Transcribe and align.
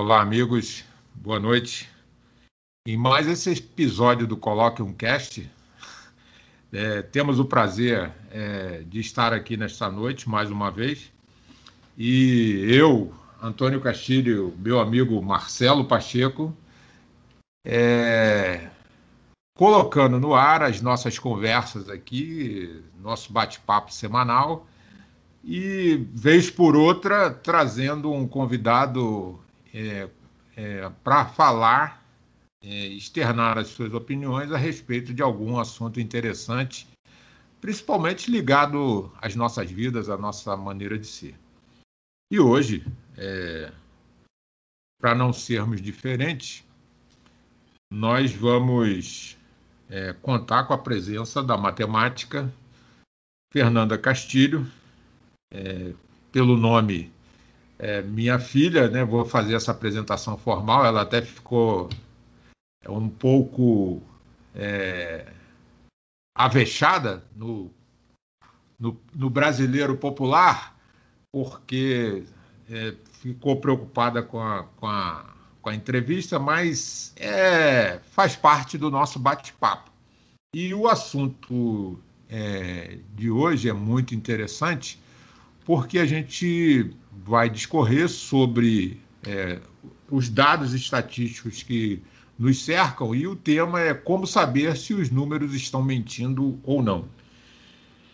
Olá, 0.00 0.20
amigos. 0.20 0.84
Boa 1.12 1.40
noite. 1.40 1.90
Em 2.86 2.96
mais 2.96 3.26
esse 3.26 3.50
episódio 3.50 4.28
do 4.28 4.36
Coloque 4.36 4.80
um 4.80 4.92
Cast, 4.92 5.50
é, 6.72 7.02
temos 7.02 7.40
o 7.40 7.44
prazer 7.44 8.12
é, 8.30 8.84
de 8.86 9.00
estar 9.00 9.32
aqui 9.32 9.56
nesta 9.56 9.90
noite 9.90 10.28
mais 10.28 10.52
uma 10.52 10.70
vez. 10.70 11.10
E 11.96 12.64
eu, 12.70 13.12
Antônio 13.42 13.80
Castilho, 13.80 14.54
meu 14.60 14.78
amigo 14.78 15.20
Marcelo 15.20 15.84
Pacheco, 15.84 16.56
é, 17.66 18.68
colocando 19.56 20.20
no 20.20 20.32
ar 20.32 20.62
as 20.62 20.80
nossas 20.80 21.18
conversas 21.18 21.90
aqui, 21.90 22.84
nosso 23.00 23.32
bate-papo 23.32 23.92
semanal, 23.92 24.64
e, 25.42 26.06
vez 26.14 26.48
por 26.48 26.76
outra, 26.76 27.32
trazendo 27.32 28.12
um 28.12 28.28
convidado 28.28 29.40
é, 29.72 30.08
é, 30.56 30.90
para 31.04 31.26
falar, 31.26 32.04
é, 32.62 32.86
externar 32.88 33.58
as 33.58 33.68
suas 33.68 33.92
opiniões 33.94 34.50
a 34.52 34.56
respeito 34.56 35.14
de 35.14 35.22
algum 35.22 35.58
assunto 35.58 36.00
interessante, 36.00 36.88
principalmente 37.60 38.30
ligado 38.30 39.12
às 39.20 39.34
nossas 39.34 39.70
vidas, 39.70 40.08
à 40.08 40.16
nossa 40.16 40.56
maneira 40.56 40.98
de 40.98 41.06
ser. 41.06 41.34
E 42.30 42.38
hoje, 42.38 42.84
é, 43.16 43.72
para 45.00 45.14
não 45.14 45.32
sermos 45.32 45.80
diferentes, 45.80 46.64
nós 47.90 48.32
vamos 48.32 49.38
é, 49.88 50.12
contar 50.12 50.64
com 50.64 50.74
a 50.74 50.78
presença 50.78 51.42
da 51.42 51.56
matemática 51.56 52.52
Fernanda 53.52 53.96
Castilho, 53.96 54.70
é, 55.50 55.94
pelo 56.30 56.56
nome 56.56 57.10
é, 57.78 58.02
minha 58.02 58.38
filha, 58.38 58.88
né? 58.88 59.04
Vou 59.04 59.24
fazer 59.24 59.54
essa 59.54 59.70
apresentação 59.70 60.36
formal. 60.36 60.84
Ela 60.84 61.02
até 61.02 61.22
ficou 61.22 61.88
um 62.88 63.08
pouco 63.08 64.02
é, 64.54 65.26
avexada 66.36 67.24
no, 67.36 67.70
no, 68.78 68.98
no, 69.14 69.30
brasileiro 69.30 69.96
popular, 69.96 70.76
porque 71.32 72.24
é, 72.70 72.94
ficou 73.20 73.60
preocupada 73.60 74.22
com 74.22 74.40
a, 74.40 74.64
com 74.64 74.86
a, 74.86 75.34
com 75.62 75.70
a 75.70 75.74
entrevista, 75.74 76.38
mas 76.38 77.12
é, 77.16 78.00
faz 78.10 78.34
parte 78.34 78.78
do 78.78 78.90
nosso 78.90 79.18
bate-papo. 79.18 79.90
E 80.54 80.72
o 80.72 80.88
assunto 80.88 81.98
é, 82.28 82.98
de 83.14 83.30
hoje 83.30 83.68
é 83.68 83.72
muito 83.72 84.14
interessante, 84.14 84.98
porque 85.64 85.98
a 85.98 86.06
gente 86.06 86.96
vai 87.24 87.48
discorrer 87.50 88.08
sobre 88.08 89.00
é, 89.26 89.60
os 90.10 90.28
dados 90.28 90.74
estatísticos 90.74 91.62
que 91.62 92.02
nos 92.38 92.64
cercam 92.64 93.14
e 93.14 93.26
o 93.26 93.34
tema 93.34 93.80
é 93.80 93.92
como 93.92 94.26
saber 94.26 94.76
se 94.76 94.94
os 94.94 95.10
números 95.10 95.54
estão 95.54 95.82
mentindo 95.82 96.58
ou 96.62 96.82
não. 96.82 97.06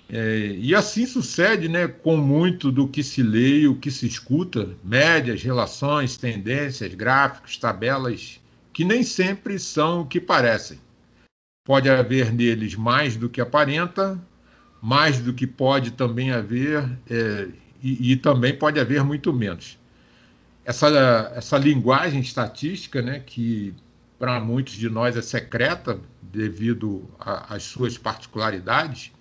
É, 0.09 0.55
e 0.59 0.75
assim 0.75 1.07
sucede 1.07 1.69
né, 1.69 1.89
com 1.89 2.17
muito 2.17 2.71
do 2.71 2.87
que 2.87 3.03
se 3.03 3.23
lê 3.23 3.61
e 3.61 3.69
o 3.69 3.77
que 3.77 3.91
se 3.91 4.07
escuta, 4.07 4.77
médias, 4.83 5.43
relações, 5.43 6.17
tendências, 6.17 6.93
gráficos, 6.95 7.57
tabelas, 7.57 8.41
que 8.73 8.85
nem 8.85 9.03
sempre 9.03 9.59
são 9.59 10.03
o 10.03 10.07
que 10.07 10.21
parecem. 10.21 10.79
Pode 11.65 11.89
haver 11.89 12.33
neles 12.33 12.75
mais 12.75 13.17
do 13.17 13.29
que 13.29 13.41
aparenta, 13.41 14.21
mais 14.83 15.19
do 15.19 15.33
que 15.33 15.47
pode 15.47 15.93
também 15.93 16.31
haver, 16.31 16.87
é, 17.09 17.49
e, 17.85 18.13
e, 18.13 18.17
também 18.17 18.57
pode 18.57 18.81
haver 18.81 19.05
muito 19.05 19.31
menos. 19.33 19.79
Essa, 20.65 20.89
essa 21.37 21.59
linguagem 21.59 22.21
estatística, 22.21 23.03
né, 23.03 23.21
que 23.21 23.75
para 24.19 24.41
muitos 24.41 24.73
de 24.73 24.89
nós 24.89 25.17
é 25.17 25.23
secreta 25.23 26.01
devido 26.23 27.05
às 27.21 27.63
suas 27.65 27.99
particularidades, 27.99 29.13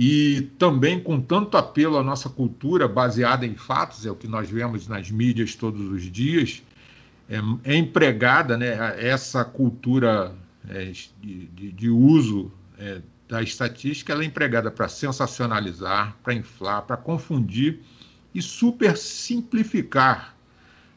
e 0.00 0.50
também 0.58 0.98
com 0.98 1.20
tanto 1.20 1.56
apelo 1.56 1.96
à 1.96 2.02
nossa 2.02 2.28
cultura 2.28 2.88
baseada 2.88 3.46
em 3.46 3.54
fatos, 3.54 4.04
é 4.04 4.10
o 4.10 4.16
que 4.16 4.26
nós 4.26 4.50
vemos 4.50 4.88
nas 4.88 5.08
mídias 5.08 5.54
todos 5.54 5.88
os 5.88 6.02
dias, 6.10 6.60
é, 7.28 7.36
é 7.62 7.76
empregada 7.76 8.56
né, 8.56 8.96
essa 8.98 9.44
cultura 9.44 10.34
é, 10.68 10.92
de, 11.20 11.72
de, 11.72 11.88
uso 11.88 12.50
é, 12.78 13.00
da 13.28 13.42
estatística 13.42 14.12
ela 14.12 14.22
é 14.22 14.26
empregada 14.26 14.70
para 14.70 14.88
sensacionalizar, 14.88 16.16
para 16.22 16.34
inflar, 16.34 16.82
para 16.82 16.96
confundir 16.96 17.80
e 18.34 18.42
super 18.42 18.96
simplificar. 18.96 20.36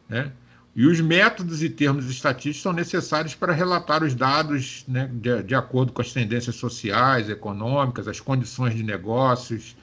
Né? 0.09 0.31
E 0.75 0.85
os 0.85 0.99
métodos 1.01 1.63
e 1.63 1.69
termos 1.69 2.09
estatísticos 2.09 2.61
são 2.61 2.73
necessários 2.73 3.33
para 3.33 3.53
relatar 3.53 4.03
os 4.03 4.13
dados 4.13 4.85
né, 4.87 5.09
de, 5.11 5.43
de, 5.43 5.55
acordo 5.55 5.91
com 5.91 6.01
as 6.01 6.13
tendências 6.13 6.55
sociais, 6.55 7.29
econômicas, 7.29 8.07
as 8.07 8.19
condições 8.19 8.75
de 8.75 8.83
negócios, 8.83 9.75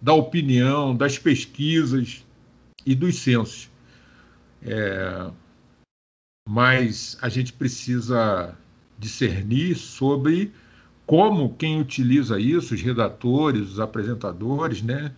da 0.00 0.12
opinião, 0.12 0.94
das 0.94 1.18
pesquisas 1.18 2.24
e 2.84 2.94
dos 2.94 3.20
censos. 3.20 3.70
É, 4.62 5.30
mas 6.46 7.16
a 7.22 7.28
gente 7.28 7.52
precisa 7.52 8.54
discernir 8.98 9.74
sobre 9.76 10.52
como 11.12 11.54
quem 11.56 11.78
utiliza 11.78 12.40
isso, 12.40 12.72
os 12.72 12.80
redatores, 12.80 13.72
os 13.72 13.80
apresentadores, 13.80 14.80
né, 14.80 15.12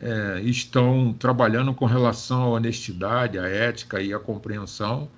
é, 0.00 0.40
estão 0.40 1.12
trabalhando 1.12 1.74
com 1.74 1.84
relação 1.84 2.44
à 2.44 2.48
honestidade, 2.48 3.38
à 3.38 3.46
ética 3.46 4.00
e 4.00 4.14
à 4.14 4.18
compreensão, 4.18 5.10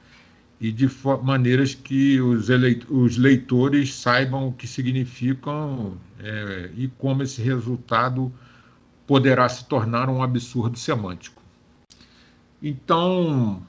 e 0.60 0.72
de 0.72 0.90
maneiras 1.22 1.72
que 1.72 2.20
os, 2.20 2.48
os, 2.90 3.16
leitores 3.16 3.94
saibam 3.94 4.48
o 4.48 4.52
que 4.52 4.66
significam 4.66 5.96
é, 6.18 6.72
e 6.76 6.88
como 6.88 7.22
esse 7.22 7.40
resultado 7.40 8.32
poderá 9.06 9.48
se 9.48 9.66
tornar 9.66 10.10
um 10.10 10.20
absurdo 10.20 10.76
semântico. 10.76 11.40
Então, 12.60 13.62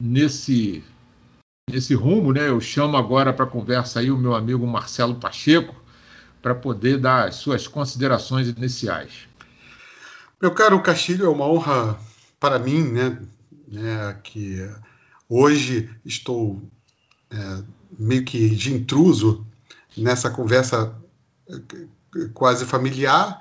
nesse 0.00 0.84
nesse 1.70 1.94
rumo, 1.94 2.32
né? 2.32 2.48
Eu 2.48 2.60
chamo 2.60 2.96
agora 2.96 3.32
para 3.32 3.46
conversa 3.46 4.00
aí 4.00 4.10
o 4.10 4.18
meu 4.18 4.34
amigo 4.34 4.66
Marcelo 4.66 5.14
Pacheco 5.14 5.74
para 6.40 6.54
poder 6.54 6.98
dar 6.98 7.28
as 7.28 7.36
suas 7.36 7.68
considerações 7.68 8.48
iniciais. 8.48 9.28
Meu 10.40 10.50
caro 10.52 10.82
Castilho, 10.82 11.26
é 11.26 11.28
uma 11.28 11.46
honra 11.46 11.98
para 12.40 12.58
mim, 12.58 12.82
né, 12.82 13.22
né 13.68 14.18
que 14.24 14.68
hoje 15.28 15.88
estou 16.04 16.60
é, 17.30 17.62
meio 17.96 18.24
que 18.24 18.50
de 18.50 18.74
intruso 18.74 19.46
nessa 19.96 20.30
conversa 20.30 20.96
é, 21.48 22.28
quase 22.34 22.66
familiar. 22.66 23.40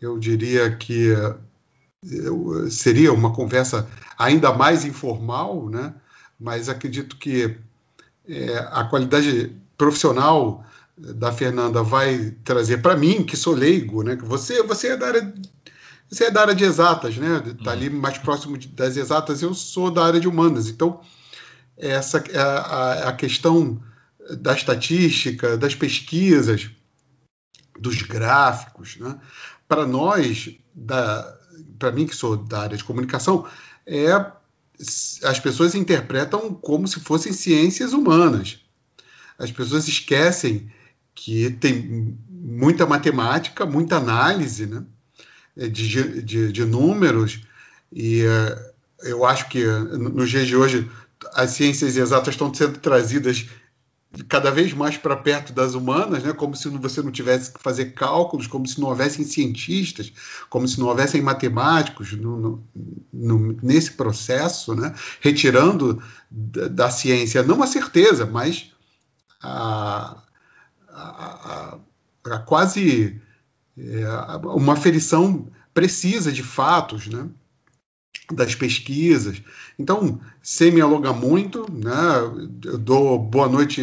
Eu 0.00 0.18
diria 0.18 0.76
que 0.76 1.14
seria 2.68 3.10
uma 3.10 3.32
conversa 3.32 3.88
ainda 4.18 4.52
mais 4.52 4.84
informal, 4.84 5.70
né? 5.70 5.94
Mas 6.38 6.68
acredito 6.68 7.16
que 7.16 7.56
é, 8.28 8.58
a 8.72 8.84
qualidade 8.84 9.52
profissional 9.76 10.64
da 10.96 11.32
Fernanda 11.32 11.82
vai 11.82 12.34
trazer 12.44 12.78
para 12.78 12.96
mim, 12.96 13.24
que 13.24 13.36
sou 13.36 13.54
leigo, 13.54 14.02
né? 14.02 14.16
Você, 14.16 14.62
você 14.62 14.88
é 14.88 14.96
da 14.96 15.06
área 15.08 15.34
você 16.08 16.24
é 16.24 16.30
da 16.30 16.42
área 16.42 16.54
de 16.54 16.64
exatas, 16.64 17.16
né? 17.16 17.42
Está 17.46 17.72
ali 17.72 17.88
uhum. 17.88 17.98
mais 17.98 18.18
próximo 18.18 18.56
de, 18.56 18.68
das 18.68 18.96
exatas. 18.96 19.42
Eu 19.42 19.54
sou 19.54 19.90
da 19.90 20.04
área 20.04 20.20
de 20.20 20.28
humanas. 20.28 20.68
Então, 20.68 21.00
essa 21.76 22.22
a, 22.34 22.42
a, 22.42 23.08
a 23.08 23.12
questão 23.12 23.82
da 24.38 24.54
estatística, 24.54 25.56
das 25.56 25.74
pesquisas, 25.74 26.70
dos 27.78 28.02
gráficos, 28.02 28.96
né? 28.96 29.18
Para 29.66 29.86
nós, 29.86 30.50
para 31.78 31.90
mim 31.90 32.06
que 32.06 32.14
sou 32.14 32.36
da 32.36 32.60
área 32.60 32.76
de 32.76 32.84
comunicação, 32.84 33.46
é 33.86 34.12
as 35.22 35.38
pessoas 35.38 35.74
interpretam 35.74 36.52
como 36.54 36.86
se 36.86 37.00
fossem 37.00 37.32
ciências 37.32 37.92
humanas. 37.92 38.58
As 39.38 39.50
pessoas 39.50 39.88
esquecem 39.88 40.70
que 41.14 41.50
tem 41.50 42.16
muita 42.28 42.86
matemática, 42.86 43.64
muita 43.64 43.96
análise 43.96 44.66
né, 44.66 44.84
de, 45.56 46.22
de, 46.22 46.52
de 46.52 46.64
números, 46.64 47.42
e 47.92 48.22
uh, 48.24 48.74
eu 49.02 49.24
acho 49.24 49.48
que 49.48 49.64
nos 49.64 50.30
dias 50.30 50.46
de 50.46 50.56
hoje 50.56 50.90
as 51.34 51.50
ciências 51.50 51.96
exatas 51.96 52.34
estão 52.34 52.52
sendo 52.52 52.78
trazidas 52.78 53.48
cada 54.28 54.50
vez 54.50 54.72
mais 54.72 54.96
para 54.96 55.16
perto 55.16 55.52
das 55.52 55.74
humanas, 55.74 56.22
né? 56.22 56.32
como 56.32 56.54
se 56.54 56.68
você 56.68 57.02
não 57.02 57.10
tivesse 57.10 57.52
que 57.52 57.62
fazer 57.62 57.92
cálculos, 57.92 58.46
como 58.46 58.66
se 58.66 58.80
não 58.80 58.88
houvessem 58.88 59.24
cientistas, 59.24 60.12
como 60.48 60.66
se 60.68 60.78
não 60.78 60.86
houvessem 60.86 61.20
matemáticos 61.20 62.12
no, 62.12 62.38
no, 62.38 62.68
no, 63.12 63.58
nesse 63.62 63.92
processo, 63.92 64.74
né? 64.74 64.94
retirando 65.20 66.02
da, 66.30 66.68
da, 66.68 66.90
ciência 66.90 67.42
não 67.42 67.62
a 67.62 67.66
certeza, 67.66 68.26
mas 68.26 68.70
a, 69.42 70.16
a, 70.88 71.78
a, 72.24 72.34
a 72.34 72.38
quase 72.38 73.20
é, 73.76 74.04
uma 74.44 74.74
aferição 74.74 75.48
precisa 75.72 76.30
de 76.30 76.42
fatos, 76.42 77.08
né? 77.08 77.28
Das 78.32 78.54
pesquisas. 78.54 79.42
Então, 79.78 80.20
sem 80.42 80.70
me 80.70 80.80
alongar 80.80 81.14
muito, 81.14 81.66
né, 81.70 82.48
eu 82.64 82.78
dou 82.78 83.18
boa 83.18 83.48
noite 83.48 83.82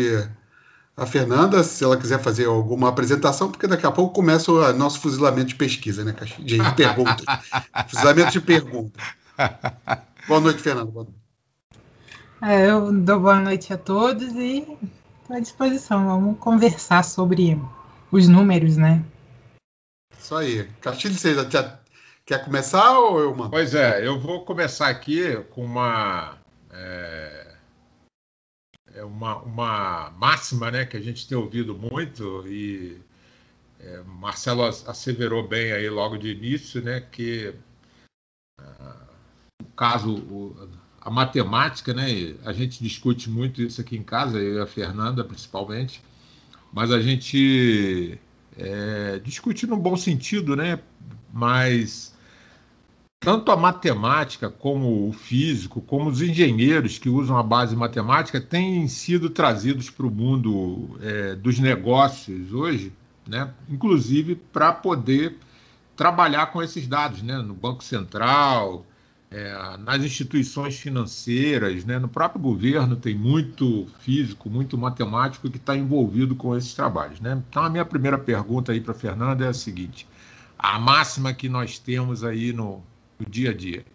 a 0.96 1.06
Fernanda, 1.06 1.64
se 1.64 1.84
ela 1.84 1.98
quiser 1.98 2.22
fazer 2.22 2.46
alguma 2.46 2.90
apresentação, 2.90 3.50
porque 3.50 3.68
daqui 3.68 3.86
a 3.86 3.92
pouco 3.92 4.14
começa 4.14 4.52
o 4.52 4.74
nosso 4.74 5.00
fuzilamento 5.00 5.48
de 5.48 5.56
pesquisa, 5.56 6.04
né, 6.04 6.16
de 6.40 6.58
perguntas. 6.76 7.26
fuzilamento 7.88 8.32
de 8.32 8.42
perguntas. 8.42 9.04
Boa 10.28 10.40
noite, 10.40 10.62
Fernanda. 10.62 10.92
Boa 10.92 11.06
noite. 11.06 11.22
É, 12.44 12.70
eu 12.70 12.92
dou 12.92 13.20
boa 13.20 13.40
noite 13.40 13.72
a 13.72 13.78
todos 13.78 14.34
e 14.34 14.60
estou 15.22 15.36
à 15.36 15.40
disposição. 15.40 16.06
Vamos 16.08 16.40
conversar 16.40 17.04
sobre 17.04 17.60
os 18.12 18.28
números, 18.28 18.78
né? 18.78 19.04
Isso 20.20 20.36
aí. 20.36 20.68
Castilho, 20.82 21.14
você 21.14 21.36
já 21.36 21.46
quer 22.32 22.46
começar 22.46 22.98
ou 22.98 23.20
eu 23.20 23.36
mando? 23.36 23.50
Pois 23.50 23.76
é, 23.76 24.08
eu 24.08 24.18
vou 24.18 24.46
começar 24.46 24.88
aqui 24.88 25.36
com 25.50 25.66
uma. 25.66 26.38
É, 26.72 27.56
é 28.94 29.04
uma, 29.04 29.40
uma 29.40 30.12
máxima 30.12 30.72
né, 30.72 30.86
que 30.86 30.96
a 30.96 31.02
gente 31.02 31.28
tem 31.28 31.38
ouvido 31.38 31.76
muito 31.76 32.48
e 32.48 33.02
é, 33.82 34.02
Marcelo 34.04 34.64
asseverou 34.64 35.46
bem 35.46 35.74
aí 35.74 35.90
logo 35.90 36.18
de 36.18 36.30
início, 36.30 36.82
né, 36.82 37.02
que 37.02 37.54
ah, 38.58 39.08
o 39.62 39.66
caso, 39.76 40.16
o, 40.16 40.70
a 41.02 41.10
matemática, 41.10 41.94
né? 41.94 42.36
A 42.46 42.54
gente 42.54 42.82
discute 42.82 43.30
muito 43.30 43.62
isso 43.62 43.82
aqui 43.82 43.98
em 43.98 44.04
casa, 44.04 44.40
eu 44.40 44.60
e 44.60 44.62
a 44.62 44.68
Fernanda 44.68 45.22
principalmente, 45.22 46.02
mas 46.72 46.92
a 46.92 47.02
gente 47.02 48.18
é, 48.58 49.20
discute 49.20 49.68
no 49.68 49.76
bom 49.76 49.98
sentido, 49.98 50.56
né? 50.56 50.80
Mas 51.34 52.11
tanto 53.22 53.52
a 53.52 53.56
matemática 53.56 54.50
como 54.50 55.08
o 55.08 55.14
físico, 55.14 55.80
como 55.80 56.10
os 56.10 56.24
engenheiros 56.24 56.98
que 56.98 57.08
usam 57.08 57.38
a 57.38 57.44
base 57.44 57.76
matemática 57.76 58.42
têm 58.42 58.88
sido 58.88 59.30
trazidos 59.30 59.92
para 59.92 60.08
o 60.08 60.12
mundo 60.12 60.98
é, 61.00 61.36
dos 61.36 61.60
negócios 61.60 62.52
hoje, 62.52 62.92
né? 63.28 63.54
Inclusive 63.70 64.36
para 64.52 64.74
poder 64.74 65.38
trabalhar 65.96 66.48
com 66.48 66.64
esses 66.64 66.88
dados, 66.88 67.22
né? 67.22 67.38
No 67.38 67.54
Banco 67.54 67.84
Central, 67.84 68.84
é, 69.30 69.78
nas 69.78 70.04
instituições 70.04 70.80
financeiras, 70.80 71.86
né, 71.86 72.00
no 72.00 72.10
próprio 72.10 72.42
governo 72.42 72.96
tem 72.96 73.16
muito 73.16 73.88
físico, 74.00 74.50
muito 74.50 74.78
matemático 74.78 75.50
que 75.50 75.58
está 75.58 75.78
envolvido 75.78 76.36
com 76.36 76.58
esses 76.58 76.74
trabalhos. 76.74 77.22
Né? 77.22 77.42
Então 77.50 77.64
a 77.64 77.70
minha 77.70 77.86
primeira 77.86 78.18
pergunta 78.18 78.72
aí 78.72 78.82
para 78.82 78.92
a 78.94 78.98
Fernanda 78.98 79.46
é 79.46 79.50
a 79.50 79.54
seguinte: 79.54 80.08
a 80.58 80.80
máxima 80.80 81.34
que 81.34 81.48
nós 81.48 81.78
temos 81.78 82.24
aí 82.24 82.52
no, 82.52 82.84
no 83.22 83.30
dia 83.30 83.52
a 83.52 83.54
dia, 83.54 83.86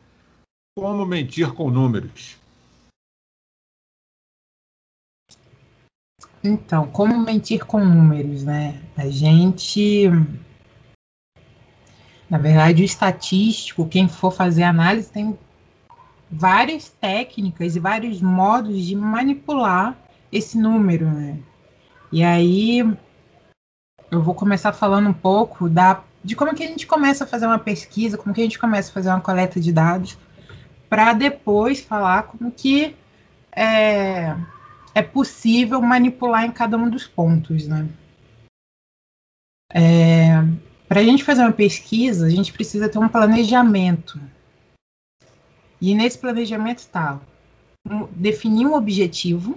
como 0.78 1.04
mentir 1.04 1.52
com 1.52 1.68
números? 1.68 2.38
Então, 6.42 6.86
como 6.90 7.18
mentir 7.18 7.66
com 7.66 7.84
números, 7.84 8.44
né? 8.44 8.80
A 8.96 9.08
gente 9.08 10.08
na 12.28 12.38
verdade, 12.38 12.82
o 12.82 12.84
estatístico, 12.84 13.88
quem 13.88 14.08
for 14.08 14.32
fazer 14.32 14.64
análise, 14.64 15.10
tem 15.10 15.38
várias 16.28 16.88
técnicas 16.88 17.76
e 17.76 17.80
vários 17.80 18.20
modos 18.20 18.84
de 18.84 18.96
manipular 18.96 19.96
esse 20.32 20.58
número, 20.58 21.06
né? 21.08 21.38
E 22.10 22.24
aí 22.24 22.80
eu 24.10 24.22
vou 24.22 24.34
começar 24.34 24.72
falando 24.72 25.08
um 25.08 25.14
pouco 25.14 25.68
da, 25.68 26.02
de 26.26 26.34
como 26.34 26.52
que 26.56 26.64
a 26.64 26.66
gente 26.66 26.88
começa 26.88 27.22
a 27.22 27.26
fazer 27.26 27.46
uma 27.46 27.58
pesquisa, 27.58 28.18
como 28.18 28.34
que 28.34 28.40
a 28.40 28.44
gente 28.44 28.58
começa 28.58 28.90
a 28.90 28.92
fazer 28.92 29.10
uma 29.10 29.20
coleta 29.20 29.60
de 29.60 29.72
dados, 29.72 30.18
para 30.88 31.12
depois 31.12 31.80
falar 31.80 32.24
como 32.24 32.50
que 32.50 32.96
é, 33.52 34.36
é 34.92 35.02
possível 35.02 35.80
manipular 35.80 36.44
em 36.44 36.50
cada 36.50 36.76
um 36.76 36.90
dos 36.90 37.06
pontos, 37.06 37.68
né? 37.68 37.88
É, 39.72 40.32
para 40.88 40.98
a 40.98 41.04
gente 41.04 41.22
fazer 41.22 41.42
uma 41.42 41.52
pesquisa, 41.52 42.26
a 42.26 42.30
gente 42.30 42.52
precisa 42.52 42.88
ter 42.88 42.98
um 42.98 43.08
planejamento. 43.08 44.20
E 45.80 45.94
nesse 45.94 46.18
planejamento 46.18 46.78
está 46.78 47.20
um, 47.88 48.06
definir 48.06 48.66
um 48.66 48.74
objetivo. 48.74 49.56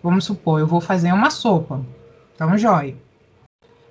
Vamos 0.00 0.24
supor, 0.24 0.60
eu 0.60 0.68
vou 0.68 0.80
fazer 0.80 1.12
uma 1.12 1.30
sopa. 1.30 1.84
Então, 2.32 2.56
jóia. 2.56 3.09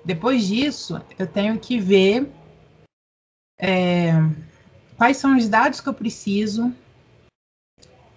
Depois 0.04 0.46
disso, 0.46 1.00
eu 1.18 1.26
tenho 1.26 1.58
que 1.58 1.78
ver 1.78 2.30
é, 3.58 4.12
quais 4.96 5.16
são 5.16 5.36
os 5.36 5.48
dados 5.48 5.80
que 5.80 5.88
eu 5.88 5.94
preciso 5.94 6.74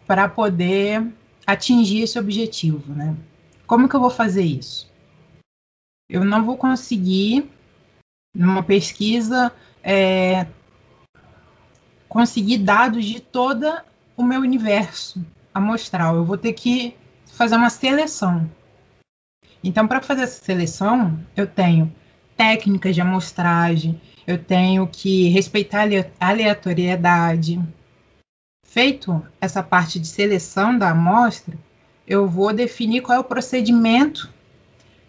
para 0.07 0.29
poder 0.29 1.05
atingir 1.45 2.01
esse 2.01 2.17
objetivo, 2.17 2.93
né? 2.93 3.15
Como 3.67 3.89
que 3.89 3.95
eu 3.95 3.99
vou 3.99 4.09
fazer 4.09 4.43
isso? 4.43 4.91
Eu 6.09 6.23
não 6.23 6.45
vou 6.45 6.57
conseguir 6.57 7.49
numa 8.33 8.63
pesquisa, 8.63 9.51
é, 9.81 10.47
conseguir 12.07 12.59
dados 12.59 13.05
de 13.05 13.19
todo 13.19 13.65
o 14.15 14.23
meu 14.23 14.41
universo 14.41 15.25
amostral. 15.53 16.15
Eu 16.15 16.25
vou 16.25 16.37
ter 16.37 16.53
que 16.53 16.95
fazer 17.31 17.55
uma 17.55 17.69
seleção. 17.69 18.49
Então, 19.63 19.87
para 19.87 20.01
fazer 20.01 20.23
essa 20.23 20.43
seleção, 20.43 21.19
eu 21.35 21.47
tenho 21.47 21.93
técnicas 22.35 22.93
de 22.93 23.01
amostragem, 23.01 23.99
eu 24.27 24.37
tenho 24.37 24.87
que 24.87 25.29
respeitar 25.29 25.87
a 26.19 26.27
aleatoriedade. 26.29 27.61
Feito 28.65 29.25
essa 29.39 29.63
parte 29.63 29.99
de 29.99 30.07
seleção 30.07 30.77
da 30.77 30.89
amostra, 30.89 31.57
eu 32.07 32.27
vou 32.27 32.51
definir 32.53 33.01
qual 33.01 33.17
é 33.17 33.21
o 33.21 33.23
procedimento 33.23 34.29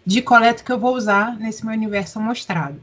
de 0.05 0.21
coleta 0.21 0.63
que 0.63 0.71
eu 0.71 0.79
vou 0.79 0.95
usar 0.95 1.37
nesse 1.37 1.65
meu 1.65 1.73
universo 1.73 2.19
amostrado. 2.19 2.81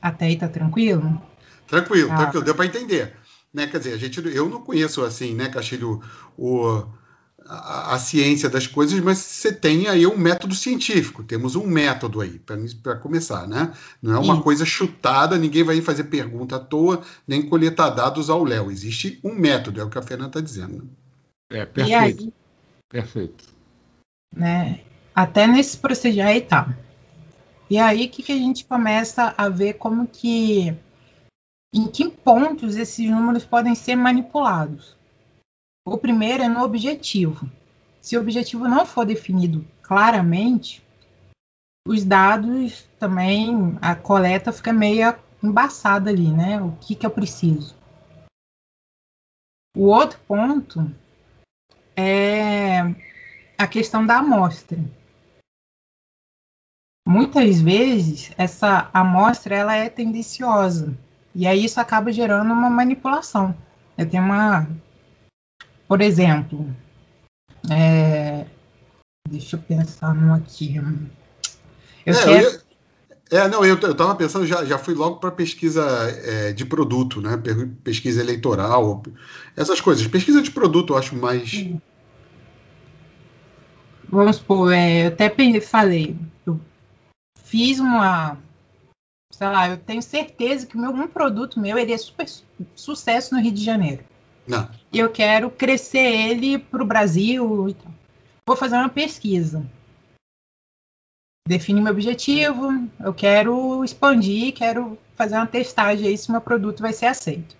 Até 0.00 0.26
aí 0.26 0.36
tá 0.36 0.48
tranquilo? 0.48 1.22
Tranquilo, 1.66 2.10
ah. 2.12 2.16
tranquilo, 2.16 2.44
deu 2.44 2.54
para 2.54 2.66
entender. 2.66 3.16
Né? 3.52 3.66
Quer 3.66 3.78
dizer, 3.78 3.92
a 3.92 3.96
gente, 3.96 4.18
eu 4.34 4.48
não 4.48 4.60
conheço 4.60 5.04
assim, 5.04 5.34
né, 5.34 5.48
Castilho, 5.48 6.02
o, 6.36 6.84
a, 7.46 7.94
a, 7.94 7.98
ciência 7.98 8.48
das 8.48 8.66
coisas, 8.66 8.98
mas 9.00 9.18
você 9.18 9.52
tem 9.52 9.88
aí 9.88 10.06
um 10.06 10.16
método 10.16 10.54
científico. 10.54 11.22
Temos 11.22 11.56
um 11.56 11.66
método 11.66 12.20
aí 12.20 12.40
para 12.82 12.96
começar, 12.96 13.46
né? 13.46 13.72
Não 14.02 14.14
é 14.14 14.18
uma 14.18 14.36
Sim. 14.36 14.42
coisa 14.42 14.64
chutada, 14.64 15.38
ninguém 15.38 15.62
vai 15.62 15.80
fazer 15.80 16.04
pergunta 16.04 16.56
à 16.56 16.58
toa, 16.60 17.02
nem 17.26 17.48
coletar 17.48 17.90
dados 17.90 18.30
ao 18.30 18.44
léu. 18.44 18.70
Existe 18.70 19.20
um 19.22 19.34
método, 19.34 19.80
é 19.80 19.84
o 19.84 19.90
que 19.90 19.98
a 19.98 20.02
Fernanda 20.02 20.30
está 20.30 20.40
dizendo. 20.40 20.82
Né? 21.50 21.60
É, 21.60 21.66
perfeito. 21.66 22.24
Aí, 22.24 22.32
perfeito. 22.88 23.44
Né, 24.34 24.80
até 25.14 25.46
nesse 25.46 25.76
procedimento 25.76 26.28
aí 26.28 26.40
tá. 26.40 26.76
E 27.70 27.78
aí 27.78 28.08
que, 28.08 28.22
que 28.22 28.32
a 28.32 28.36
gente 28.36 28.64
começa 28.64 29.34
a 29.36 29.48
ver 29.48 29.74
como 29.74 30.06
que 30.06 30.74
em 31.72 31.88
que 31.88 32.08
pontos 32.08 32.76
esses 32.76 33.08
números 33.10 33.44
podem 33.44 33.74
ser 33.74 33.96
manipulados. 33.96 34.96
O 35.86 35.98
primeiro 35.98 36.42
é 36.42 36.48
no 36.48 36.62
objetivo. 36.62 37.50
Se 38.00 38.16
o 38.16 38.20
objetivo 38.20 38.68
não 38.68 38.86
for 38.86 39.04
definido 39.04 39.66
claramente, 39.82 40.82
os 41.86 42.04
dados 42.04 42.88
também, 42.98 43.78
a 43.80 43.94
coleta 43.94 44.52
fica 44.52 44.72
meio 44.72 45.14
embaçada 45.42 46.10
ali, 46.10 46.30
né? 46.30 46.60
O 46.60 46.72
que, 46.80 46.94
que 46.94 47.04
eu 47.04 47.10
preciso. 47.10 47.76
O 49.76 49.86
outro 49.86 50.18
ponto 50.20 50.90
é 51.96 52.80
a 53.58 53.66
questão 53.66 54.06
da 54.06 54.18
amostra 54.18 54.78
muitas 57.06 57.60
vezes 57.60 58.32
essa 58.38 58.88
amostra 58.92 59.54
ela 59.54 59.76
é 59.76 59.88
tendenciosa 59.88 60.96
e 61.34 61.46
aí 61.46 61.64
isso 61.64 61.80
acaba 61.80 62.12
gerando 62.12 62.52
uma 62.52 62.70
manipulação. 62.70 63.54
Eu 63.98 64.08
tenho 64.08 64.22
uma, 64.22 64.68
por 65.88 66.00
exemplo, 66.00 66.74
é, 67.70 68.46
deixa 69.28 69.56
eu 69.56 69.60
pensar 69.60 70.14
num 70.14 70.34
aqui. 70.34 70.76
Eu 72.06 72.14
é, 72.14 72.24
quero... 72.24 72.46
eu 72.46 72.64
é, 73.30 73.48
não, 73.48 73.64
eu 73.64 73.74
estava 73.74 74.14
pensando, 74.14 74.46
já, 74.46 74.64
já 74.64 74.78
fui 74.78 74.94
logo 74.94 75.16
para 75.16 75.30
pesquisa 75.30 75.82
é, 76.24 76.52
de 76.52 76.64
produto, 76.64 77.20
né? 77.20 77.40
Pesquisa 77.82 78.20
eleitoral, 78.20 79.02
essas 79.56 79.80
coisas. 79.80 80.06
Pesquisa 80.06 80.42
de 80.42 80.50
produto 80.50 80.92
eu 80.92 80.98
acho 80.98 81.16
mais. 81.16 81.66
Vamos 84.08 84.36
supor, 84.36 84.72
é, 84.72 85.06
eu 85.06 85.08
até 85.08 85.34
falei, 85.60 86.16
eu 86.46 86.60
fiz 87.42 87.80
uma. 87.80 88.38
Sei 89.32 89.48
lá, 89.48 89.68
eu 89.68 89.78
tenho 89.78 90.00
certeza 90.00 90.66
que 90.66 90.76
meu, 90.76 90.90
um 90.90 91.08
produto 91.08 91.58
meu 91.58 91.76
ele 91.76 91.92
é 91.92 91.98
super 91.98 92.28
sucesso 92.76 93.34
no 93.34 93.40
Rio 93.40 93.52
de 93.52 93.64
Janeiro. 93.64 94.04
Não. 94.46 94.68
E 94.92 94.98
eu 94.98 95.10
quero 95.10 95.50
crescer 95.50 95.98
ele 95.98 96.58
para 96.58 96.82
o 96.82 96.86
Brasil. 96.86 97.74
Vou 98.46 98.56
fazer 98.56 98.76
uma 98.76 98.88
pesquisa. 98.88 99.64
Definir 101.46 101.82
meu 101.82 101.92
objetivo, 101.92 102.88
eu 103.00 103.12
quero 103.12 103.84
expandir, 103.84 104.54
quero 104.54 104.98
fazer 105.14 105.36
uma 105.36 105.46
testagem 105.46 106.08
aí 106.08 106.16
se 106.16 106.30
meu 106.30 106.40
produto 106.40 106.80
vai 106.80 106.92
ser 106.92 107.06
aceito. 107.06 107.54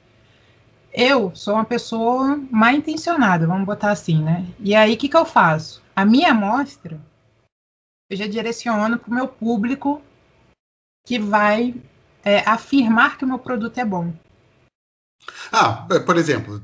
Eu 0.90 1.34
sou 1.34 1.54
uma 1.54 1.64
pessoa 1.64 2.40
mal 2.50 2.72
intencionada, 2.72 3.46
vamos 3.46 3.66
botar 3.66 3.90
assim, 3.90 4.22
né? 4.22 4.46
E 4.60 4.74
aí, 4.74 4.94
o 4.94 4.96
que, 4.96 5.08
que 5.08 5.16
eu 5.16 5.26
faço? 5.26 5.82
A 5.94 6.04
minha 6.04 6.30
amostra, 6.30 6.98
eu 8.08 8.16
já 8.16 8.26
direciono 8.26 8.98
para 8.98 9.10
o 9.10 9.14
meu 9.14 9.28
público 9.28 10.00
que 11.04 11.18
vai 11.18 11.74
é, 12.24 12.38
afirmar 12.48 13.18
que 13.18 13.24
o 13.24 13.28
meu 13.28 13.38
produto 13.38 13.76
é 13.78 13.84
bom. 13.84 14.12
Ah, 15.52 15.86
é, 15.90 15.98
por 15.98 16.16
exemplo, 16.16 16.60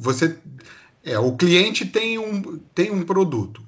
você, 0.00 0.38
é, 1.04 1.18
o 1.18 1.36
cliente 1.36 1.84
tem 1.84 2.18
um, 2.18 2.58
tem 2.74 2.90
um 2.90 3.02
produto. 3.02 3.66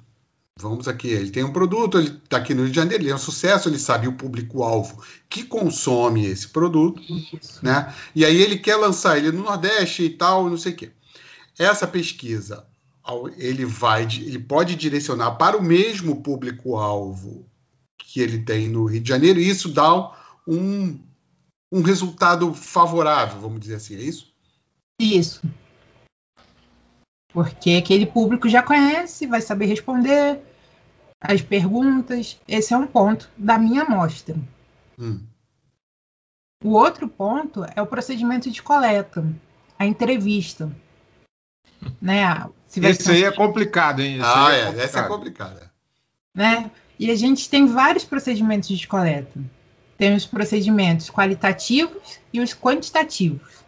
Vamos 0.59 0.87
aqui, 0.87 1.07
ele 1.07 1.31
tem 1.31 1.43
um 1.43 1.51
produto, 1.51 1.97
ele 1.97 2.09
está 2.23 2.37
aqui 2.37 2.53
no 2.53 2.61
Rio 2.63 2.69
de 2.69 2.75
Janeiro, 2.75 3.03
ele 3.03 3.09
é 3.09 3.15
um 3.15 3.19
sucesso, 3.19 3.67
ele 3.67 3.79
sabe 3.79 4.07
o 4.07 4.13
público-alvo 4.13 5.03
que 5.27 5.43
consome 5.43 6.25
esse 6.25 6.47
produto, 6.49 7.01
Isso. 7.01 7.65
né? 7.65 7.93
E 8.13 8.23
aí 8.23 8.39
ele 8.39 8.59
quer 8.59 8.75
lançar 8.75 9.17
ele 9.17 9.31
no 9.31 9.43
Nordeste 9.43 10.03
e 10.03 10.09
tal, 10.11 10.49
não 10.49 10.57
sei 10.57 10.73
o 10.73 10.75
quê. 10.75 10.91
Essa 11.57 11.87
pesquisa, 11.87 12.65
ele 13.37 13.65
vai, 13.65 14.03
ele 14.03 14.37
pode 14.37 14.75
direcionar 14.75 15.31
para 15.31 15.57
o 15.57 15.63
mesmo 15.63 16.21
público-alvo 16.21 17.47
que 17.97 18.19
ele 18.19 18.39
tem 18.39 18.67
no 18.67 18.85
Rio 18.85 19.01
de 19.01 19.09
Janeiro, 19.09 19.39
e 19.39 19.49
isso 19.49 19.69
dá 19.69 20.11
um, 20.47 20.99
um 21.71 21.81
resultado 21.81 22.53
favorável, 22.53 23.39
vamos 23.39 23.61
dizer 23.61 23.75
assim, 23.75 23.95
é 23.95 24.01
isso? 24.01 24.30
Isso. 25.01 25.41
Porque 27.33 27.71
aquele 27.71 28.05
público 28.05 28.47
já 28.47 28.61
conhece, 28.61 29.25
vai 29.25 29.41
saber 29.41 29.65
responder 29.65 30.39
as 31.19 31.41
perguntas. 31.41 32.39
Esse 32.47 32.73
é 32.73 32.77
um 32.77 32.85
ponto 32.85 33.29
da 33.35 33.57
minha 33.57 33.83
amostra. 33.83 34.35
Hum. 34.99 35.21
O 36.63 36.73
outro 36.73 37.07
ponto 37.07 37.65
é 37.75 37.81
o 37.81 37.87
procedimento 37.87 38.51
de 38.51 38.61
coleta, 38.61 39.25
a 39.77 39.85
entrevista. 39.85 40.71
Né? 41.99 42.47
Se 42.67 42.79
Esse 42.79 43.09
aí 43.09 43.23
é 43.23 43.31
complicado, 43.31 44.01
hein? 44.01 44.17
Esse 44.17 44.23
ah, 44.23 44.53
é, 44.53 44.79
é 44.79 44.83
essa 44.83 44.99
é 44.99 45.07
complicada. 45.07 45.71
Né? 46.35 46.69
E 46.99 47.09
a 47.09 47.15
gente 47.15 47.49
tem 47.49 47.65
vários 47.65 48.03
procedimentos 48.03 48.69
de 48.69 48.87
coleta. 48.87 49.39
Tem 49.97 50.15
os 50.15 50.27
procedimentos 50.27 51.09
qualitativos 51.09 52.19
e 52.31 52.39
os 52.39 52.53
quantitativos. 52.53 53.60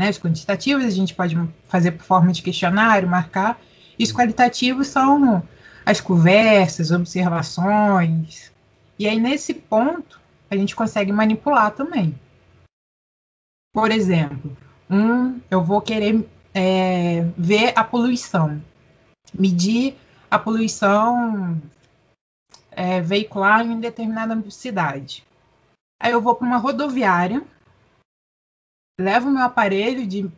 Né? 0.00 0.08
Os 0.08 0.18
quantitativos 0.18 0.86
a 0.86 0.88
gente 0.88 1.14
pode 1.14 1.36
fazer 1.68 1.90
por 1.90 2.04
forma 2.04 2.32
de 2.32 2.40
questionário, 2.40 3.06
marcar. 3.06 3.60
E 3.98 4.02
os 4.02 4.10
qualitativos 4.10 4.86
são 4.86 5.46
as 5.84 6.00
conversas, 6.00 6.90
observações. 6.90 8.50
E 8.98 9.06
aí, 9.06 9.20
nesse 9.20 9.52
ponto, 9.52 10.18
a 10.50 10.56
gente 10.56 10.74
consegue 10.74 11.12
manipular 11.12 11.72
também. 11.72 12.18
Por 13.74 13.90
exemplo, 13.90 14.56
um, 14.88 15.38
eu 15.50 15.62
vou 15.62 15.82
querer 15.82 16.26
é, 16.54 17.22
ver 17.36 17.74
a 17.76 17.84
poluição, 17.84 18.58
medir 19.34 19.98
a 20.30 20.38
poluição 20.38 21.60
é, 22.70 23.02
veicular 23.02 23.66
em 23.66 23.78
determinada 23.78 24.50
cidade. 24.50 25.26
Aí 26.00 26.12
eu 26.12 26.22
vou 26.22 26.34
para 26.34 26.46
uma 26.46 26.56
rodoviária 26.56 27.42
levo 29.00 29.30
meu 29.30 29.42
aparelho 29.42 30.06
de 30.06 30.30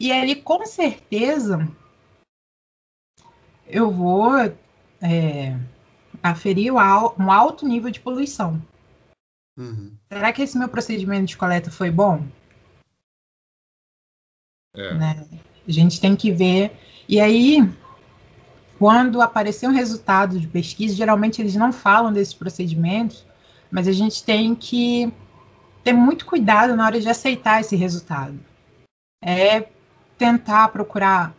e 0.00 0.12
ali 0.12 0.36
com 0.36 0.64
certeza 0.66 1.66
eu 3.66 3.90
vou 3.90 4.36
é, 5.00 5.58
aferir 6.22 6.72
um 6.72 7.30
alto 7.30 7.66
nível 7.66 7.90
de 7.90 8.00
poluição. 8.00 8.62
Uhum. 9.56 9.96
Será 10.12 10.32
que 10.32 10.42
esse 10.42 10.58
meu 10.58 10.68
procedimento 10.68 11.26
de 11.26 11.36
coleta 11.36 11.70
foi 11.70 11.90
bom? 11.90 12.26
É. 14.74 14.94
Né? 14.94 15.28
A 15.66 15.72
gente 15.72 16.00
tem 16.00 16.14
que 16.14 16.30
ver. 16.30 16.76
E 17.08 17.20
aí, 17.20 17.58
quando 18.78 19.22
aparecer 19.22 19.68
um 19.68 19.72
resultado 19.72 20.38
de 20.38 20.46
pesquisa, 20.46 20.94
geralmente 20.94 21.40
eles 21.40 21.56
não 21.56 21.72
falam 21.72 22.12
desses 22.12 22.34
procedimentos, 22.34 23.26
mas 23.70 23.88
a 23.88 23.92
gente 23.92 24.22
tem 24.22 24.54
que 24.54 25.12
ter 25.86 25.92
muito 25.92 26.26
cuidado 26.26 26.74
na 26.74 26.84
hora 26.84 27.00
de 27.00 27.08
aceitar 27.08 27.60
esse 27.60 27.76
resultado. 27.76 28.36
É 29.22 29.68
tentar 30.18 30.66
procurar. 30.70 31.32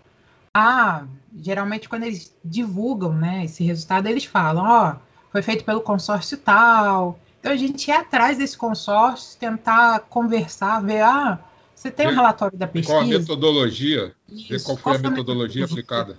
Ah, 0.56 1.06
geralmente 1.38 1.90
quando 1.90 2.04
eles 2.04 2.34
divulgam 2.46 3.14
né, 3.14 3.44
esse 3.44 3.62
resultado, 3.66 4.08
eles 4.08 4.24
falam, 4.24 4.64
ó, 4.64 4.94
oh, 4.94 5.32
foi 5.34 5.42
feito 5.42 5.66
pelo 5.66 5.82
consórcio 5.82 6.38
tal. 6.38 7.20
Então 7.42 7.52
a 7.52 7.58
gente 7.58 7.90
ir 7.90 7.92
atrás 7.92 8.38
desse 8.38 8.58
consórcio, 8.58 9.38
tentar 9.38 10.00
conversar, 10.10 10.82
ver, 10.82 11.02
ah, 11.02 11.44
você 11.76 11.92
tem 11.92 12.08
um 12.08 12.16
relatório 12.16 12.58
da 12.58 12.68
pesquisa. 12.68 12.94
Qual 12.94 13.04
a 13.04 13.06
metodologia? 13.06 14.16
Isso, 14.30 14.48
ver 14.48 14.64
qual 14.64 14.78
foi 14.78 14.94
qual 14.94 14.96
a 14.96 15.10
metodologia, 15.10 15.66
aplicada. 15.66 16.18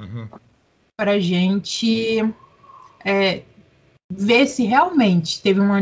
Uhum. 0.00 0.26
Para 0.96 1.12
a 1.12 1.20
gente 1.20 2.34
é, 3.04 3.42
ver 4.10 4.46
se 4.46 4.64
realmente 4.64 5.42
teve 5.42 5.60
uma 5.60 5.78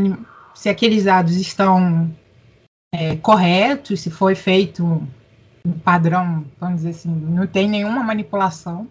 se 0.59 0.67
aqueles 0.67 1.05
dados 1.05 1.37
estão 1.37 2.13
é, 2.93 3.15
corretos, 3.15 4.01
se 4.01 4.11
foi 4.11 4.35
feito 4.35 4.83
um 5.65 5.79
padrão, 5.79 6.45
vamos 6.59 6.81
dizer 6.81 6.89
assim, 6.89 7.09
não 7.09 7.47
tem 7.47 7.69
nenhuma 7.69 8.03
manipulação. 8.03 8.85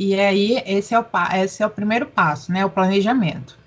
E 0.00 0.18
aí, 0.18 0.56
esse 0.64 0.94
é 0.94 0.98
o, 0.98 1.04
esse 1.34 1.62
é 1.62 1.66
o 1.66 1.70
primeiro 1.70 2.06
passo, 2.06 2.50
né? 2.50 2.64
O 2.64 2.70
planejamento. 2.70 3.58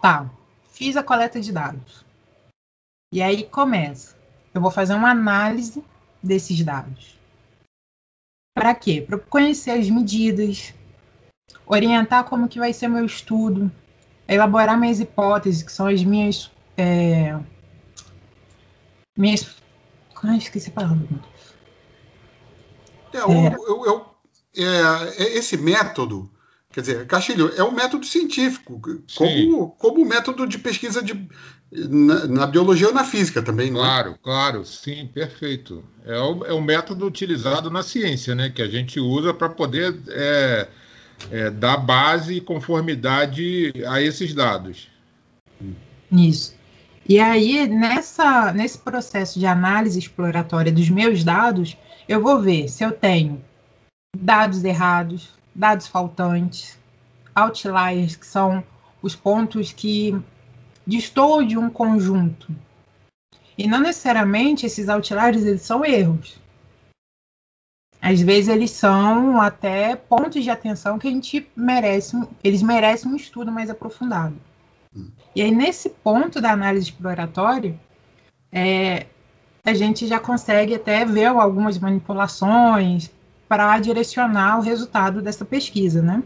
Tá, 0.00 0.30
fiz 0.70 0.96
a 0.96 1.02
coleta 1.02 1.40
de 1.40 1.52
dados. 1.52 2.04
E 3.12 3.20
aí 3.20 3.42
começa. 3.48 4.16
Eu 4.54 4.60
vou 4.60 4.70
fazer 4.70 4.94
uma 4.94 5.10
análise 5.10 5.84
desses 6.22 6.62
dados. 6.62 7.18
Para 8.54 8.76
quê? 8.76 9.04
Para 9.04 9.18
conhecer 9.18 9.72
as 9.72 9.90
medidas, 9.90 10.72
orientar 11.66 12.22
como 12.22 12.48
que 12.48 12.60
vai 12.60 12.72
ser 12.72 12.86
meu 12.86 13.04
estudo, 13.04 13.72
elaborar 14.28 14.78
minhas 14.78 15.00
hipóteses, 15.00 15.62
que 15.62 15.72
são 15.72 15.86
as 15.86 16.04
minhas. 16.04 16.50
É, 16.76 17.36
minhas. 19.16 19.56
Ai, 20.22 20.36
esqueci 20.36 20.68
a 20.68 20.72
palavra. 20.72 20.98
É, 23.12 23.18
é. 23.18 23.54
Eu, 23.54 23.86
eu, 23.86 24.06
é, 24.56 25.22
é, 25.22 25.38
esse 25.38 25.56
método, 25.56 26.30
quer 26.70 26.80
dizer, 26.82 27.06
Castilho, 27.06 27.52
é 27.56 27.64
um 27.64 27.72
método 27.72 28.04
científico, 28.04 28.80
como, 29.16 29.70
como 29.70 30.04
método 30.04 30.46
de 30.46 30.58
pesquisa 30.58 31.02
de, 31.02 31.28
na, 31.70 32.26
na, 32.26 32.46
biologia 32.46 32.88
ou 32.88 32.94
na 32.94 33.04
física 33.04 33.42
também, 33.42 33.70
não 33.70 33.80
Claro, 33.80 34.10
é? 34.12 34.14
claro, 34.22 34.64
sim, 34.64 35.06
perfeito. 35.12 35.84
É 36.04 36.18
o, 36.18 36.44
é 36.46 36.52
o 36.52 36.60
método 36.60 37.06
utilizado 37.06 37.70
na 37.70 37.82
ciência, 37.82 38.34
né, 38.34 38.50
que 38.50 38.62
a 38.62 38.68
gente 38.68 39.00
usa 39.00 39.32
para 39.32 39.48
poder 39.48 39.96
é, 40.08 40.68
é, 41.30 41.50
dar 41.50 41.76
base 41.76 42.34
e 42.34 42.40
conformidade 42.40 43.72
a 43.86 44.00
esses 44.00 44.34
dados. 44.34 44.88
Isso. 46.10 46.56
E 47.08 47.18
aí, 47.18 47.66
nessa, 47.66 48.52
nesse 48.52 48.78
processo 48.78 49.38
de 49.38 49.46
análise 49.46 49.98
exploratória 49.98 50.70
dos 50.70 50.90
meus 50.90 51.24
dados, 51.24 51.76
eu 52.08 52.22
vou 52.22 52.40
ver 52.40 52.68
se 52.68 52.84
eu 52.84 52.92
tenho 52.92 53.42
dados 54.16 54.62
errados, 54.62 55.30
dados 55.54 55.86
faltantes, 55.86 56.78
outliers, 57.34 58.16
que 58.16 58.26
são 58.26 58.62
os 59.00 59.14
pontos 59.14 59.72
que 59.72 60.14
destoam 60.86 61.46
de 61.46 61.56
um 61.56 61.70
conjunto. 61.70 62.54
E 63.56 63.66
não 63.66 63.80
necessariamente 63.80 64.66
esses 64.66 64.88
outliers 64.88 65.44
eles 65.44 65.62
são 65.62 65.84
erros. 65.84 66.38
Às 68.00 68.20
vezes 68.20 68.48
eles 68.48 68.70
são 68.70 69.40
até 69.40 69.96
pontos 69.96 70.44
de 70.44 70.50
atenção 70.50 70.98
que 70.98 71.08
a 71.08 71.10
gente 71.10 71.48
merece, 71.56 72.16
eles 72.42 72.62
merecem 72.62 73.10
um 73.10 73.16
estudo 73.16 73.50
mais 73.50 73.68
aprofundado. 73.68 74.36
Hum. 74.96 75.10
E 75.34 75.42
aí, 75.42 75.50
nesse 75.50 75.90
ponto 75.90 76.40
da 76.40 76.52
análise 76.52 76.86
exploratória, 76.86 77.78
é, 78.52 79.06
a 79.64 79.74
gente 79.74 80.06
já 80.06 80.18
consegue 80.18 80.74
até 80.74 81.04
ver 81.04 81.26
algumas 81.26 81.78
manipulações 81.78 83.10
para 83.48 83.78
direcionar 83.78 84.58
o 84.58 84.62
resultado 84.62 85.20
dessa 85.20 85.44
pesquisa, 85.44 86.00
né? 86.00 86.22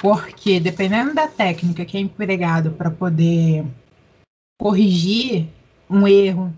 Porque 0.00 0.60
dependendo 0.60 1.14
da 1.14 1.26
técnica 1.26 1.84
que 1.84 1.96
é 1.96 2.00
empregada 2.00 2.70
para 2.70 2.90
poder 2.90 3.64
corrigir 4.58 5.48
um 5.88 6.06
erro, 6.06 6.52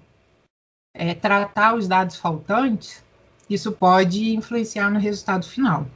é, 0.95 1.15
tratar 1.15 1.75
os 1.75 1.87
dados 1.87 2.17
faltantes, 2.17 3.03
isso 3.49 3.73
pode 3.73 4.35
influenciar 4.35 4.91
no 4.91 4.99
resultado 4.99 5.47
final. 5.47 5.87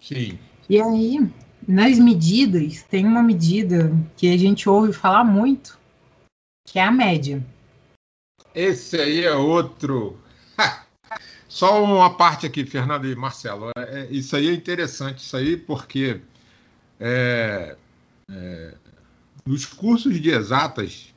Sim. 0.00 0.38
E 0.68 0.80
aí, 0.80 1.18
nas 1.66 1.98
medidas, 1.98 2.82
tem 2.82 3.06
uma 3.06 3.22
medida 3.22 3.90
que 4.16 4.32
a 4.32 4.36
gente 4.36 4.68
ouve 4.68 4.92
falar 4.92 5.24
muito, 5.24 5.78
que 6.66 6.78
é 6.78 6.82
a 6.82 6.90
média. 6.90 7.44
Esse 8.54 9.00
aí 9.00 9.24
é 9.24 9.34
outro. 9.34 10.18
Só 11.48 11.82
uma 11.82 12.16
parte 12.16 12.46
aqui, 12.46 12.64
Fernando 12.64 13.06
e 13.06 13.14
Marcelo. 13.14 13.70
É, 13.76 14.06
isso 14.10 14.36
aí 14.36 14.48
é 14.48 14.52
interessante, 14.52 15.18
isso 15.18 15.36
aí, 15.36 15.56
porque 15.56 16.20
é, 17.00 17.76
é, 18.30 18.74
nos 19.44 19.64
cursos 19.64 20.20
de 20.20 20.30
exatas, 20.30 21.14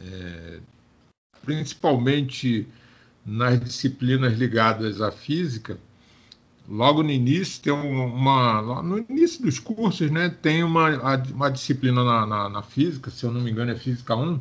é, 0.00 0.60
principalmente 1.42 2.66
nas 3.30 3.60
disciplinas 3.60 4.36
ligadas 4.36 5.00
à 5.00 5.12
física, 5.12 5.78
logo 6.68 7.02
no 7.02 7.10
início 7.10 7.62
tem 7.62 7.72
uma 7.72 8.82
no 8.82 8.98
início 8.98 9.42
dos 9.42 9.58
cursos 9.58 10.10
né 10.10 10.34
tem 10.42 10.62
uma, 10.62 11.16
uma 11.32 11.50
disciplina 11.50 12.04
na, 12.04 12.26
na, 12.26 12.48
na, 12.48 12.62
física 12.62 13.10
se 13.10 13.24
eu 13.24 13.32
não 13.32 13.40
me 13.40 13.50
engano 13.50 13.72
é 13.72 13.74
física 13.74 14.14
1 14.14 14.38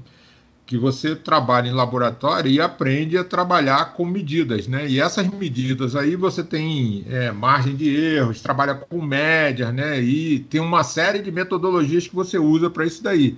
que 0.66 0.78
você 0.78 1.16
trabalha 1.16 1.68
em 1.68 1.74
laboratório 1.74 2.52
e 2.52 2.62
aprende 2.62 3.18
a 3.18 3.24
trabalhar 3.24 3.94
com 3.94 4.06
medidas 4.06 4.68
né? 4.68 4.88
E 4.88 5.00
essas 5.00 5.28
medidas 5.28 5.96
aí 5.96 6.16
você 6.16 6.44
tem 6.44 7.04
é, 7.10 7.32
margem 7.32 7.76
de 7.76 7.90
erros 7.90 8.42
trabalha 8.42 8.76
com 8.76 9.02
médias 9.02 9.74
né? 9.74 10.00
E 10.00 10.40
tem 10.42 10.62
uma 10.62 10.84
série 10.84 11.20
de 11.24 11.32
metodologias 11.32 12.08
que 12.08 12.16
você 12.16 12.38
usa 12.38 12.70
para 12.70 12.86
isso 12.86 13.02
daí. 13.02 13.36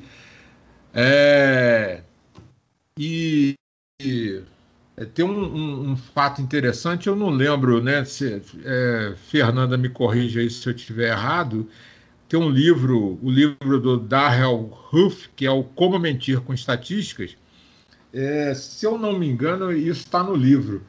É, 0.93 2.01
e, 2.99 3.55
e 4.01 4.41
é, 5.01 5.05
tem 5.05 5.25
um, 5.25 5.31
um, 5.31 5.91
um, 5.91 5.95
fato 5.95 6.41
interessante, 6.41 7.07
eu 7.07 7.15
não 7.15 7.29
lembro, 7.29 7.81
né? 7.81 8.05
Se, 8.05 8.41
é, 8.63 9.15
Fernanda 9.29 9.75
me 9.75 9.89
corrija 9.89 10.39
aí 10.39 10.49
se 10.49 10.67
eu 10.67 10.75
estiver 10.75 11.09
errado. 11.09 11.67
Tem 12.29 12.39
um 12.39 12.49
livro, 12.49 13.17
o 13.21 13.29
livro 13.29 13.79
do 13.79 13.97
Darrell 13.97 14.71
Huff, 14.93 15.29
que 15.35 15.45
é 15.45 15.51
o 15.51 15.63
Como 15.63 15.97
Mentir 15.97 16.39
com 16.41 16.53
Estatísticas. 16.53 17.35
É, 18.13 18.53
se 18.53 18.85
eu 18.85 18.97
não 18.97 19.17
me 19.17 19.27
engano, 19.27 19.71
isso 19.71 20.01
está 20.01 20.23
no 20.23 20.35
livro. 20.35 20.83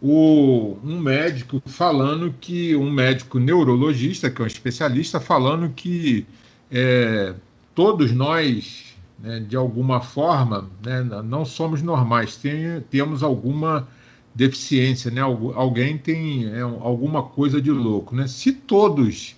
O, 0.00 0.78
um 0.82 0.98
médico 0.98 1.62
falando 1.66 2.34
que, 2.40 2.74
um 2.74 2.90
médico 2.90 3.38
neurologista, 3.38 4.30
que 4.30 4.40
é 4.40 4.44
um 4.44 4.48
especialista, 4.48 5.20
falando 5.20 5.68
que 5.70 6.26
é, 6.70 7.34
todos 7.74 8.12
nós 8.12 8.91
né, 9.22 9.38
de 9.40 9.56
alguma 9.56 10.00
forma, 10.00 10.68
né, 10.84 11.02
não 11.24 11.44
somos 11.44 11.80
normais, 11.80 12.36
tem, 12.36 12.80
temos 12.90 13.22
alguma 13.22 13.86
deficiência, 14.34 15.10
né, 15.10 15.20
alguém 15.20 15.96
tem 15.96 16.46
é, 16.46 16.60
alguma 16.60 17.22
coisa 17.22 17.62
de 17.62 17.70
louco. 17.70 18.16
Né? 18.16 18.26
Se 18.26 18.52
todos 18.52 19.36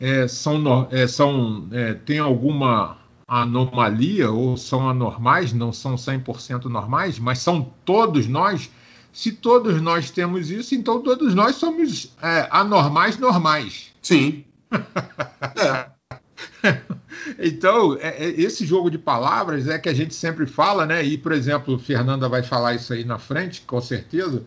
é, 0.00 0.26
são, 0.26 0.88
é, 0.90 1.06
são 1.06 1.68
é, 1.72 1.92
têm 1.92 2.18
alguma 2.18 2.96
anomalia 3.28 4.30
ou 4.30 4.56
são 4.56 4.88
anormais, 4.88 5.52
não 5.52 5.72
são 5.72 5.94
100% 5.94 6.64
normais, 6.64 7.18
mas 7.18 7.38
são 7.38 7.70
todos 7.84 8.26
nós, 8.26 8.70
se 9.12 9.32
todos 9.32 9.80
nós 9.80 10.10
temos 10.10 10.50
isso, 10.50 10.74
então 10.74 11.02
todos 11.02 11.34
nós 11.34 11.56
somos 11.56 12.14
é, 12.22 12.48
anormais 12.50 13.18
normais. 13.18 13.92
Sim. 14.00 14.44
é. 14.72 15.91
então, 17.38 17.96
é, 18.00 18.24
é, 18.24 18.40
esse 18.40 18.64
jogo 18.64 18.90
de 18.90 18.98
palavras 18.98 19.68
é 19.68 19.78
que 19.78 19.88
a 19.88 19.94
gente 19.94 20.14
sempre 20.14 20.46
fala, 20.46 20.86
né? 20.86 21.04
E, 21.04 21.18
por 21.18 21.32
exemplo, 21.32 21.78
Fernanda 21.78 22.28
vai 22.28 22.42
falar 22.42 22.74
isso 22.74 22.92
aí 22.92 23.04
na 23.04 23.18
frente, 23.18 23.62
com 23.62 23.80
certeza. 23.80 24.44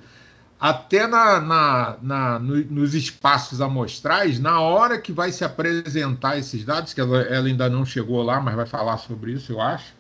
Até 0.60 1.06
na, 1.06 1.40
na, 1.40 1.98
na 2.02 2.40
no, 2.40 2.56
nos 2.66 2.94
espaços 2.96 3.62
amostrais, 3.62 4.40
na 4.40 4.60
hora 4.62 5.00
que 5.00 5.12
vai 5.12 5.32
se 5.32 5.44
apresentar 5.44 6.38
esses 6.38 6.64
dados, 6.64 6.94
que 6.94 7.02
ela, 7.02 7.22
ela 7.24 7.48
ainda 7.48 7.70
não 7.70 7.86
chegou 7.86 8.24
lá, 8.24 8.40
mas 8.40 8.56
vai 8.56 8.66
falar 8.66 8.98
sobre 8.98 9.34
isso, 9.34 9.52
eu 9.52 9.62
acho. 9.62 9.94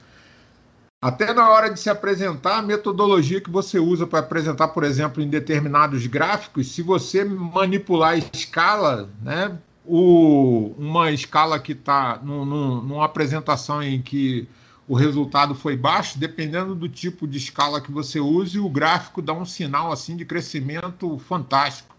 Até 1.01 1.33
na 1.33 1.49
hora 1.49 1.69
de 1.69 1.79
se 1.79 1.89
apresentar, 1.89 2.57
a 2.57 2.61
metodologia 2.63 3.39
que 3.39 3.49
você 3.49 3.77
usa 3.77 4.07
para 4.07 4.19
apresentar, 4.19 4.69
por 4.69 4.83
exemplo, 4.83 5.21
em 5.21 5.29
determinados 5.29 6.07
gráficos, 6.07 6.71
se 6.71 6.81
você 6.81 7.23
manipular 7.23 8.13
a 8.13 8.17
escala, 8.17 9.09
né, 9.21 9.55
o, 9.87 10.73
uma 10.77 11.11
escala 11.11 11.59
que 11.59 11.71
está 11.71 12.19
numa 12.23 13.05
apresentação 13.05 13.81
em 13.81 14.01
que 14.01 14.47
o 14.87 14.95
resultado 14.95 15.55
foi 15.55 15.75
baixo, 15.75 16.19
dependendo 16.19 16.75
do 16.75 16.87
tipo 16.87 17.27
de 17.27 17.37
escala 17.37 17.81
que 17.81 17.91
você 17.91 18.19
use, 18.19 18.59
o 18.59 18.69
gráfico 18.69 19.21
dá 19.21 19.33
um 19.33 19.45
sinal 19.45 19.91
assim 19.91 20.15
de 20.15 20.25
crescimento 20.25 21.17
fantástico. 21.19 21.95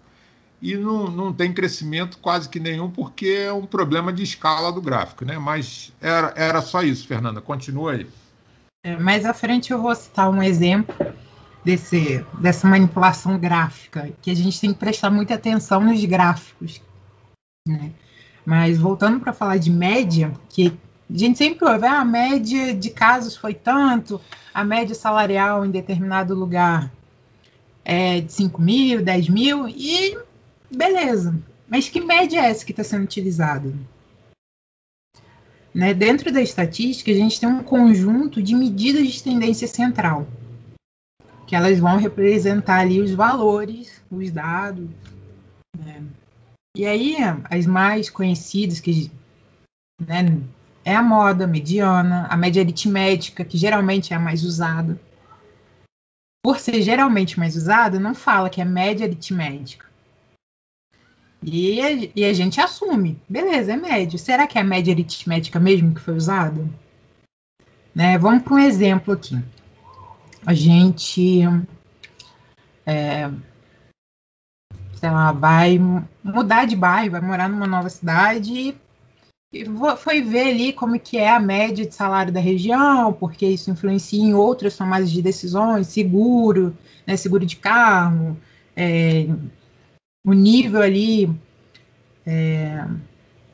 E 0.63 0.75
não, 0.75 1.09
não 1.11 1.33
tem 1.33 1.53
crescimento 1.53 2.19
quase 2.19 2.49
que 2.49 2.59
nenhum, 2.59 2.91
porque 2.91 3.27
é 3.27 3.53
um 3.53 3.67
problema 3.67 4.13
de 4.13 4.23
escala 4.23 4.73
do 4.73 4.81
gráfico, 4.81 5.25
né? 5.25 5.39
Mas 5.39 5.93
era, 6.01 6.33
era 6.37 6.63
só 6.63 6.83
isso, 6.83 7.07
Fernanda. 7.07 7.41
Continua 7.41 7.93
aí. 7.93 8.07
É, 8.85 8.97
mais 8.97 9.25
à 9.25 9.35
frente 9.35 9.73
eu 9.73 9.83
vou 9.83 9.95
citar 9.95 10.31
um 10.31 10.43
exemplo 10.43 10.95
desse, 11.65 12.25
dessa 12.39 12.69
manipulação 12.69 13.37
gráfica, 13.39 14.11
que 14.23 14.31
a 14.31 14.35
gente 14.35 14.61
tem 14.61 14.73
que 14.73 14.79
prestar 14.79 15.11
muita 15.11 15.35
atenção 15.35 15.81
nos 15.81 16.03
gráficos, 16.05 16.81
né? 17.67 17.91
Mas 18.45 18.79
voltando 18.79 19.19
para 19.19 19.33
falar 19.33 19.57
de 19.57 19.71
média, 19.71 20.33
que 20.49 20.73
a 21.11 21.19
gente 21.19 21.37
sempre 21.37 21.69
ouve, 21.69 21.87
ah, 21.87 22.01
a 22.01 22.05
média 22.05 22.73
de 22.73 22.91
casos 22.91 23.37
foi 23.37 23.55
tanto, 23.55 24.21
a 24.55 24.65
média 24.65 24.95
salarial 24.95 25.67
em 25.67 25.71
determinado 25.71 26.35
lugar 26.35 26.93
é 27.85 28.21
de 28.21 28.33
5 28.33 28.61
mil, 28.61 29.03
10 29.03 29.29
mil, 29.29 29.69
e 29.69 30.17
beleza. 30.71 31.39
Mas 31.69 31.89
que 31.89 32.01
média 32.01 32.41
é 32.41 32.51
essa 32.51 32.65
que 32.65 32.73
está 32.73 32.85
sendo 32.85 33.05
utilizada? 33.05 33.73
Né? 35.75 35.93
Dentro 35.93 36.33
da 36.33 36.41
estatística, 36.41 37.11
a 37.11 37.15
gente 37.15 37.39
tem 37.39 37.49
um 37.49 37.63
conjunto 37.63 38.43
de 38.43 38.55
medidas 38.55 39.07
de 39.09 39.23
tendência 39.23 39.69
central, 39.69 40.27
que 41.47 41.55
elas 41.55 41.79
vão 41.79 41.97
representar 41.97 42.81
ali 42.81 43.01
os 43.01 43.13
valores, 43.13 44.03
os 44.11 44.31
dados? 44.31 44.89
E 46.77 46.85
aí, 46.85 47.17
as 47.51 47.65
mais 47.65 48.11
conhecidas, 48.11 48.81
que 48.81 49.11
né, 49.99 50.43
é 50.85 50.95
a 50.95 51.03
moda 51.03 51.47
mediana, 51.47 52.27
a 52.27 52.37
média 52.37 52.61
aritmética, 52.61 53.47
que 53.47 53.57
geralmente 53.57 54.13
é 54.13 54.17
a 54.17 54.21
mais 54.21 54.45
usada. 54.45 55.01
Por 56.45 56.59
ser 56.59 56.83
geralmente 56.83 57.39
mais 57.39 57.57
usada, 57.57 57.99
não 57.99 58.15
fala 58.15 58.51
que 58.51 58.61
é 58.61 58.65
média 58.65 59.07
aritmética. 59.07 59.87
E, 61.43 62.13
e 62.15 62.25
a 62.27 62.33
gente 62.35 62.61
assume, 62.61 63.19
beleza, 63.27 63.73
é 63.73 63.77
média. 63.77 64.19
Será 64.19 64.47
que 64.47 64.59
é 64.59 64.61
a 64.61 64.65
média 64.65 64.93
aritmética 64.93 65.59
mesmo 65.59 65.95
que 65.95 66.01
foi 66.03 66.15
usada? 66.15 66.63
Né, 67.95 68.19
vamos 68.19 68.43
para 68.43 68.53
um 68.53 68.59
exemplo 68.59 69.15
aqui. 69.15 69.43
A 70.45 70.53
gente 70.53 71.43
é, 72.85 73.31
sei 74.97 75.11
lá, 75.11 75.31
vai 75.33 75.79
mudar 76.25 76.65
de 76.65 76.75
bairro, 76.75 77.13
vai 77.13 77.21
morar 77.21 77.49
numa 77.49 77.67
nova 77.67 77.89
cidade 77.89 78.77
e 79.53 79.65
foi 79.99 80.23
ver 80.23 80.49
ali 80.51 80.73
como 80.73 80.99
que 80.99 81.17
é 81.17 81.31
a 81.31 81.39
média 81.39 81.87
de 81.87 81.95
salário 81.95 82.33
da 82.33 82.41
região, 82.41 83.13
porque 83.13 83.47
isso 83.47 83.71
influencia 83.71 84.21
em 84.23 84.35
outras 84.35 84.77
tomadas 84.77 85.11
de 85.11 85.23
decisões, 85.23 85.87
seguro, 85.87 86.77
né, 87.07 87.17
seguro 87.17 87.47
de 87.47 87.57
carro, 87.57 88.37
é, 88.75 89.27
o 90.27 90.33
nível 90.33 90.83
ali 90.83 91.31
é, 92.27 92.85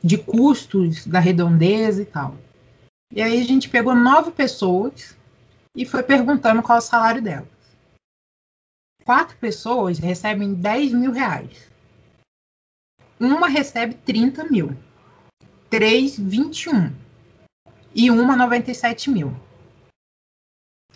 de 0.03 0.17
custos 0.17 1.05
da 1.05 1.19
redondeza 1.19 2.01
e 2.01 2.05
tal. 2.05 2.35
E 3.13 3.21
aí 3.21 3.39
a 3.39 3.43
gente 3.45 3.69
pegou 3.69 3.93
nove 3.93 4.31
pessoas 4.31 5.15
e 5.75 5.85
foi 5.85 6.01
perguntando 6.01 6.63
qual 6.63 6.77
é 6.77 6.79
o 6.79 6.81
salário 6.81 7.21
dela 7.21 7.52
quatro 9.05 9.37
pessoas 9.37 9.99
recebem 9.99 10.53
10 10.53 10.93
mil 10.93 11.11
reais. 11.11 11.69
Uma 13.19 13.47
recebe 13.47 13.93
30 13.93 14.45
mil. 14.45 14.75
Três, 15.69 16.17
21. 16.17 16.91
E 17.95 18.09
uma, 18.09 18.35
97 18.35 19.09
mil. 19.09 19.33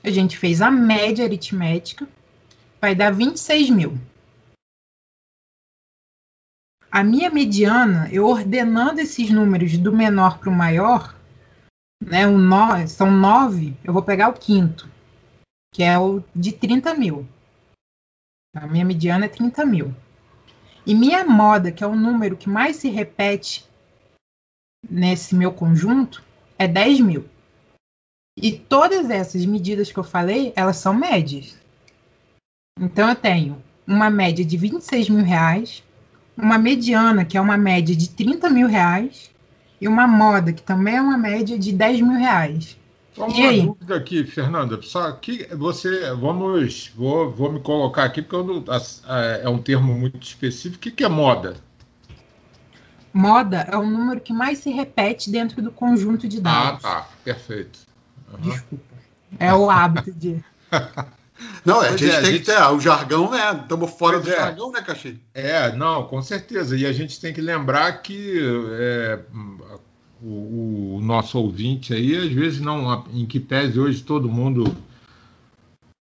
A 0.03 0.09
gente 0.09 0.37
fez 0.37 0.61
a 0.61 0.71
média 0.71 1.25
aritmética, 1.25 2.07
vai 2.79 2.95
dar 2.95 3.11
26 3.11 3.69
mil. 3.69 3.97
A 6.89 7.03
minha 7.03 7.29
mediana, 7.29 8.09
eu 8.11 8.25
ordenando 8.25 9.01
esses 9.01 9.29
números 9.29 9.77
do 9.77 9.91
menor 9.91 10.39
para 10.39 10.49
o 10.49 10.55
maior, 10.55 11.15
né, 12.01 12.25
um 12.27 12.37
no, 12.37 12.87
são 12.87 13.11
nove, 13.11 13.75
eu 13.83 13.91
vou 13.91 14.01
pegar 14.01 14.29
o 14.29 14.33
quinto, 14.33 14.89
que 15.73 15.83
é 15.83 15.99
o 15.99 16.23
de 16.35 16.51
30 16.51 16.93
mil. 16.93 17.27
A 18.55 18.65
minha 18.65 18.85
mediana 18.85 19.25
é 19.25 19.29
30 19.29 19.65
mil. 19.65 19.93
E 20.85 20.95
minha 20.95 21.25
moda, 21.25 21.71
que 21.71 21.83
é 21.83 21.87
o 21.87 21.95
número 21.95 22.37
que 22.37 22.49
mais 22.49 22.77
se 22.77 22.89
repete 22.89 23.67
nesse 24.89 25.35
meu 25.35 25.51
conjunto, 25.51 26.23
é 26.57 26.67
10 26.67 27.01
mil. 27.01 27.25
E 28.37 28.51
todas 28.51 29.09
essas 29.09 29.45
medidas 29.45 29.91
que 29.91 29.97
eu 29.97 30.03
falei, 30.03 30.53
elas 30.55 30.77
são 30.77 30.93
médias. 30.93 31.57
Então 32.79 33.09
eu 33.09 33.15
tenho 33.15 33.61
uma 33.85 34.09
média 34.09 34.45
de 34.45 34.55
26 34.55 35.09
mil 35.09 35.25
reais, 35.25 35.83
uma 36.37 36.57
mediana, 36.57 37.25
que 37.25 37.37
é 37.37 37.41
uma 37.41 37.57
média 37.57 37.95
de 37.95 38.09
30 38.09 38.49
mil 38.49 38.67
reais, 38.67 39.31
e 39.81 39.87
uma 39.87 40.07
moda, 40.07 40.53
que 40.53 40.61
também 40.61 40.95
é 40.95 41.01
uma 41.01 41.17
média 41.17 41.57
de 41.57 41.71
10 41.71 42.01
mil 42.01 42.17
reais. 42.17 42.77
Só 43.17 43.25
uma 43.25 43.49
aí? 43.49 43.61
dúvida 43.63 43.95
aqui, 43.95 44.23
Fernanda. 44.23 44.79
Só 44.83 45.11
que 45.11 45.47
você, 45.55 46.13
vamos, 46.13 46.91
vou, 46.95 47.31
vou 47.31 47.51
me 47.51 47.59
colocar 47.59 48.03
aqui 48.03 48.21
porque 48.21 48.37
não, 48.37 48.63
é 49.41 49.49
um 49.49 49.57
termo 49.57 49.93
muito 49.93 50.21
específico. 50.21 50.77
O 50.77 50.79
que, 50.79 50.91
que 50.91 51.03
é 51.03 51.09
moda? 51.09 51.57
moda 53.17 53.67
é 53.69 53.75
o 53.75 53.85
número 53.85 54.21
que 54.21 54.31
mais 54.31 54.59
se 54.59 54.69
repete 54.69 55.31
dentro 55.31 55.61
do 55.61 55.71
conjunto 55.71 56.27
de 56.27 56.39
dados. 56.39 56.85
Ah, 56.85 56.99
tá. 57.01 57.09
Perfeito. 57.23 57.79
Uhum. 58.31 58.51
Desculpa. 58.51 58.83
É 59.39 59.53
o 59.53 59.69
hábito 59.69 60.11
de. 60.11 60.43
Não, 61.63 61.81
a 61.81 61.89
gente 61.91 62.05
é, 62.05 62.09
tem 62.09 62.17
a 62.17 62.23
gente... 62.23 62.39
que 62.39 62.45
ter 62.45 62.61
o 62.61 62.79
jargão, 62.79 63.29
né? 63.29 63.59
Estamos 63.61 63.91
fora 63.91 64.19
pois 64.19 64.25
do 64.25 64.31
é. 64.31 64.37
jargão, 64.37 64.71
né, 64.71 64.81
Caxi? 64.81 65.21
É, 65.35 65.71
não, 65.73 66.07
com 66.07 66.19
certeza. 66.19 66.75
E 66.75 66.83
a 66.83 66.91
gente 66.91 67.21
tem 67.21 67.31
que 67.31 67.41
lembrar 67.41 68.01
que 68.01 68.39
é, 68.71 69.19
o, 70.21 70.97
o, 70.97 71.01
nosso 71.01 71.39
ouvinte 71.39 71.93
aí, 71.93 72.15
às 72.15 72.31
vezes 72.31 72.59
não, 72.59 73.05
em 73.13 73.25
que 73.25 73.39
pese 73.39 73.79
hoje 73.79 74.03
todo 74.03 74.29
mundo 74.29 74.75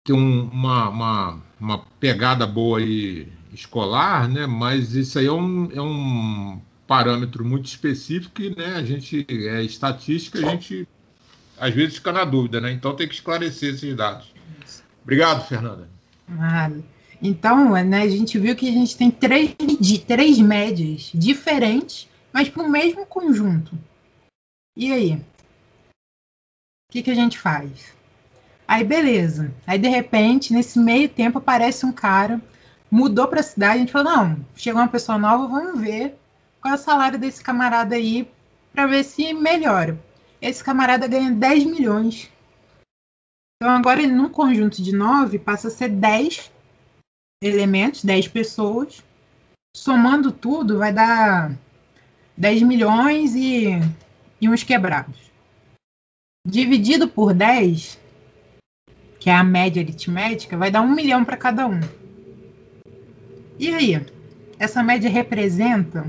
tem 0.03 0.15
um, 0.15 0.49
uma, 0.49 0.89
uma, 0.89 1.41
uma, 1.59 1.77
pegada 1.99 2.47
boa 2.47 2.79
aí 2.79 3.27
escolar, 3.53 4.27
né? 4.27 4.47
Mas 4.47 4.95
isso 4.95 5.19
aí 5.19 5.27
é 5.27 5.31
um, 5.31 5.69
é 5.71 5.81
um 5.81 6.59
parâmetro 6.87 7.45
muito 7.45 7.65
específico 7.65 8.41
e 8.41 8.55
né, 8.55 8.75
a 8.75 8.83
gente 8.83 9.25
é 9.29 9.61
estatística, 9.63 10.39
a 10.39 10.51
gente 10.51 10.87
às 11.59 11.73
vezes 11.73 11.95
fica 11.95 12.11
na 12.11 12.25
dúvida, 12.25 12.59
né? 12.59 12.71
Então 12.71 12.95
tem 12.95 13.07
que 13.07 13.13
esclarecer 13.13 13.73
esses 13.73 13.95
dados. 13.95 14.33
Obrigado, 15.03 15.47
Fernanda. 15.47 15.89
Nada. 16.27 16.83
Então, 17.21 17.73
né, 17.83 18.01
a 18.01 18.09
gente 18.09 18.39
viu 18.39 18.55
que 18.55 18.69
a 18.69 18.71
gente 18.71 18.95
tem 18.95 19.11
três, 19.11 19.55
três 20.07 20.39
médias 20.39 21.11
diferentes, 21.13 22.07
mas 22.31 22.47
para 22.47 22.63
o 22.63 22.69
mesmo 22.69 23.05
conjunto. 23.05 23.77
E 24.79 24.93
aí? 24.93 25.15
O 25.15 26.91
que, 26.93 27.03
que 27.03 27.11
a 27.11 27.13
gente 27.13 27.37
faz? 27.37 27.93
Aí, 28.65 28.81
beleza. 28.81 29.53
Aí, 29.67 29.77
de 29.77 29.89
repente, 29.89 30.53
nesse 30.53 30.79
meio 30.79 31.09
tempo, 31.09 31.39
aparece 31.39 31.85
um 31.85 31.91
cara, 31.91 32.41
mudou 32.89 33.27
para 33.27 33.41
a 33.41 33.43
cidade. 33.43 33.75
A 33.75 33.79
gente 33.79 33.91
falou: 33.91 34.09
não, 34.09 34.45
chegou 34.55 34.81
uma 34.81 34.87
pessoa 34.87 35.17
nova, 35.17 35.47
vamos 35.47 35.81
ver 35.81 36.17
qual 36.61 36.73
é 36.73 36.77
o 36.77 36.79
salário 36.79 37.19
desse 37.19 37.43
camarada 37.43 37.93
aí 37.95 38.31
para 38.71 38.87
ver 38.87 39.03
se 39.03 39.33
melhora. 39.33 39.99
Esse 40.41 40.63
camarada 40.63 41.09
ganha 41.09 41.29
10 41.29 41.65
milhões. 41.65 42.31
Então, 43.61 43.75
agora, 43.75 44.07
num 44.07 44.29
conjunto 44.29 44.81
de 44.81 44.95
9, 44.95 45.39
passa 45.39 45.67
a 45.67 45.71
ser 45.71 45.89
10 45.89 46.49
elementos, 47.43 48.05
10 48.05 48.29
pessoas. 48.29 49.03
Somando 49.75 50.31
tudo, 50.31 50.77
vai 50.77 50.93
dar 50.93 51.51
10 52.37 52.61
milhões 52.61 53.35
e, 53.35 53.71
e 54.41 54.49
uns 54.49 54.63
quebrados. 54.63 55.17
Dividido 56.47 57.07
por 57.07 57.33
10, 57.33 57.99
que 59.19 59.29
é 59.29 59.35
a 59.35 59.43
média 59.43 59.81
aritmética, 59.81 60.57
vai 60.57 60.71
dar 60.71 60.81
1 60.81 60.95
milhão 60.95 61.25
para 61.25 61.37
cada 61.37 61.67
um. 61.67 61.79
E 63.57 63.73
aí? 63.73 64.05
Essa 64.57 64.81
média 64.81 65.09
representa 65.09 66.05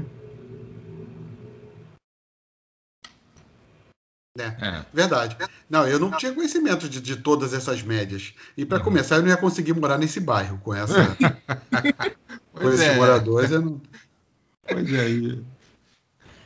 É, 4.39 4.45
é, 4.45 4.87
verdade. 4.93 5.37
Não, 5.69 5.87
eu 5.87 5.99
não 5.99 6.13
tinha 6.13 6.33
conhecimento 6.33 6.89
de, 6.89 7.01
de 7.01 7.17
todas 7.17 7.53
essas 7.53 7.83
médias. 7.83 8.33
E 8.57 8.65
para 8.65 8.81
começar, 8.81 9.17
eu 9.17 9.23
não 9.23 9.29
ia 9.29 9.37
conseguir 9.37 9.75
morar 9.75 9.99
nesse 9.99 10.21
bairro 10.21 10.59
com 10.59 10.73
essa 10.73 11.17
com 12.55 12.69
esses 12.69 12.81
é. 12.81 12.95
moradores. 12.95 13.51
Eu 13.51 13.63
não... 13.63 13.83
Pois 14.67 14.93
é. 14.93 15.09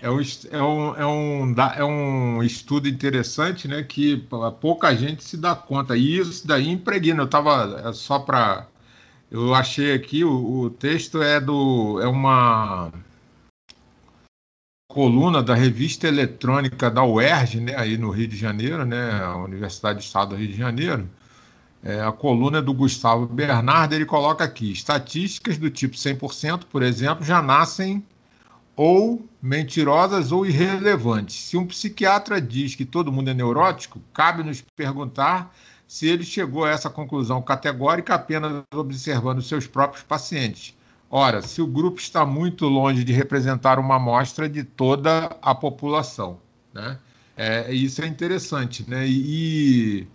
É 0.05 0.11
um, 0.11 0.21
é, 0.51 0.63
um, 0.63 0.95
é, 0.97 1.07
um, 1.07 1.55
é 1.79 1.85
um 1.85 2.43
estudo 2.43 2.87
interessante, 2.87 3.67
né? 3.67 3.83
Que 3.83 4.19
pouca 4.61 4.95
gente 4.95 5.25
se 5.25 5.35
dá 5.35 5.55
conta. 5.55 5.97
E 5.97 6.19
isso 6.19 6.47
daí 6.47 6.69
impregna. 6.69 7.23
Eu 7.23 7.25
estava 7.25 7.89
é 7.89 7.93
só 7.95 8.19
para. 8.19 8.67
Eu 9.31 9.55
achei 9.55 9.95
aqui 9.95 10.23
o, 10.23 10.61
o 10.61 10.71
texto 10.71 11.23
é 11.23 11.41
do 11.41 11.99
é 12.03 12.07
uma 12.07 12.93
coluna 14.87 15.43
da 15.43 15.55
revista 15.55 16.07
eletrônica 16.07 16.91
da 16.91 17.03
UERJ, 17.03 17.61
né, 17.61 17.75
aí 17.77 17.97
no 17.97 18.11
Rio 18.11 18.29
de 18.29 18.37
Janeiro, 18.37 18.85
né, 18.85 19.11
a 19.25 19.37
Universidade 19.37 19.99
do 20.01 20.03
Estado 20.03 20.29
do 20.31 20.37
Rio 20.37 20.49
de 20.49 20.57
Janeiro, 20.57 21.11
é, 21.83 22.01
a 22.01 22.13
coluna 22.13 22.63
do 22.63 22.73
Gustavo 22.73 23.27
Bernardo, 23.27 23.95
ele 23.95 24.05
coloca 24.05 24.45
aqui, 24.45 24.71
estatísticas 24.71 25.59
do 25.59 25.69
tipo 25.69 25.97
100%, 25.97 26.67
por 26.71 26.83
exemplo, 26.83 27.25
já 27.25 27.43
nascem 27.43 28.05
ou 28.77 29.27
mentirosas 29.45 30.33
ou 30.33 30.47
irrelevantes. 30.47 31.37
Se 31.37 31.57
um 31.57 31.67
psiquiatra 31.67 32.41
diz 32.41 32.75
que 32.75 32.85
todo 32.85 33.13
mundo 33.13 33.31
é 33.31 33.35
neurótico, 33.35 34.01
cabe 34.13 34.43
nos 34.43 34.63
perguntar 34.75 35.55
se 35.87 36.09
ele 36.09 36.25
chegou 36.25 36.65
a 36.65 36.71
essa 36.71 36.89
conclusão 36.89 37.43
categórica 37.43 38.15
apenas 38.15 38.63
observando 38.73 39.43
seus 39.43 39.67
próprios 39.67 40.03
pacientes 40.03 40.75
Ora, 41.17 41.43
se 41.43 41.63
o 41.63 41.67
grupo 41.69 42.01
está 42.01 42.27
muito 42.27 42.67
longe 42.67 43.05
de 43.05 43.13
representar 43.13 43.79
uma 43.79 43.95
amostra 43.95 44.49
de 44.49 44.65
toda 44.65 45.27
a 45.41 45.55
população, 45.55 46.41
né? 46.73 46.99
É, 47.37 47.73
isso 47.73 48.03
é 48.03 48.07
interessante, 48.09 48.85
né? 48.91 49.07
E, 49.07 50.01
e 50.01 50.07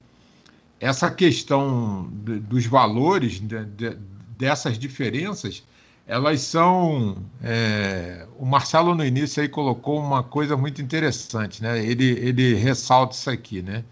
essa 0.78 1.10
questão 1.10 2.10
de, 2.12 2.40
dos 2.42 2.66
valores 2.66 3.40
de, 3.40 3.64
de, 3.64 3.98
dessas 4.38 4.78
diferenças, 4.78 5.64
elas 6.10 6.42
são. 6.42 7.18
É, 7.42 8.26
o 8.40 8.44
Marcelo 8.44 8.96
no 8.96 9.06
início 9.06 9.44
aí 9.44 9.48
colocou 9.48 10.00
uma 10.00 10.24
coisa 10.24 10.58
muito 10.58 10.82
interessante, 10.82 11.62
né? 11.62 11.86
Ele, 11.86 12.04
ele 12.04 12.56
ressalta 12.56 13.14
isso 13.16 13.30
aqui, 13.30 13.62
né? 13.62 13.84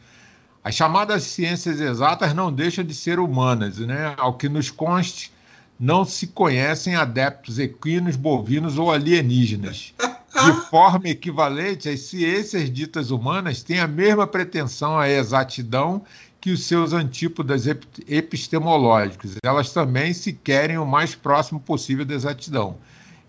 As 0.64 0.74
chamadas 0.74 1.24
ciências 1.24 1.80
exatas 1.80 2.34
não 2.34 2.52
deixam 2.52 2.84
de 2.84 2.96
ser 2.96 3.20
humanas, 3.20 3.78
né? 3.78 4.16
Ao 4.18 4.34
que 4.34 4.50
nos 4.50 4.72
conste, 4.72 5.32
não 5.80 6.04
se 6.04 6.26
conhecem 6.26 6.96
adeptos 6.96 7.60
equinos, 7.60 8.16
bovinos 8.16 8.80
ou 8.80 8.92
alienígenas. 8.92 9.94
De 10.34 10.52
forma 10.72 11.08
equivalente, 11.10 11.88
as 11.88 12.00
ciências 12.00 12.68
ditas 12.74 13.12
humanas 13.12 13.62
têm 13.62 13.80
a 13.80 13.88
mesma 13.88 14.26
pretensão 14.26 14.98
à 14.98 15.08
exatidão 15.08 16.02
que 16.48 16.52
os 16.54 16.64
seus 16.64 16.94
antípodas 16.94 17.66
epistemológicos. 18.08 19.36
Elas 19.44 19.74
também 19.74 20.14
se 20.14 20.32
querem 20.32 20.78
o 20.78 20.86
mais 20.86 21.14
próximo 21.14 21.60
possível 21.60 22.06
da 22.06 22.16
exatidão. 22.16 22.78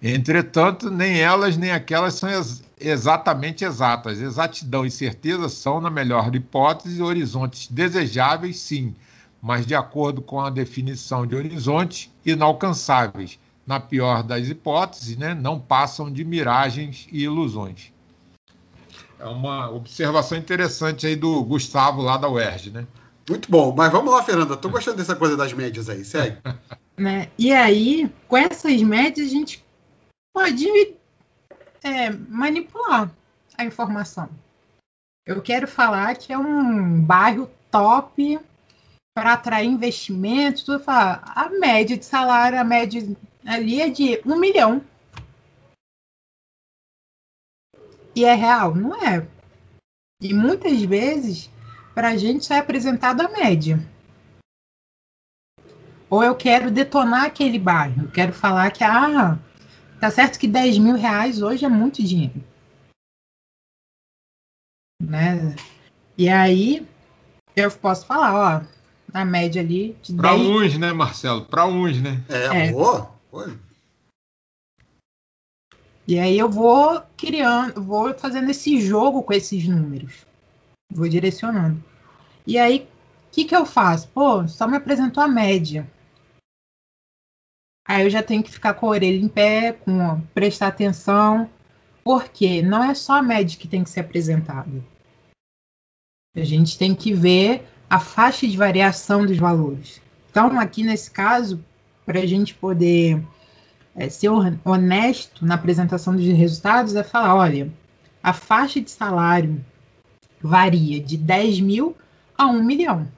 Entretanto, 0.01 0.89
nem 0.89 1.19
elas 1.19 1.57
nem 1.57 1.73
aquelas 1.73 2.15
são 2.15 2.31
ex 2.31 2.63
exatamente 2.79 3.65
exatas. 3.65 4.21
Exatidão 4.21 4.87
e 4.87 4.91
certeza 4.93 5.49
são, 5.49 5.81
na 5.81 5.91
melhor 5.91 6.33
hipótese, 6.33 7.03
horizontes 7.03 7.67
desejáveis, 7.67 8.61
sim, 8.61 8.95
mas 9.43 9.67
de 9.67 9.75
acordo 9.75 10.23
com 10.23 10.41
a 10.41 10.49
definição 10.49 11.27
de 11.27 11.35
horizonte, 11.35 12.13
inalcançáveis. 12.25 13.37
Na 13.67 13.81
pior 13.81 14.23
das 14.23 14.49
hipóteses, 14.49 15.17
né, 15.17 15.35
não 15.35 15.59
passam 15.59 16.09
de 16.09 16.25
miragens 16.25 17.09
e 17.11 17.25
ilusões. 17.25 17.93
É 19.19 19.27
uma 19.27 19.69
observação 19.69 20.39
interessante 20.39 21.05
aí 21.05 21.17
do 21.17 21.43
Gustavo 21.43 22.01
lá 22.01 22.17
da 22.17 22.29
UERJ, 22.29 22.71
né? 22.71 22.87
Muito 23.29 23.51
bom, 23.51 23.75
mas 23.75 23.93
vamos 23.93 24.13
lá, 24.13 24.23
Fernanda. 24.23 24.55
Estou 24.55 24.71
gostando 24.71 24.97
dessa 24.97 25.15
coisa 25.15 25.37
das 25.37 25.53
médias 25.53 25.89
aí, 25.89 26.05
segue. 26.05 26.39
né? 26.97 27.31
E 27.39 27.53
aí, 27.53 28.11
com 28.27 28.37
essas 28.37 28.83
médias, 28.83 29.29
a 29.29 29.31
gente 29.31 29.65
pode 30.33 30.67
é, 31.83 32.11
manipular 32.11 33.11
a 33.57 33.65
informação. 33.65 34.31
Eu 35.27 35.43
quero 35.43 35.69
falar 35.69 36.17
que 36.17 36.33
é 36.33 36.39
um 36.39 37.03
bairro 37.03 37.51
top 37.71 38.41
para 39.15 39.35
atrair 39.35 39.69
investimento, 39.69 40.65
tudo 40.65 40.83
a 40.87 41.51
média 41.51 41.99
de 41.99 42.05
salário, 42.05 42.59
a 42.59 42.65
média 42.65 43.03
ali 43.45 43.81
é 43.81 43.91
de 43.91 44.23
um 44.25 44.37
milhão. 44.37 44.83
E 48.15 48.25
é 48.25 48.35
real? 48.35 48.75
Não 48.75 48.95
é. 48.95 49.27
E 50.21 50.33
muitas 50.33 50.81
vezes, 50.83 51.51
para 51.99 52.11
a 52.11 52.17
gente 52.17 52.45
só 52.45 52.55
é 52.55 52.59
apresentado 52.59 53.23
a 53.23 53.29
média. 53.29 53.77
Ou 56.09 56.23
eu 56.23 56.37
quero 56.37 56.71
detonar 56.71 57.25
aquele 57.25 57.59
bairro, 57.59 58.05
eu 58.05 58.11
quero 58.13 58.33
falar 58.33 58.71
que, 58.71 58.85
ah, 58.85 59.37
tá 59.99 60.09
certo 60.09 60.39
que 60.39 60.47
10 60.47 60.79
mil 60.79 60.95
reais 60.95 61.43
hoje 61.43 61.65
é 61.65 61.69
muito 61.69 62.01
dinheiro. 62.01 62.41
Né? 65.03 65.57
E 66.17 66.29
aí, 66.29 66.87
eu 67.57 67.69
posso 67.69 68.07
falar, 68.07 68.63
ó, 68.63 69.13
na 69.13 69.25
média 69.25 69.61
ali. 69.61 69.99
Para 70.17 70.37
10... 70.37 70.41
uns, 70.41 70.79
né, 70.79 70.93
Marcelo? 70.93 71.47
Para 71.47 71.67
uns, 71.67 72.01
né? 72.01 72.23
É, 72.29 72.69
é. 72.69 72.71
boa. 72.71 73.13
E 76.07 76.17
aí 76.17 76.39
eu 76.39 76.49
vou 76.49 77.03
criando, 77.17 77.83
vou 77.83 78.15
fazendo 78.15 78.49
esse 78.51 78.81
jogo 78.81 79.21
com 79.25 79.33
esses 79.33 79.67
números. 79.67 80.28
Vou 80.91 81.09
direcionando. 81.09 81.83
E 82.47 82.59
aí, 82.59 82.89
o 83.29 83.31
que, 83.31 83.45
que 83.45 83.55
eu 83.55 83.67
faço? 83.67 84.09
Pô, 84.09 84.47
só 84.49 84.67
me 84.67 84.77
apresentou 84.77 85.23
a 85.23 85.29
média. 85.29 85.89
Aí 87.87 88.05
eu 88.05 88.11
já 88.11 88.23
tenho 88.23 88.43
que 88.43 88.51
ficar 88.51 88.75
com 88.75 88.87
a 88.87 88.91
orelha 88.91 89.23
em 89.23 89.29
pé, 89.29 89.73
com 89.73 90.21
prestar 90.35 90.69
atenção, 90.69 91.49
porque 92.05 92.63
não 92.63 92.83
é 92.83 92.95
só 92.95 93.15
a 93.15 93.23
média 93.23 93.59
que 93.59 93.69
tem 93.69 93.85
que 93.85 93.91
ser 93.91 94.01
apresentada. 94.01 94.85
A 96.35 96.45
gente 96.45 96.79
tem 96.79 96.95
que 96.95 97.13
ver 97.13 97.67
a 97.89 97.99
faixa 97.99 98.47
de 98.47 98.57
variação 98.57 99.25
dos 99.25 99.39
valores. 99.39 100.01
Então, 100.31 100.59
aqui 100.61 100.83
nesse 100.83 101.11
caso, 101.11 101.65
para 102.05 102.21
a 102.21 102.27
gente 102.27 102.55
poder 102.55 103.23
é, 103.95 104.09
ser 104.09 104.31
honesto 104.65 105.45
na 105.45 105.55
apresentação 105.55 106.15
dos 106.15 106.25
resultados 106.25 106.95
é 106.95 107.03
falar, 107.03 107.35
olha, 107.35 107.73
a 108.23 108.33
faixa 108.33 108.81
de 108.81 108.91
salário 108.91 109.65
varia 110.41 111.01
de 111.01 111.17
10 111.17 111.61
mil 111.61 111.97
a 112.37 112.47
1 112.47 112.63
milhão. 112.63 113.11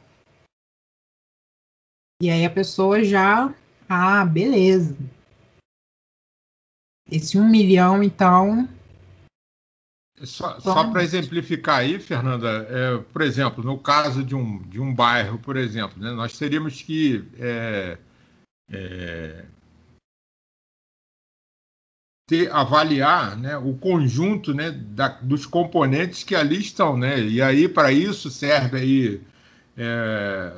E 2.23 2.31
aí 2.31 2.45
a 2.45 2.51
pessoa 2.51 3.03
já, 3.03 3.55
ah, 3.89 4.25
beleza. 4.25 4.97
Esse 7.11 7.39
1 7.39 7.49
milhão, 7.49 8.03
então. 8.03 8.69
Só, 10.23 10.61
só 10.61 10.91
para 10.91 11.03
exemplificar 11.03 11.79
aí, 11.79 11.99
Fernanda, 11.99 12.67
é, 12.69 12.99
por 12.99 13.23
exemplo, 13.23 13.65
no 13.65 13.79
caso 13.79 14.23
de 14.23 14.35
um, 14.35 14.63
de 14.69 14.79
um 14.79 14.95
bairro, 14.95 15.39
por 15.39 15.57
exemplo, 15.57 15.99
né, 15.99 16.11
nós 16.13 16.37
teríamos 16.37 16.83
que 16.83 17.27
é, 17.39 17.99
é, 18.71 19.47
ter, 22.31 22.49
avaliar 22.53 23.37
né, 23.37 23.57
o 23.57 23.75
conjunto 23.75 24.55
né, 24.55 24.71
da, 24.71 25.09
dos 25.09 25.45
componentes 25.45 26.23
que 26.23 26.37
ali 26.37 26.61
estão. 26.61 26.97
Né? 26.97 27.21
E 27.21 27.43
aí, 27.43 27.69
para 27.69 27.91
isso, 27.91 28.31
serve 28.31 28.79
aí. 28.79 29.21
É, 29.77 30.53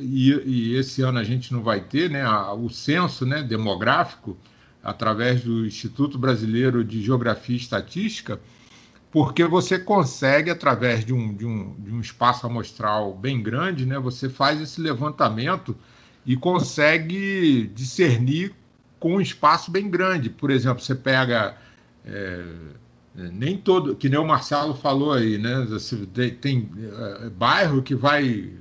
e, 0.00 0.32
e, 0.32 0.76
esse 0.76 1.00
ano 1.02 1.20
a 1.20 1.22
gente 1.22 1.52
não 1.52 1.62
vai 1.62 1.80
ter 1.80 2.10
né, 2.10 2.22
a, 2.22 2.52
o 2.52 2.68
censo 2.68 3.24
né, 3.24 3.40
demográfico 3.40 4.36
através 4.82 5.42
do 5.42 5.64
Instituto 5.64 6.18
Brasileiro 6.18 6.82
de 6.82 7.00
Geografia 7.00 7.54
e 7.54 7.58
Estatística, 7.58 8.40
porque 9.12 9.44
você 9.44 9.78
consegue, 9.78 10.50
através 10.50 11.04
de 11.04 11.12
um, 11.12 11.32
de 11.32 11.46
um, 11.46 11.74
de 11.78 11.92
um 11.92 12.00
espaço 12.00 12.46
amostral 12.46 13.14
bem 13.14 13.40
grande, 13.40 13.86
né, 13.86 13.96
você 13.96 14.28
faz 14.28 14.60
esse 14.60 14.80
levantamento 14.80 15.76
e 16.26 16.36
consegue 16.36 17.70
discernir 17.74 18.54
com 19.00 19.16
um 19.16 19.20
espaço 19.20 19.70
bem 19.70 19.90
grande. 19.90 20.30
Por 20.30 20.50
exemplo, 20.50 20.82
você 20.82 20.94
pega. 20.94 21.56
É, 22.04 22.44
nem 23.32 23.58
todo, 23.58 23.96
que 23.96 24.08
nem 24.08 24.18
o 24.18 24.24
Marcelo 24.24 24.74
falou 24.74 25.12
aí, 25.12 25.36
né? 25.36 25.66
Tem, 26.14 26.30
tem 26.30 26.70
é, 27.24 27.28
bairro 27.30 27.82
que 27.82 27.94
vai 27.94 28.52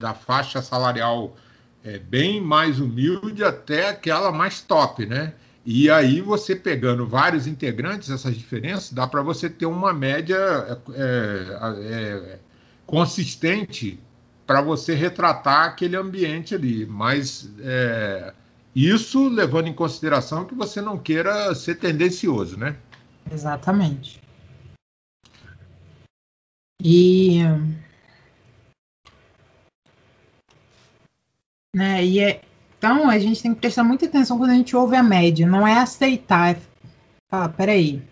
da 0.00 0.12
faixa 0.12 0.60
salarial 0.60 1.36
é, 1.84 1.98
bem 1.98 2.40
mais 2.40 2.80
humilde 2.80 3.44
até 3.44 3.90
aquela 3.90 4.32
mais 4.32 4.60
top, 4.60 5.06
né? 5.06 5.34
E 5.64 5.90
aí 5.90 6.20
você 6.20 6.54
pegando 6.54 7.06
vários 7.06 7.46
integrantes, 7.46 8.10
essas 8.10 8.36
diferenças, 8.36 8.92
dá 8.92 9.06
para 9.06 9.22
você 9.22 9.48
ter 9.48 9.66
uma 9.66 9.92
média 9.92 10.36
é, 10.94 11.58
é, 11.80 12.38
consistente 12.86 13.98
para 14.46 14.60
você 14.60 14.94
retratar 14.94 15.64
aquele 15.64 15.96
ambiente 15.96 16.54
ali. 16.54 16.86
Mas 16.86 17.50
é, 17.60 18.32
isso 18.76 19.28
levando 19.28 19.68
em 19.68 19.74
consideração 19.74 20.44
que 20.44 20.54
você 20.54 20.82
não 20.82 20.98
queira 20.98 21.54
ser 21.54 21.76
tendencioso, 21.76 22.58
né? 22.58 22.76
Exatamente. 23.32 24.20
E, 26.82 27.38
né, 31.74 32.04
e 32.04 32.20
é, 32.20 32.42
então 32.76 33.08
a 33.08 33.18
gente 33.18 33.42
tem 33.42 33.54
que 33.54 33.60
prestar 33.60 33.82
muita 33.82 34.04
atenção 34.04 34.36
quando 34.36 34.50
a 34.50 34.54
gente 34.54 34.76
ouve 34.76 34.94
a 34.94 35.02
média, 35.02 35.46
não 35.46 35.66
é 35.66 35.78
aceitar, 35.78 36.54
é 36.54 36.60
falar, 37.30 37.48
peraí. 37.48 38.02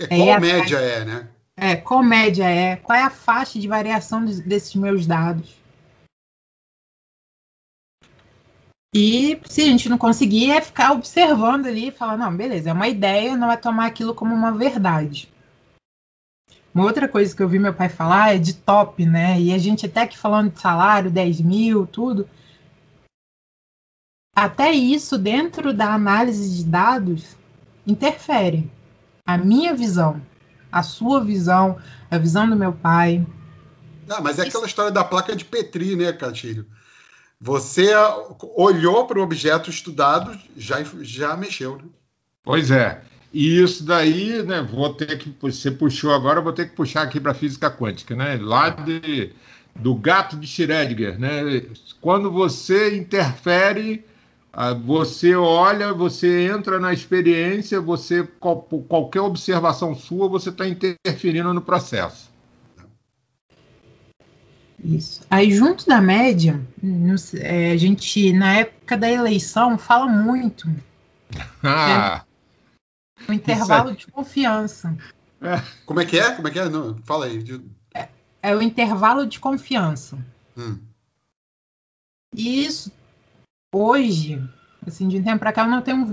É, 0.00 0.06
qual 0.08 0.28
é 0.28 0.40
média 0.40 0.76
é, 0.78 1.04
né? 1.04 1.28
É, 1.56 1.76
qual 1.76 2.02
média 2.02 2.50
é? 2.50 2.76
Qual 2.76 2.98
é 2.98 3.02
a 3.02 3.10
faixa 3.10 3.58
de 3.60 3.68
variação 3.68 4.24
desses 4.24 4.74
meus 4.74 5.06
dados? 5.06 5.56
E 8.94 9.38
se 9.44 9.62
a 9.62 9.64
gente 9.64 9.88
não 9.88 9.98
conseguir, 9.98 10.50
é 10.50 10.60
ficar 10.60 10.92
observando 10.92 11.66
ali 11.66 11.88
e 11.88 11.92
falar, 11.92 12.16
não, 12.16 12.34
beleza, 12.34 12.70
é 12.70 12.72
uma 12.72 12.88
ideia, 12.88 13.36
não 13.36 13.52
é 13.52 13.56
tomar 13.56 13.86
aquilo 13.86 14.14
como 14.14 14.34
uma 14.34 14.52
verdade. 14.52 15.30
Uma 16.74 16.84
outra 16.84 17.08
coisa 17.08 17.34
que 17.34 17.42
eu 17.42 17.48
vi 17.48 17.58
meu 17.58 17.74
pai 17.74 17.88
falar 17.88 18.34
é 18.34 18.38
de 18.38 18.54
top, 18.54 19.04
né? 19.04 19.40
E 19.40 19.52
a 19.52 19.58
gente 19.58 19.86
até 19.86 20.06
que 20.06 20.16
falando 20.16 20.52
de 20.52 20.60
salário, 20.60 21.10
10 21.10 21.40
mil, 21.40 21.86
tudo. 21.86 22.28
Até 24.34 24.70
isso, 24.70 25.18
dentro 25.18 25.74
da 25.74 25.92
análise 25.92 26.56
de 26.56 26.64
dados, 26.64 27.36
interfere. 27.86 28.70
A 29.26 29.36
minha 29.36 29.74
visão, 29.74 30.22
a 30.70 30.82
sua 30.82 31.22
visão, 31.22 31.78
a 32.10 32.16
visão 32.16 32.48
do 32.48 32.56
meu 32.56 32.72
pai. 32.72 33.26
Não, 34.06 34.22
mas 34.22 34.38
é 34.38 34.42
aquela 34.42 34.66
história 34.66 34.92
da 34.92 35.04
placa 35.04 35.34
de 35.34 35.44
Petri, 35.44 35.96
né, 35.96 36.12
Catilho? 36.12 36.66
Você 37.40 37.92
olhou 38.56 39.06
para 39.06 39.18
o 39.18 39.22
objeto 39.22 39.70
estudado, 39.70 40.36
já, 40.56 40.82
já 41.00 41.36
mexeu. 41.36 41.76
Né? 41.76 41.84
Pois 42.42 42.70
é. 42.70 43.00
E 43.32 43.60
isso 43.62 43.84
daí, 43.84 44.42
né, 44.42 44.62
vou 44.62 44.92
ter 44.94 45.18
que. 45.18 45.34
Você 45.40 45.70
puxou 45.70 46.12
agora, 46.12 46.40
vou 46.40 46.52
ter 46.52 46.68
que 46.68 46.74
puxar 46.74 47.02
aqui 47.02 47.20
para 47.20 47.32
a 47.32 47.34
física 47.34 47.70
quântica, 47.70 48.16
né? 48.16 48.38
Lá 48.40 48.70
de, 48.70 49.32
do 49.76 49.94
gato 49.94 50.36
de 50.36 50.46
Schrödinger, 50.46 51.18
né? 51.18 51.62
Quando 52.00 52.30
você 52.30 52.96
interfere, 52.96 54.04
ah, 54.52 54.72
você 54.72 55.36
olha, 55.36 55.92
você 55.92 56.48
entra 56.48 56.80
na 56.80 56.92
experiência, 56.92 57.80
você 57.80 58.26
qualquer 58.88 59.20
observação 59.20 59.94
sua, 59.94 60.28
você 60.28 60.48
está 60.48 60.66
interferindo 60.66 61.52
no 61.52 61.60
processo. 61.60 62.27
Isso. 64.82 65.22
Aí, 65.28 65.50
junto 65.50 65.86
da 65.86 66.00
média, 66.00 66.60
é, 67.40 67.72
a 67.72 67.76
gente, 67.76 68.32
na 68.32 68.58
época 68.58 68.96
da 68.96 69.10
eleição, 69.10 69.76
fala 69.76 70.06
muito. 70.06 70.68
Ah, 71.62 72.24
é, 73.26 73.30
o 73.30 73.32
intervalo 73.32 73.90
é... 73.90 73.94
de 73.94 74.06
confiança. 74.06 74.96
É. 75.40 75.60
Como 75.84 76.00
é 76.00 76.04
que 76.04 76.18
é? 76.18 76.32
Como 76.32 76.48
é 76.48 76.50
que 76.50 76.58
é? 76.58 76.68
Não, 76.68 76.96
fala 77.04 77.26
aí. 77.26 77.44
É, 77.94 78.08
é, 78.42 78.56
o 78.56 78.62
intervalo 78.62 79.26
de 79.26 79.40
confiança. 79.40 80.18
Hum. 80.56 80.78
E 82.34 82.64
isso, 82.64 82.92
hoje, 83.74 84.42
assim, 84.86 85.08
de 85.08 85.18
um 85.18 85.24
tempo 85.24 85.38
para 85.38 85.52
cá, 85.52 85.62
eu 85.64 85.70
não 85.70 85.82
tenho 85.82 86.06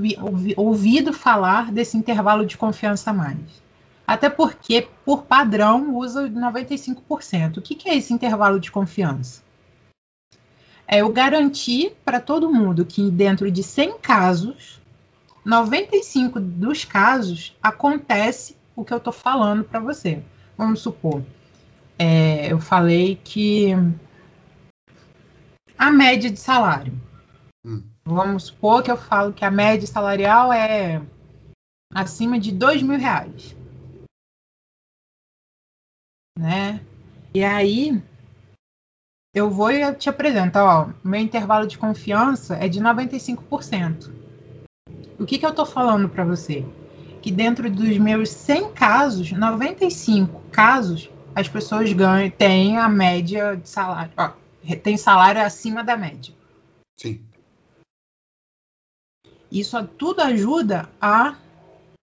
ouvido 0.57 1.13
falar 1.13 1.71
desse 1.71 1.97
intervalo 1.97 2.45
de 2.45 2.57
confiança 2.57 3.13
mais. 3.13 3.64
Até 4.07 4.29
porque, 4.29 4.87
por 5.03 5.23
padrão, 5.23 5.95
usa 5.95 6.29
95%. 6.29 7.57
O 7.57 7.61
que, 7.61 7.73
que 7.73 7.89
é 7.89 7.95
esse 7.95 8.13
intervalo 8.13 8.59
de 8.59 8.71
confiança? 8.71 9.43
É 10.87 10.99
eu 11.01 11.11
garantir 11.11 11.95
para 12.05 12.19
todo 12.19 12.51
mundo 12.51 12.85
que 12.85 13.09
dentro 13.09 13.49
de 13.49 13.63
100 13.63 13.97
casos, 13.97 14.79
95 15.43 16.39
dos 16.39 16.85
casos 16.85 17.57
acontece 17.61 18.55
o 18.75 18.85
que 18.85 18.93
eu 18.93 18.97
estou 18.97 19.11
falando 19.11 19.63
para 19.63 19.79
você. 19.79 20.21
Vamos 20.55 20.81
supor, 20.81 21.23
é, 21.97 22.51
eu 22.51 22.59
falei 22.59 23.19
que 23.23 23.71
a 25.77 25.89
média 25.89 26.29
de 26.29 26.39
salário. 26.39 26.93
Hum. 27.65 27.81
Vamos 28.05 28.43
supor 28.43 28.83
que 28.83 28.91
eu 28.91 28.97
falo 28.97 29.33
que 29.33 29.43
a 29.43 29.49
média 29.49 29.87
salarial 29.87 30.53
é 30.53 31.01
acima 31.91 32.39
de 32.39 32.51
dois 32.51 32.83
mil 32.83 32.99
reais 32.99 33.55
né? 36.37 36.81
E 37.33 37.43
aí 37.43 38.01
eu 39.33 39.49
vou 39.49 39.71
e 39.71 39.93
te 39.95 40.09
apresento, 40.09 40.59
ó, 40.59 40.89
meu 41.03 41.19
intervalo 41.19 41.67
de 41.67 41.77
confiança 41.77 42.55
é 42.55 42.67
de 42.67 42.79
95%. 42.79 44.11
O 45.19 45.25
que, 45.25 45.37
que 45.37 45.45
eu 45.45 45.49
estou 45.49 45.65
falando 45.65 46.07
para 46.09 46.23
você? 46.23 46.65
Que 47.21 47.31
dentro 47.31 47.69
dos 47.69 47.97
meus 47.97 48.29
100 48.29 48.73
casos, 48.73 49.31
95 49.31 50.41
casos, 50.51 51.09
as 51.33 51.49
pessoas 51.49 51.91
ganham, 51.91 52.29
têm 52.29 52.77
a 52.77 52.87
média 52.87 53.55
de 53.55 53.67
salário, 53.67 54.11
ó, 54.17 54.31
tem 54.83 54.97
salário 54.97 55.41
acima 55.41 55.83
da 55.83 55.97
média. 55.97 56.33
Sim. 56.97 57.21
Isso 59.51 59.81
tudo 59.85 60.21
ajuda 60.21 60.89
a 60.99 61.35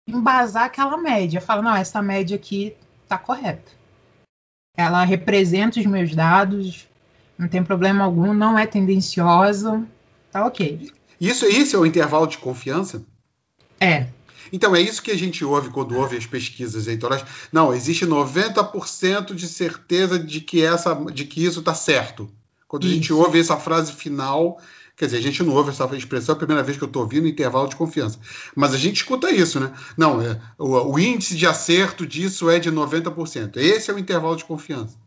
embasar 0.08 0.66
aquela 0.66 0.98
média. 0.98 1.42
Fala, 1.42 1.62
não, 1.62 1.76
essa 1.76 2.02
média 2.02 2.36
aqui 2.36 2.76
está 3.04 3.18
correta. 3.18 3.72
Ela 4.78 5.04
representa 5.04 5.80
os 5.80 5.86
meus 5.86 6.14
dados, 6.14 6.88
não 7.38 7.48
tem 7.48 7.64
problema 7.64 8.04
algum, 8.04 8.34
não 8.34 8.58
é 8.58 8.66
tendenciosa, 8.66 9.84
tá 10.32 10.46
ok. 10.46 10.92
Isso, 11.20 11.46
isso 11.46 11.76
é 11.76 11.80
o 11.80 11.86
intervalo 11.86 12.28
de 12.28 12.38
confiança? 12.38 13.04
É. 13.80 14.08
Então, 14.52 14.76
é 14.76 14.82
isso 14.82 15.02
que 15.02 15.12
a 15.12 15.18
gente 15.18 15.44
ouve 15.44 15.70
quando 15.70 15.98
ouve 15.98 16.18
as 16.18 16.26
pesquisas 16.26 16.86
eleitorais. 16.88 17.26
Não, 17.52 17.74
existe 17.74 18.06
90% 18.06 19.34
de 19.34 19.48
certeza 19.48 20.20
de 20.20 20.40
que, 20.42 20.64
essa, 20.64 20.94
de 20.94 21.26
que 21.26 21.44
isso 21.44 21.60
está 21.60 21.74
certo. 21.74 22.30
Quando 22.68 22.84
isso. 22.84 22.92
a 22.92 22.96
gente 22.96 23.14
ouve 23.14 23.40
essa 23.40 23.58
frase 23.58 23.92
final, 23.92 24.60
Quer 24.96 25.06
dizer, 25.06 25.18
a 25.18 25.22
gente 25.22 25.44
não 25.44 25.54
ouve 25.54 25.72
essa 25.72 25.84
expressão, 25.96 26.34
é 26.34 26.36
a 26.36 26.40
primeira 26.40 26.64
vez 26.64 26.78
que 26.78 26.84
eu 26.84 26.88
estou 26.88 27.02
ouvindo 27.02 27.28
intervalo 27.28 27.68
de 27.68 27.76
confiança. 27.76 28.18
Mas 28.56 28.74
a 28.74 28.78
gente 28.78 28.98
escuta 28.98 29.30
isso, 29.30 29.60
né? 29.60 29.74
Não, 29.98 30.22
é, 30.22 30.40
o, 30.58 30.94
o 30.94 31.00
índice 31.00 31.36
de 31.36 31.46
acerto 31.46 32.06
disso 32.06 32.50
é 32.50 32.60
de 32.60 32.72
90%. 32.72 33.58
Esse 33.58 33.92
é 33.92 33.94
o 33.94 34.00
intervalo 34.00 34.36
de 34.36 34.46
confiança. 34.46 34.98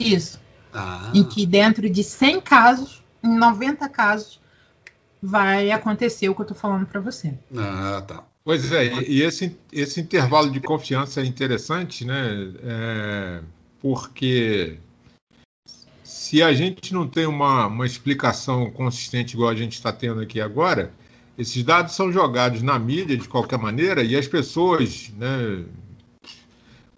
Isso. 0.00 0.40
Ah. 0.72 1.10
Em 1.14 1.24
que 1.24 1.44
dentro 1.44 1.88
de 1.90 2.02
100 2.02 2.40
casos, 2.40 3.02
em 3.22 3.36
90 3.36 3.86
casos, 3.88 4.40
vai 5.22 5.70
acontecer 5.70 6.28
o 6.28 6.34
que 6.34 6.40
eu 6.40 6.44
estou 6.44 6.56
falando 6.56 6.86
para 6.86 7.00
você. 7.00 7.34
Ah, 7.54 8.02
tá. 8.06 8.24
Pois 8.44 8.72
é, 8.72 9.02
e 9.06 9.20
esse, 9.20 9.58
esse 9.70 10.00
intervalo 10.00 10.50
de 10.50 10.58
confiança 10.58 11.20
é 11.20 11.26
interessante, 11.26 12.02
né? 12.06 12.50
É, 12.62 13.42
porque 13.78 14.78
se 16.28 16.42
a 16.42 16.52
gente 16.52 16.92
não 16.92 17.08
tem 17.08 17.24
uma, 17.24 17.68
uma 17.68 17.86
explicação 17.86 18.70
consistente 18.70 19.32
igual 19.32 19.48
a 19.48 19.54
gente 19.54 19.72
está 19.72 19.90
tendo 19.90 20.20
aqui 20.20 20.42
agora, 20.42 20.92
esses 21.38 21.62
dados 21.62 21.94
são 21.94 22.12
jogados 22.12 22.60
na 22.60 22.78
mídia 22.78 23.16
de 23.16 23.26
qualquer 23.26 23.58
maneira 23.58 24.02
e 24.02 24.14
as 24.14 24.28
pessoas, 24.28 25.10
né, 25.16 25.64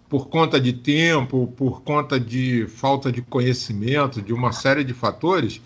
por 0.08 0.28
conta 0.28 0.60
de 0.60 0.72
tempo, 0.72 1.46
por 1.56 1.82
conta 1.82 2.18
de 2.18 2.66
falta 2.66 3.12
de 3.12 3.22
conhecimento, 3.22 4.20
de 4.20 4.32
uma 4.32 4.50
série 4.50 4.82
de 4.82 4.92
fatores, 4.92 5.60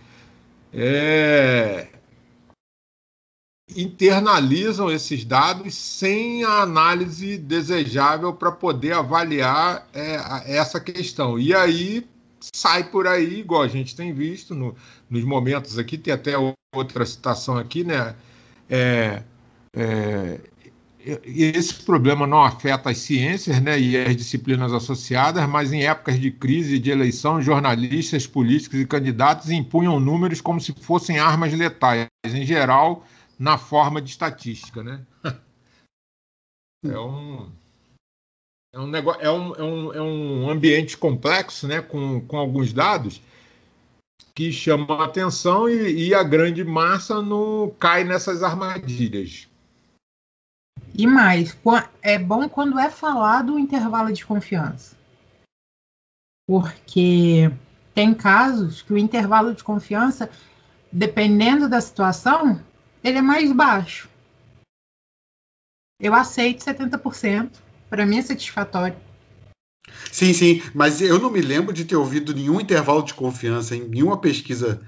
é, 0.70 1.88
internalizam 3.74 4.90
esses 4.90 5.24
dados 5.24 5.74
sem 5.74 6.44
a 6.44 6.60
análise 6.60 7.38
desejável 7.38 8.34
para 8.34 8.52
poder 8.52 8.92
avaliar 8.92 9.88
é, 9.94 10.54
essa 10.54 10.78
questão. 10.78 11.38
E 11.38 11.54
aí 11.54 12.06
sai 12.54 12.84
por 12.84 13.06
aí, 13.06 13.40
igual 13.40 13.62
a 13.62 13.68
gente 13.68 13.94
tem 13.94 14.12
visto 14.12 14.54
no, 14.54 14.74
nos 15.08 15.24
momentos 15.24 15.78
aqui, 15.78 15.96
tem 15.96 16.12
até 16.12 16.34
outra 16.74 17.06
citação 17.06 17.56
aqui, 17.56 17.84
né? 17.84 18.14
É, 18.68 19.22
é, 19.76 20.40
esse 21.04 21.74
problema 21.84 22.26
não 22.26 22.42
afeta 22.42 22.88
as 22.88 22.98
ciências 22.98 23.60
né, 23.60 23.78
e 23.78 23.96
as 23.96 24.16
disciplinas 24.16 24.72
associadas, 24.72 25.46
mas 25.48 25.70
em 25.70 25.84
épocas 25.84 26.18
de 26.18 26.30
crise 26.30 26.76
e 26.76 26.78
de 26.78 26.90
eleição, 26.90 27.42
jornalistas, 27.42 28.26
políticos 28.26 28.80
e 28.80 28.86
candidatos 28.86 29.50
impunham 29.50 30.00
números 30.00 30.40
como 30.40 30.60
se 30.60 30.72
fossem 30.72 31.18
armas 31.18 31.52
letais, 31.52 32.08
em 32.24 32.46
geral, 32.46 33.04
na 33.38 33.58
forma 33.58 34.00
de 34.00 34.10
estatística. 34.10 34.82
Né? 34.82 35.00
É 36.86 36.98
um, 36.98 37.50
é 38.74 38.80
um, 38.80 38.88
negócio, 38.88 39.22
é 39.22 39.30
um, 39.30 39.54
é 39.54 39.62
um, 39.62 39.94
é 39.94 40.02
um 40.02 40.50
ambiente 40.50 40.96
complexo, 40.98 41.68
né, 41.68 41.80
com, 41.80 42.20
com 42.22 42.36
alguns 42.36 42.72
dados, 42.72 43.22
que 44.34 44.52
chamam 44.52 45.00
a 45.00 45.04
atenção 45.04 45.68
e, 45.68 46.08
e 46.08 46.14
a 46.14 46.24
grande 46.24 46.64
massa 46.64 47.22
não 47.22 47.72
cai 47.78 48.02
nessas 48.02 48.42
armadilhas. 48.42 49.48
E 50.92 51.06
mais, 51.06 51.56
é 52.02 52.18
bom 52.18 52.48
quando 52.48 52.78
é 52.78 52.90
falado 52.90 53.54
o 53.54 53.58
intervalo 53.58 54.12
de 54.12 54.26
confiança. 54.26 54.96
Porque 56.46 57.50
tem 57.94 58.12
casos 58.12 58.82
que 58.82 58.92
o 58.92 58.98
intervalo 58.98 59.54
de 59.54 59.62
confiança, 59.62 60.28
dependendo 60.90 61.68
da 61.68 61.80
situação, 61.80 62.60
ele 63.04 63.18
é 63.18 63.22
mais 63.22 63.52
baixo. 63.52 64.10
Eu 66.00 66.12
aceito 66.12 66.64
70%, 66.64 67.63
para 67.88 68.06
mim 68.06 68.18
é 68.18 68.22
satisfatório. 68.22 68.96
Sim, 70.10 70.32
sim, 70.32 70.62
mas 70.74 71.00
eu 71.00 71.18
não 71.18 71.30
me 71.30 71.40
lembro 71.40 71.72
de 71.72 71.84
ter 71.84 71.96
ouvido 71.96 72.34
nenhum 72.34 72.60
intervalo 72.60 73.02
de 73.02 73.14
confiança 73.14 73.76
em 73.76 73.88
nenhuma 73.88 74.18
pesquisa 74.18 74.80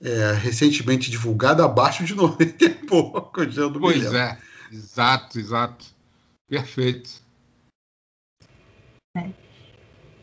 é, 0.00 0.32
recentemente 0.32 1.10
divulgada 1.10 1.64
abaixo 1.64 2.04
de 2.04 2.14
90 2.16 2.64
e 2.64 2.68
pouco. 2.70 3.30
Pois 3.80 4.14
é. 4.14 4.38
Exato, 4.70 5.38
exato. 5.38 5.86
Perfeito. 6.48 7.10
É. 9.16 9.30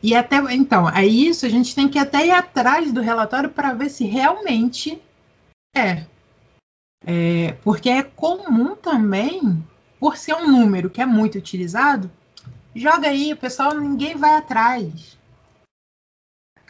E 0.02 0.14
até 0.14 0.36
então, 0.54 0.88
é 0.88 1.04
isso, 1.04 1.46
a 1.46 1.48
gente 1.48 1.74
tem 1.74 1.88
que 1.88 1.98
até 1.98 2.26
ir 2.26 2.30
atrás 2.30 2.92
do 2.92 3.00
relatório 3.00 3.50
para 3.50 3.72
ver 3.72 3.88
se 3.88 4.04
realmente 4.04 5.00
é. 5.74 6.06
é. 7.04 7.52
Porque 7.62 7.88
é 7.88 8.02
comum 8.02 8.76
também, 8.76 9.64
por 9.98 10.16
ser 10.16 10.34
um 10.34 10.50
número 10.50 10.90
que 10.90 11.00
é 11.00 11.06
muito 11.06 11.38
utilizado, 11.38 12.10
joga 12.74 13.08
aí, 13.08 13.32
o 13.32 13.36
pessoal, 13.36 13.74
ninguém 13.74 14.16
vai 14.16 14.36
atrás. 14.36 15.16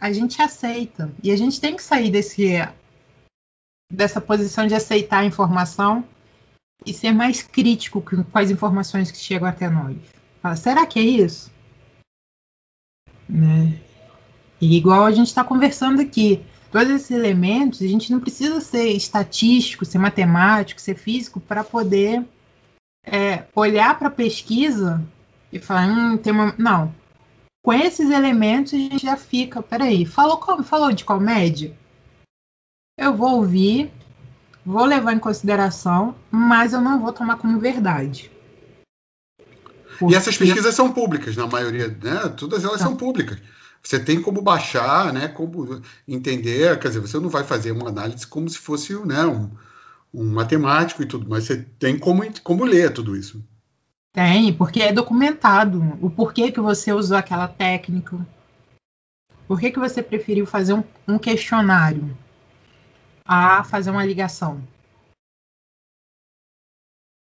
A 0.00 0.12
gente 0.12 0.40
aceita. 0.40 1.12
E 1.22 1.30
a 1.30 1.36
gente 1.36 1.60
tem 1.60 1.74
que 1.74 1.82
sair 1.82 2.10
desse, 2.10 2.52
dessa 3.90 4.20
posição 4.20 4.66
de 4.66 4.74
aceitar 4.74 5.20
a 5.20 5.24
informação 5.24 6.04
e 6.84 6.92
ser 6.92 7.12
mais 7.12 7.42
crítico 7.42 8.00
com 8.00 8.38
as 8.38 8.50
informações 8.50 9.10
que 9.10 9.18
chegam 9.18 9.48
até 9.48 9.68
nós. 9.68 9.96
Fala, 10.42 10.56
será 10.56 10.86
que 10.86 10.98
é 10.98 11.02
isso? 11.02 11.50
Né? 13.28 13.80
E 14.60 14.76
igual 14.76 15.04
a 15.04 15.10
gente 15.10 15.26
está 15.26 15.42
conversando 15.42 16.00
aqui, 16.00 16.44
todos 16.70 16.90
esses 16.90 17.10
elementos, 17.10 17.82
a 17.82 17.88
gente 17.88 18.12
não 18.12 18.20
precisa 18.20 18.60
ser 18.60 18.88
estatístico, 18.88 19.84
ser 19.84 19.98
matemático, 19.98 20.80
ser 20.80 20.94
físico 20.94 21.40
para 21.40 21.64
poder 21.64 22.24
é, 23.06 23.44
olhar 23.54 23.96
para 23.98 24.08
a 24.08 24.10
pesquisa 24.10 25.00
e 25.52 25.60
falar, 25.60 25.88
hum, 25.88 26.18
tem 26.18 26.32
uma. 26.32 26.54
Não. 26.58 26.92
Com 27.64 27.72
esses 27.72 28.10
elementos 28.10 28.74
a 28.74 28.76
gente 28.76 28.98
já 28.98 29.16
fica, 29.16 29.62
peraí, 29.62 30.04
falou, 30.04 30.40
falou 30.62 30.92
de 30.92 31.04
comédia? 31.04 31.76
Eu 32.98 33.14
vou 33.14 33.36
ouvir, 33.36 33.90
vou 34.64 34.84
levar 34.84 35.12
em 35.12 35.18
consideração, 35.18 36.14
mas 36.30 36.72
eu 36.72 36.80
não 36.80 37.00
vou 37.00 37.12
tomar 37.12 37.36
como 37.36 37.58
verdade. 37.58 38.30
Porque... 39.98 40.14
E 40.14 40.16
essas 40.16 40.36
pesquisas 40.36 40.74
são 40.74 40.92
públicas, 40.92 41.36
na 41.36 41.46
maioria, 41.46 41.88
né? 41.88 42.28
Todas 42.36 42.64
elas 42.64 42.80
são 42.80 42.96
públicas. 42.96 43.38
Você 43.82 44.00
tem 44.00 44.20
como 44.20 44.42
baixar, 44.42 45.12
né? 45.12 45.28
Como 45.28 45.80
entender, 46.06 46.78
quer 46.78 46.88
dizer, 46.88 47.00
você 47.00 47.18
não 47.18 47.28
vai 47.28 47.44
fazer 47.44 47.72
uma 47.72 47.88
análise 47.88 48.26
como 48.26 48.48
se 48.48 48.58
fosse 48.58 48.94
né, 49.06 49.24
um, 49.24 49.50
um 50.16 50.32
matemático 50.32 51.02
e 51.02 51.06
tudo, 51.06 51.28
mas 51.28 51.44
você 51.44 51.62
tem 51.78 51.98
como, 51.98 52.22
como 52.42 52.64
ler 52.64 52.92
tudo 52.92 53.16
isso. 53.16 53.44
Tem, 54.12 54.52
porque 54.52 54.80
é 54.80 54.92
documentado 54.92 55.98
o 56.00 56.10
porquê 56.10 56.50
que 56.50 56.60
você 56.60 56.92
usou 56.92 57.16
aquela 57.16 57.46
técnica. 57.46 58.26
Por 59.46 59.60
que, 59.60 59.70
que 59.70 59.78
você 59.78 60.02
preferiu 60.02 60.46
fazer 60.46 60.72
um, 60.72 60.82
um 61.06 61.18
questionário? 61.18 62.16
a 63.26 63.64
fazer 63.64 63.90
uma 63.90 64.04
ligação. 64.04 64.62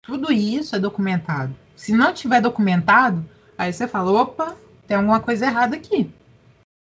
Tudo 0.03 0.33
isso 0.33 0.75
é 0.75 0.79
documentado. 0.79 1.55
Se 1.77 1.93
não 1.93 2.15
tiver 2.15 2.41
documentado, 2.41 3.25
aí 3.57 3.73
você 3.73 3.87
fala: 3.87 4.11
opa, 4.11 4.57
tem 4.87 4.97
alguma 4.97 5.21
coisa 5.21 5.47
errada 5.47 5.77
aqui. 5.77 6.11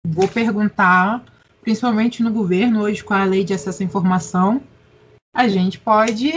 Vou 0.07 0.29
perguntar, 0.29 1.25
principalmente 1.63 2.23
no 2.23 2.33
governo, 2.33 2.83
hoje 2.83 3.03
com 3.03 3.15
a 3.15 3.25
lei 3.25 3.45
de 3.45 3.55
acesso 3.55 3.83
à 3.83 3.87
informação, 3.87 4.63
a 5.35 5.49
gente 5.49 5.81
pode 5.81 6.31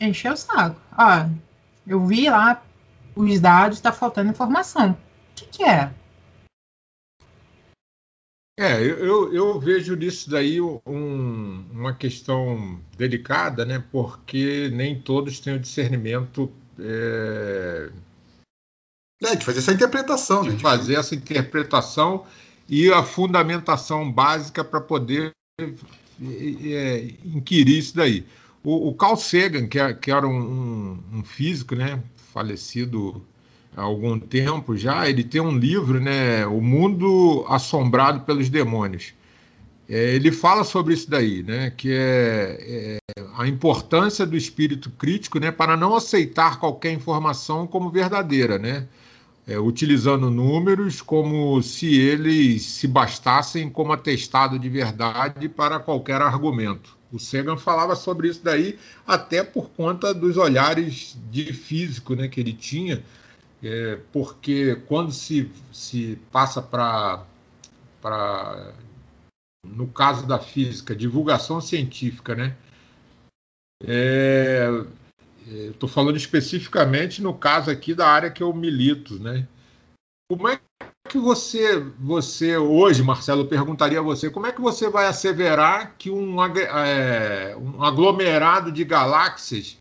encher 0.00 0.32
o 0.32 0.36
saco. 0.36 0.80
Ó, 0.98 1.26
eu 1.86 2.04
vi 2.04 2.28
lá 2.28 2.62
os 3.14 3.40
dados, 3.40 3.78
está 3.78 3.92
faltando 3.92 4.30
informação. 4.30 4.90
O 4.90 4.96
que, 5.36 5.46
que 5.46 5.64
é? 5.64 5.94
É, 8.58 8.80
eu, 8.82 9.32
eu 9.34 9.58
vejo 9.58 9.96
nisso 9.96 10.30
daí 10.30 10.60
um, 10.60 11.64
uma 11.72 11.92
questão 11.92 12.80
delicada, 12.96 13.64
né? 13.64 13.82
Porque 13.90 14.70
nem 14.72 15.00
todos 15.00 15.40
têm 15.40 15.54
o 15.54 15.60
discernimento. 15.60 16.52
É... 16.78 17.90
É, 19.22 19.36
de 19.36 19.44
fazer 19.44 19.60
essa 19.60 19.72
interpretação, 19.72 20.42
de 20.42 20.50
né? 20.50 20.58
fazer 20.58 20.94
essa 20.96 21.14
interpretação 21.14 22.26
e 22.68 22.92
a 22.92 23.02
fundamentação 23.02 24.10
básica 24.10 24.62
para 24.62 24.80
poder 24.80 25.32
é, 26.22 27.08
inquirir 27.24 27.78
isso 27.78 27.96
daí. 27.96 28.24
O, 28.62 28.88
o 28.88 28.94
Carl 28.94 29.16
Sagan, 29.16 29.66
que, 29.66 29.78
é, 29.78 29.92
que 29.92 30.10
era 30.10 30.26
um, 30.26 30.98
um, 31.12 31.22
físico, 31.22 31.74
né, 31.74 32.02
falecido 32.32 33.22
há 33.76 33.82
algum 33.82 34.18
tempo 34.18 34.76
já, 34.76 35.08
ele 35.08 35.22
tem 35.22 35.40
um 35.40 35.56
livro, 35.56 36.00
né, 36.00 36.46
O 36.46 36.60
Mundo 36.60 37.44
Assombrado 37.48 38.20
pelos 38.20 38.48
Demônios. 38.48 39.12
É, 39.86 40.14
ele 40.14 40.32
fala 40.32 40.64
sobre 40.64 40.94
isso 40.94 41.10
daí, 41.10 41.42
né, 41.42 41.70
que 41.76 41.92
é, 41.92 42.98
é, 43.18 43.22
a 43.36 43.46
importância 43.46 44.24
do 44.24 44.36
espírito 44.36 44.90
crítico, 44.90 45.38
né, 45.38 45.50
para 45.50 45.76
não 45.76 45.94
aceitar 45.94 46.58
qualquer 46.58 46.92
informação 46.92 47.66
como 47.66 47.90
verdadeira, 47.90 48.58
né, 48.58 48.86
é, 49.46 49.58
utilizando 49.58 50.30
números 50.30 51.00
como 51.00 51.62
se 51.62 51.98
eles 51.98 52.62
se 52.62 52.88
bastassem 52.88 53.68
como 53.68 53.92
atestado 53.92 54.58
de 54.58 54.68
verdade 54.68 55.48
para 55.48 55.78
qualquer 55.78 56.22
argumento. 56.22 56.96
O 57.12 57.18
Sagan 57.18 57.56
falava 57.56 57.94
sobre 57.94 58.28
isso 58.28 58.40
daí 58.42 58.78
até 59.06 59.44
por 59.44 59.70
conta 59.70 60.12
dos 60.12 60.36
olhares 60.36 61.16
de 61.30 61.52
físico, 61.52 62.14
né, 62.14 62.26
que 62.26 62.40
ele 62.40 62.52
tinha 62.52 63.02
é, 63.64 63.98
porque 64.12 64.76
quando 64.86 65.10
se, 65.10 65.50
se 65.72 66.18
passa 66.30 66.60
para, 66.60 67.24
no 69.66 69.86
caso 69.88 70.26
da 70.26 70.38
física, 70.38 70.94
divulgação 70.94 71.62
científica, 71.62 72.34
né? 72.34 72.54
É, 73.82 74.68
Estou 75.46 75.88
falando 75.88 76.16
especificamente 76.16 77.22
no 77.22 77.34
caso 77.34 77.70
aqui 77.70 77.94
da 77.94 78.08
área 78.08 78.30
que 78.30 78.42
eu 78.42 78.52
milito, 78.52 79.18
né? 79.18 79.46
Como 80.28 80.48
é 80.48 80.58
que 81.08 81.18
você, 81.18 81.78
você 81.98 82.56
hoje, 82.56 83.02
Marcelo, 83.02 83.46
perguntaria 83.46 84.00
a 84.00 84.02
você, 84.02 84.30
como 84.30 84.46
é 84.46 84.52
que 84.52 84.60
você 84.60 84.88
vai 84.88 85.06
asseverar 85.06 85.94
que 85.98 86.10
um, 86.10 86.42
é, 86.42 87.54
um 87.56 87.82
aglomerado 87.82 88.72
de 88.72 88.84
galáxias 88.84 89.78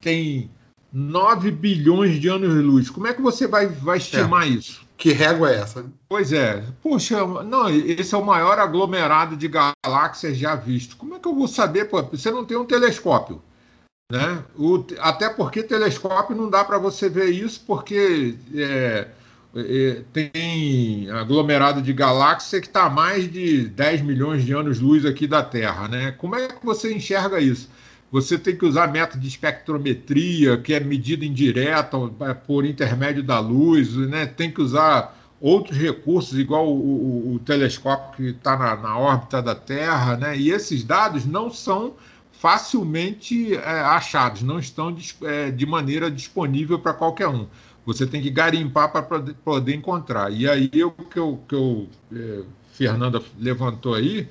tem 0.00 0.50
9 0.92 1.50
bilhões 1.50 2.20
de 2.20 2.28
anos-luz? 2.28 2.90
Como 2.90 3.06
é 3.06 3.14
que 3.14 3.22
você 3.22 3.46
vai, 3.46 3.66
vai 3.66 3.98
estimar 3.98 4.46
é. 4.46 4.50
isso? 4.50 4.86
Que 4.96 5.12
régua 5.12 5.50
é 5.50 5.56
essa? 5.56 5.84
Pois 6.08 6.32
é. 6.32 6.64
Puxa, 6.82 7.26
não, 7.42 7.68
esse 7.68 8.14
é 8.14 8.18
o 8.18 8.24
maior 8.24 8.58
aglomerado 8.58 9.36
de 9.36 9.48
galáxias 9.48 10.36
já 10.38 10.54
visto. 10.54 10.96
Como 10.96 11.14
é 11.14 11.18
que 11.18 11.28
eu 11.28 11.34
vou 11.34 11.48
saber? 11.48 11.86
Pô, 11.86 12.02
você 12.02 12.30
não 12.30 12.44
tem 12.44 12.56
um 12.56 12.64
telescópio. 12.64 13.42
Né? 14.10 14.44
O, 14.56 14.84
até 15.00 15.28
porque 15.28 15.64
telescópio 15.64 16.36
não 16.36 16.48
dá 16.48 16.64
para 16.64 16.78
você 16.78 17.08
ver 17.08 17.28
isso, 17.30 17.60
porque 17.66 18.36
é, 18.54 19.08
é, 19.56 20.02
tem 20.12 21.10
aglomerado 21.10 21.82
de 21.82 21.92
galáxias 21.92 22.60
que 22.60 22.68
está 22.68 22.84
a 22.84 22.90
mais 22.90 23.28
de 23.30 23.66
10 23.66 24.02
milhões 24.02 24.44
de 24.44 24.52
anos-luz 24.52 25.04
aqui 25.04 25.26
da 25.26 25.42
Terra. 25.42 25.88
Né? 25.88 26.12
Como 26.12 26.36
é 26.36 26.46
que 26.46 26.64
você 26.64 26.94
enxerga 26.94 27.40
isso? 27.40 27.68
Você 28.12 28.38
tem 28.38 28.56
que 28.56 28.64
usar 28.64 28.92
método 28.92 29.20
de 29.20 29.26
espectrometria, 29.26 30.56
que 30.56 30.72
é 30.72 30.78
medida 30.78 31.24
indireta 31.24 31.96
é, 32.20 32.32
por 32.32 32.64
intermédio 32.64 33.24
da 33.24 33.40
luz, 33.40 33.96
né? 33.96 34.24
tem 34.24 34.52
que 34.52 34.62
usar 34.62 35.18
outros 35.40 35.76
recursos, 35.76 36.38
igual 36.38 36.68
o, 36.68 37.32
o, 37.32 37.34
o 37.34 37.38
telescópio 37.40 38.14
que 38.14 38.38
está 38.38 38.56
na, 38.56 38.76
na, 38.76 38.96
órbita 38.96 39.42
da 39.42 39.56
Terra, 39.56 40.16
né? 40.16 40.38
e 40.38 40.52
esses 40.52 40.84
dados 40.84 41.26
não 41.26 41.50
são 41.50 41.94
facilmente 42.38 43.54
é, 43.54 43.58
achados, 43.58 44.42
não 44.42 44.58
estão 44.58 44.96
é, 45.22 45.50
de 45.50 45.66
maneira 45.66 46.10
disponível 46.10 46.78
para 46.78 46.92
qualquer 46.92 47.28
um. 47.28 47.46
Você 47.84 48.06
tem 48.06 48.20
que 48.20 48.30
garimpar 48.30 48.90
para 48.90 49.02
poder 49.44 49.74
encontrar. 49.74 50.32
E 50.32 50.48
aí 50.48 50.70
o 50.82 50.90
que, 50.90 51.18
eu, 51.18 51.40
que 51.48 51.54
eu, 51.54 51.88
é, 52.12 52.42
Fernanda 52.72 53.22
levantou 53.38 53.94
aí 53.94 54.28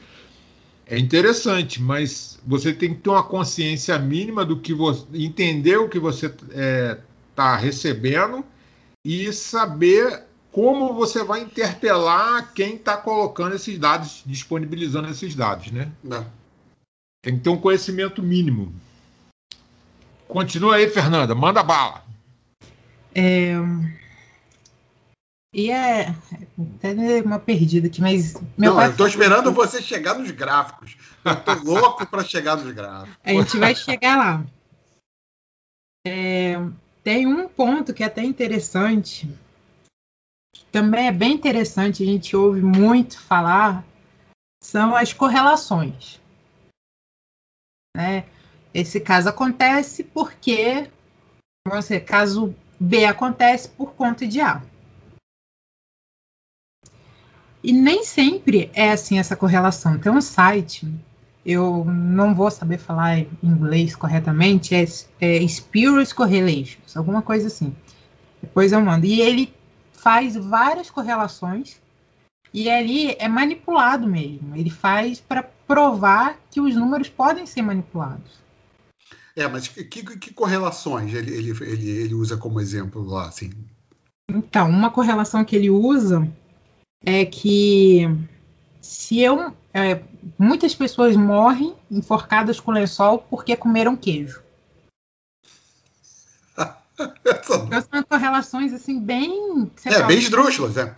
é 0.88 0.99
interessante, 0.99 1.82
mas 1.82 2.39
você 2.45 2.72
tem 2.72 2.93
que 2.93 3.01
ter 3.01 3.10
uma 3.10 3.24
consciência 3.24 3.97
mínima 3.97 4.45
do 4.45 4.60
que 4.60 4.74
você 4.74 5.03
entender 5.14 5.78
o 5.78 5.89
que 5.89 5.97
você 5.97 6.28
está 6.28 7.58
é, 7.58 7.60
recebendo 7.60 8.45
e 9.03 9.34
saber 9.34 10.24
como 10.51 10.93
você 10.93 11.24
vai 11.24 11.41
interpelar 11.41 12.53
quem 12.53 12.76
está 12.76 12.95
colocando 12.97 13.56
esses 13.56 13.78
dados, 13.80 14.22
disponibilizando 14.26 15.10
esses 15.10 15.34
dados, 15.34 15.72
né? 15.72 15.91
Não. 16.03 16.26
Tem 17.26 17.36
que 17.36 17.41
ter 17.41 17.49
um 17.49 17.57
conhecimento 17.57 18.21
mínimo. 18.21 18.71
Continua 20.28 20.76
aí, 20.76 20.88
Fernanda, 20.88 21.34
manda 21.34 21.63
bala. 21.63 22.05
É... 23.15 23.55
E 25.51 25.71
é. 25.71 26.13
Até 26.78 27.23
uma 27.23 27.39
perdida 27.39 27.88
aqui, 27.88 27.99
mas. 27.99 28.36
Meu 28.55 28.76
Não, 28.76 28.84
eu 28.84 28.95
tô 28.95 29.07
esperando 29.07 29.51
você 29.51 29.82
chegar 29.82 30.13
nos 30.19 30.30
gráficos. 30.30 30.97
Eu 31.23 31.36
tô 31.38 31.53
louco 31.65 32.05
para 32.05 32.23
chegar 32.23 32.57
nos 32.57 32.71
gráficos. 32.71 33.17
A 33.23 33.32
gente 33.32 33.57
vai 33.57 33.73
chegar 33.73 34.17
lá. 34.19 34.45
É... 36.05 36.57
Tem 37.03 37.26
um 37.26 37.47
ponto 37.47 37.91
que 37.91 38.03
é 38.03 38.05
até 38.05 38.23
interessante. 38.23 39.28
Também 40.71 41.07
é 41.07 41.11
bem 41.11 41.34
interessante, 41.34 42.03
a 42.03 42.05
gente 42.05 42.36
ouve 42.36 42.61
muito 42.61 43.19
falar, 43.19 43.84
são 44.61 44.95
as 44.95 45.11
correlações. 45.11 46.23
Né? 47.95 48.25
Esse 48.73 48.99
caso 48.99 49.29
acontece 49.29 50.03
porque, 50.03 50.89
vamos 51.65 51.85
dizer, 51.85 52.01
caso 52.01 52.53
B 52.77 53.05
acontece 53.05 53.69
por 53.69 53.93
conta 53.93 54.27
de 54.27 54.41
A. 54.41 54.61
E 57.63 57.71
nem 57.71 58.03
sempre 58.03 58.69
é 58.73 58.91
assim 58.91 59.17
essa 59.17 59.35
correlação. 59.35 59.97
Tem 59.97 60.11
um 60.11 60.19
site, 60.19 60.93
eu 61.45 61.85
não 61.85 62.35
vou 62.35 62.51
saber 62.51 62.77
falar 62.77 63.19
em 63.19 63.29
inglês 63.41 63.95
corretamente, 63.95 64.75
é, 64.75 64.83
é 65.21 65.47
Spurious 65.47 66.11
Correlations, 66.11 66.97
alguma 66.97 67.21
coisa 67.21 67.47
assim. 67.47 67.73
Depois 68.41 68.73
eu 68.73 68.81
mando. 68.81 69.05
E 69.05 69.21
ele 69.21 69.53
faz 69.93 70.35
várias 70.35 70.91
correlações 70.91 71.79
e 72.53 72.69
ali 72.69 73.15
é 73.19 73.27
manipulado 73.29 74.05
mesmo. 74.05 74.53
Ele 74.53 74.69
faz 74.69 75.21
para 75.21 75.49
provar 75.68 76.39
que 76.49 76.61
os 76.61 76.76
números 76.76 77.09
podem 77.09 77.45
ser 77.45 77.61
manipulados. 77.61 78.45
É, 79.36 79.47
mas 79.47 79.68
que, 79.68 79.84
que 79.84 80.34
correlações 80.34 81.13
ele, 81.13 81.34
ele, 81.36 81.49
ele, 81.61 81.89
ele 81.89 82.13
usa 82.13 82.38
como 82.38 82.61
exemplo 82.61 83.03
lá, 83.03 83.28
assim? 83.28 83.51
Então, 84.30 84.70
uma 84.70 84.89
correlação 84.89 85.43
que 85.43 85.55
ele 85.55 85.70
usa 85.70 86.28
é 87.05 87.26
que 87.26 88.07
se 88.82 89.20
eu. 89.20 89.53
É, 89.74 90.01
muitas 90.39 90.74
pessoas 90.74 91.18
morrem 91.18 91.76
enforcadas 91.91 92.61
com 92.61 92.72
lençol 92.72 93.20
porque 93.20 93.57
comeram 93.57 93.97
queijo. 93.97 94.41
então, 96.97 97.82
são 97.82 98.03
correlações 98.03 98.72
assim 98.72 98.99
bem. 98.99 99.70
É, 99.84 100.01
bem 100.03 100.18
esdrúxulas, 100.18 100.78
é. 100.78 100.95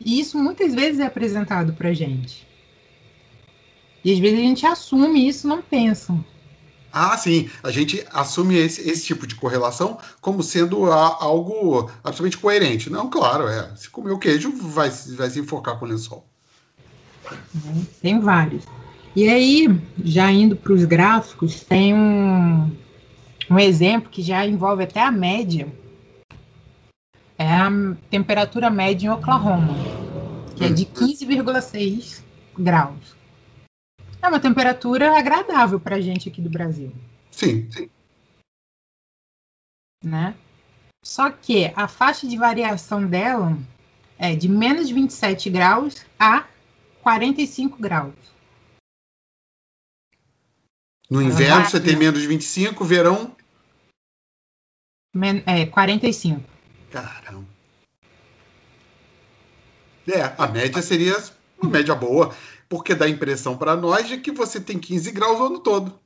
E 0.00 0.20
isso 0.20 0.38
muitas 0.38 0.72
vezes 0.72 1.00
é 1.00 1.06
apresentado 1.06 1.72
pra 1.72 1.92
gente. 1.92 2.47
E 4.04 4.12
às 4.12 4.18
vezes 4.18 4.38
a 4.38 4.42
gente 4.42 4.66
assume 4.66 5.28
isso 5.28 5.48
não 5.48 5.60
pensa. 5.60 6.14
Ah, 6.92 7.16
sim. 7.16 7.48
A 7.62 7.70
gente 7.70 8.04
assume 8.12 8.56
esse, 8.56 8.88
esse 8.88 9.04
tipo 9.04 9.26
de 9.26 9.34
correlação 9.34 9.98
como 10.20 10.42
sendo 10.42 10.90
a, 10.90 11.22
algo 11.22 11.90
absolutamente 12.02 12.38
coerente. 12.38 12.90
Não, 12.90 13.08
claro, 13.10 13.46
é. 13.46 13.74
Se 13.76 13.90
comer 13.90 14.12
o 14.12 14.18
queijo, 14.18 14.52
vai, 14.52 14.90
vai 14.90 15.30
se 15.30 15.40
enfocar 15.40 15.78
com 15.78 15.84
o 15.84 15.88
lençol. 15.88 16.26
Tem 18.00 18.18
vários. 18.18 18.64
E 19.14 19.28
aí, 19.28 19.68
já 20.02 20.30
indo 20.30 20.56
para 20.56 20.72
os 20.72 20.84
gráficos, 20.84 21.60
tem 21.60 21.94
um, 21.94 22.70
um 23.50 23.58
exemplo 23.58 24.10
que 24.10 24.22
já 24.22 24.46
envolve 24.46 24.84
até 24.84 25.02
a 25.02 25.10
média. 25.10 25.68
É 27.36 27.52
a 27.52 27.70
temperatura 28.10 28.70
média 28.70 29.06
em 29.06 29.10
Oklahoma, 29.10 29.74
que 30.56 30.64
é 30.64 30.68
de 30.68 30.84
15,6 30.86 32.20
hum. 32.20 32.62
graus. 32.62 33.17
É 34.20 34.28
uma 34.28 34.40
temperatura 34.40 35.16
agradável 35.16 35.78
para 35.78 35.96
a 35.96 36.00
gente 36.00 36.28
aqui 36.28 36.42
do 36.42 36.50
Brasil. 36.50 36.92
Sim, 37.30 37.70
sim. 37.70 37.88
Né? 40.04 40.36
Só 41.04 41.30
que 41.30 41.72
a 41.76 41.86
faixa 41.86 42.26
de 42.26 42.36
variação 42.36 43.06
dela 43.06 43.56
é 44.18 44.34
de 44.34 44.48
menos 44.48 44.90
27 44.90 45.48
graus 45.48 46.04
a 46.18 46.46
45 47.02 47.78
graus. 47.78 48.14
No 51.08 51.22
inverno 51.22 51.64
você 51.64 51.80
tem 51.80 51.96
menos 51.96 52.22
25, 52.22 52.84
verão? 52.84 53.34
Men 55.14 55.42
é, 55.46 55.64
45. 55.64 56.42
Caramba. 56.90 57.46
É, 60.06 60.22
a 60.36 60.46
média 60.46 60.82
seria 60.82 61.16
uma 61.58 61.70
média 61.70 61.94
boa 61.94 62.34
porque 62.68 62.94
dá 62.94 63.06
a 63.06 63.08
impressão 63.08 63.56
para 63.56 63.76
nós 63.76 64.06
de 64.06 64.18
que 64.18 64.30
você 64.30 64.60
tem 64.60 64.78
15 64.78 65.10
graus 65.12 65.40
o 65.40 65.46
ano 65.46 65.58
todo. 65.60 65.98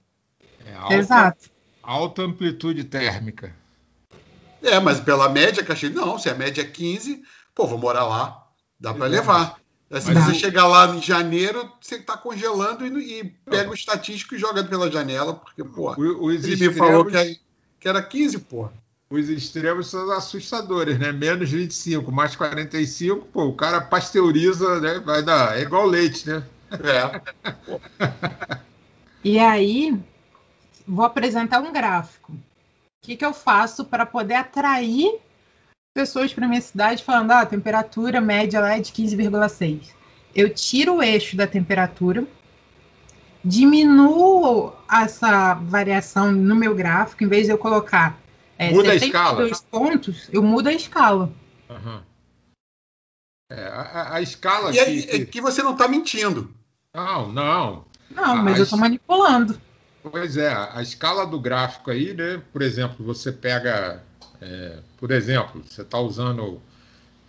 É 0.64 0.74
alta, 0.74 0.94
Exato. 0.94 1.50
Alta 1.82 2.22
amplitude 2.22 2.84
térmica. 2.84 3.54
É, 4.62 4.78
mas 4.78 5.00
pela 5.00 5.28
média, 5.28 5.64
Castilho, 5.64 5.94
não, 5.94 6.18
se 6.18 6.30
a 6.30 6.34
média 6.34 6.62
é 6.62 6.64
15, 6.64 7.22
pô, 7.54 7.66
vou 7.66 7.78
morar 7.78 8.04
lá, 8.04 8.46
dá 8.78 8.94
para 8.94 9.06
levar. 9.06 9.60
Se 10.00 10.14
você 10.14 10.34
chegar 10.34 10.66
lá 10.66 10.86
em 10.94 11.02
janeiro, 11.02 11.70
você 11.80 11.96
está 11.96 12.16
congelando 12.16 12.86
e, 12.86 13.20
e 13.20 13.24
pega 13.24 13.68
o 13.68 13.74
estatístico 13.74 14.34
e 14.34 14.38
joga 14.38 14.64
pela 14.64 14.90
janela, 14.90 15.34
porque, 15.34 15.62
pô, 15.64 15.92
o, 15.94 16.30
ele 16.30 16.68
me 16.68 16.72
falou 16.72 17.04
que, 17.04 17.40
que 17.78 17.88
era 17.88 18.00
15, 18.00 18.38
pô 18.38 18.70
os 19.12 19.28
extremos 19.28 19.88
são 19.88 20.10
assustadores, 20.10 20.98
né? 20.98 21.12
Menos 21.12 21.50
25, 21.50 22.10
mais 22.10 22.34
45, 22.34 23.26
pô, 23.26 23.44
o 23.44 23.54
cara 23.54 23.78
pasteuriza, 23.78 24.80
né? 24.80 24.98
Vai 25.00 25.22
dar. 25.22 25.58
É 25.58 25.62
igual 25.62 25.84
leite, 25.84 26.26
né? 26.26 26.42
É. 26.70 27.20
e 29.22 29.38
aí, 29.38 29.94
vou 30.88 31.04
apresentar 31.04 31.60
um 31.60 31.72
gráfico. 31.72 32.32
O 32.32 32.38
que, 33.02 33.14
que 33.14 33.24
eu 33.24 33.34
faço 33.34 33.84
para 33.84 34.06
poder 34.06 34.36
atrair 34.36 35.20
pessoas 35.92 36.32
para 36.32 36.48
minha 36.48 36.62
cidade 36.62 37.04
falando, 37.04 37.32
ah, 37.32 37.40
a 37.40 37.46
temperatura 37.46 38.18
média 38.18 38.60
lá 38.60 38.78
é 38.78 38.80
de 38.80 38.92
15,6. 38.92 39.90
Eu 40.34 40.48
tiro 40.54 40.96
o 40.96 41.02
eixo 41.02 41.36
da 41.36 41.46
temperatura, 41.46 42.26
diminuo 43.44 44.72
essa 44.90 45.52
variação 45.52 46.32
no 46.32 46.54
meu 46.54 46.74
gráfico, 46.74 47.22
em 47.22 47.28
vez 47.28 47.44
de 47.44 47.52
eu 47.52 47.58
colocar 47.58 48.21
é, 48.62 48.70
Muda 48.70 48.92
a 48.92 48.94
escala. 48.94 49.36
dois 49.36 49.60
pontos, 49.60 50.28
eu 50.32 50.42
mudo 50.42 50.68
a 50.68 50.72
escala. 50.72 51.32
Uhum. 51.68 52.00
É, 53.50 53.64
a, 53.64 54.14
a, 54.14 54.22
escala 54.22 54.70
e 54.70 55.06
que, 55.06 55.16
é, 55.16 55.24
que 55.24 55.40
você 55.40 55.62
não 55.62 55.72
está 55.72 55.86
mentindo. 55.86 56.52
Não, 56.94 57.30
não. 57.30 57.84
Não, 58.10 58.36
mas 58.36 58.56
a, 58.56 58.58
eu 58.58 58.64
estou 58.64 58.78
manipulando. 58.78 59.60
Pois 60.02 60.36
é, 60.36 60.52
a 60.52 60.82
escala 60.82 61.26
do 61.26 61.38
gráfico 61.38 61.90
aí, 61.90 62.12
né? 62.14 62.42
Por 62.52 62.62
exemplo, 62.62 63.04
você 63.04 63.30
pega, 63.30 64.02
é, 64.40 64.78
por 64.96 65.10
exemplo, 65.10 65.62
você 65.64 65.82
está 65.82 65.98
usando 65.98 66.60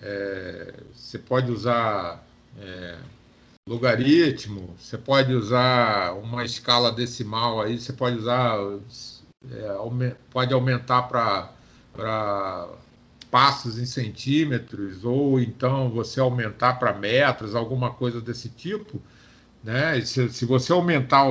é, 0.03 0.73
você 0.93 1.17
pode 1.17 1.49
usar 1.49 2.21
é, 2.59 2.97
logaritmo, 3.67 4.75
você 4.77 4.97
pode 4.97 5.33
usar 5.33 6.13
uma 6.15 6.43
escala 6.43 6.91
decimal 6.91 7.61
aí, 7.61 7.79
você 7.79 7.93
pode 7.93 8.17
usar, 8.17 8.57
é, 9.51 10.15
pode 10.29 10.53
aumentar 10.53 11.03
para 11.03 12.67
passos 13.29 13.79
em 13.79 13.85
centímetros, 13.85 15.03
ou 15.03 15.39
então 15.39 15.89
você 15.89 16.19
aumentar 16.19 16.75
para 16.75 16.93
metros, 16.93 17.55
alguma 17.55 17.91
coisa 17.91 18.21
desse 18.21 18.49
tipo. 18.49 19.01
Né? 19.63 20.01
Se, 20.01 20.29
se 20.29 20.45
você 20.45 20.71
aumentar 20.71 21.25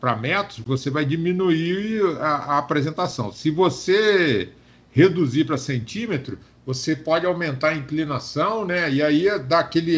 para 0.00 0.16
metros, 0.16 0.58
você 0.58 0.90
vai 0.90 1.04
diminuir 1.04 2.02
a, 2.20 2.54
a 2.54 2.58
apresentação. 2.58 3.32
Se 3.32 3.50
você 3.50 4.50
reduzir 4.90 5.44
para 5.44 5.56
centímetro, 5.56 6.38
você 6.66 6.96
pode 6.96 7.26
aumentar 7.26 7.70
a 7.70 7.76
inclinação, 7.76 8.64
né? 8.64 8.90
E 8.90 9.02
aí 9.02 9.26
dá 9.40 9.58
aquele 9.60 9.96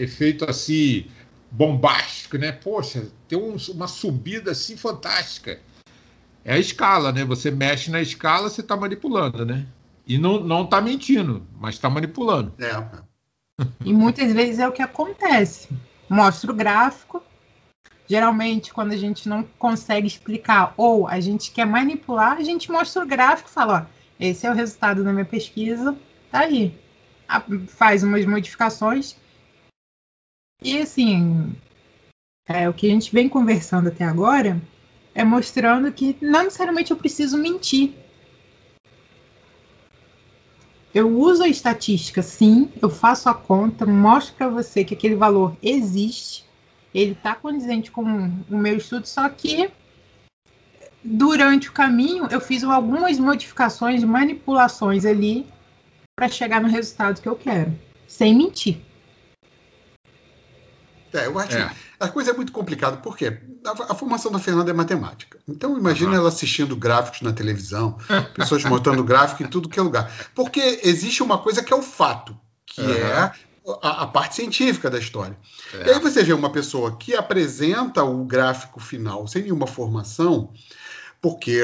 efeito 0.00 0.48
assim 0.48 1.06
bombástico, 1.50 2.36
né? 2.36 2.52
Poxa, 2.52 3.06
tem 3.28 3.38
um, 3.38 3.56
uma 3.72 3.88
subida 3.88 4.52
assim 4.52 4.76
fantástica. 4.76 5.58
É 6.44 6.54
a 6.54 6.58
escala, 6.58 7.10
né? 7.10 7.24
Você 7.24 7.50
mexe 7.50 7.90
na 7.90 8.02
escala, 8.02 8.50
você 8.50 8.60
está 8.60 8.76
manipulando, 8.76 9.46
né? 9.46 9.66
E 10.06 10.18
não, 10.18 10.38
não 10.40 10.64
está 10.64 10.80
mentindo, 10.80 11.46
mas 11.58 11.76
está 11.76 11.88
manipulando. 11.88 12.52
É. 12.58 13.04
E 13.84 13.92
muitas 13.94 14.32
vezes 14.32 14.58
é 14.58 14.68
o 14.68 14.72
que 14.72 14.82
acontece. 14.82 15.68
Mostra 16.08 16.50
o 16.50 16.54
gráfico. 16.54 17.22
Geralmente, 18.06 18.74
quando 18.74 18.92
a 18.92 18.96
gente 18.96 19.26
não 19.26 19.42
consegue 19.58 20.06
explicar 20.06 20.74
ou 20.76 21.08
a 21.08 21.18
gente 21.20 21.50
quer 21.50 21.64
manipular, 21.64 22.36
a 22.36 22.42
gente 22.42 22.70
mostra 22.70 23.02
o 23.02 23.06
gráfico 23.06 23.48
e 23.48 23.52
fala: 23.52 23.88
ó, 23.88 23.94
esse 24.20 24.46
é 24.46 24.50
o 24.50 24.54
resultado 24.54 25.02
da 25.02 25.12
minha 25.12 25.24
pesquisa, 25.24 25.96
tá 26.30 26.40
aí. 26.40 26.78
Faz 27.68 28.02
umas 28.02 28.26
modificações. 28.26 29.16
E 30.62 30.78
assim, 30.78 31.56
é, 32.46 32.68
o 32.68 32.74
que 32.74 32.86
a 32.86 32.90
gente 32.90 33.10
vem 33.10 33.28
conversando 33.28 33.88
até 33.88 34.04
agora 34.04 34.60
é 35.14 35.22
mostrando 35.22 35.92
que 35.92 36.16
não 36.20 36.44
necessariamente 36.44 36.90
eu 36.90 36.96
preciso 36.96 37.38
mentir. 37.38 37.94
Eu 40.92 41.08
uso 41.18 41.42
a 41.42 41.48
estatística, 41.48 42.22
sim, 42.22 42.70
eu 42.80 42.88
faço 42.88 43.28
a 43.28 43.34
conta, 43.34 43.84
mostro 43.84 44.34
para 44.34 44.48
você 44.48 44.84
que 44.84 44.94
aquele 44.94 45.16
valor 45.16 45.56
existe, 45.62 46.44
ele 46.94 47.12
está 47.12 47.34
condizente 47.34 47.90
com 47.90 48.02
o 48.02 48.56
meu 48.56 48.76
estudo, 48.76 49.06
só 49.06 49.28
que 49.28 49.70
durante 51.02 51.68
o 51.68 51.72
caminho, 51.72 52.28
eu 52.30 52.40
fiz 52.40 52.64
algumas 52.64 53.18
modificações, 53.18 54.02
manipulações 54.04 55.04
ali 55.04 55.46
para 56.16 56.28
chegar 56.28 56.62
no 56.62 56.68
resultado 56.68 57.20
que 57.20 57.28
eu 57.28 57.36
quero, 57.36 57.78
sem 58.06 58.34
mentir. 58.34 58.78
É, 61.14 61.26
eu 61.26 61.38
acho 61.38 61.56
é. 61.56 61.70
a 62.00 62.08
coisa 62.08 62.32
é 62.32 62.34
muito 62.34 62.50
complicada, 62.50 62.96
porque 62.96 63.38
a, 63.64 63.92
a, 63.92 63.94
formação 63.94 64.32
da 64.32 64.40
Fernanda 64.40 64.70
é 64.70 64.74
matemática. 64.74 65.38
Então, 65.48 65.78
imagina 65.78 66.10
uhum. 66.10 66.16
ela 66.16 66.28
assistindo 66.28 66.74
gráficos 66.74 67.20
na 67.22 67.32
televisão, 67.32 67.96
pessoas 68.34 68.64
montando 68.64 69.02
gráfico 69.04 69.44
em 69.44 69.46
tudo 69.46 69.68
que 69.68 69.78
é 69.78 69.82
lugar. 69.82 70.12
Porque 70.34 70.80
existe 70.82 71.22
uma 71.22 71.38
coisa 71.38 71.62
que 71.62 71.72
é 71.72 71.76
o 71.76 71.82
fato, 71.82 72.36
que 72.66 72.80
uhum. 72.80 72.90
é 72.90 73.32
a, 73.80 74.02
a, 74.02 74.06
parte 74.08 74.34
científica 74.34 74.90
da 74.90 74.98
história. 74.98 75.38
É. 75.72 75.86
E 75.86 75.90
aí 75.92 76.00
você 76.00 76.24
vê 76.24 76.32
uma 76.32 76.50
pessoa 76.50 76.96
que 76.96 77.14
apresenta 77.14 78.02
o 78.02 78.24
gráfico 78.24 78.80
final 78.80 79.28
sem 79.28 79.42
nenhuma 79.42 79.68
formação, 79.68 80.52
porque, 81.22 81.62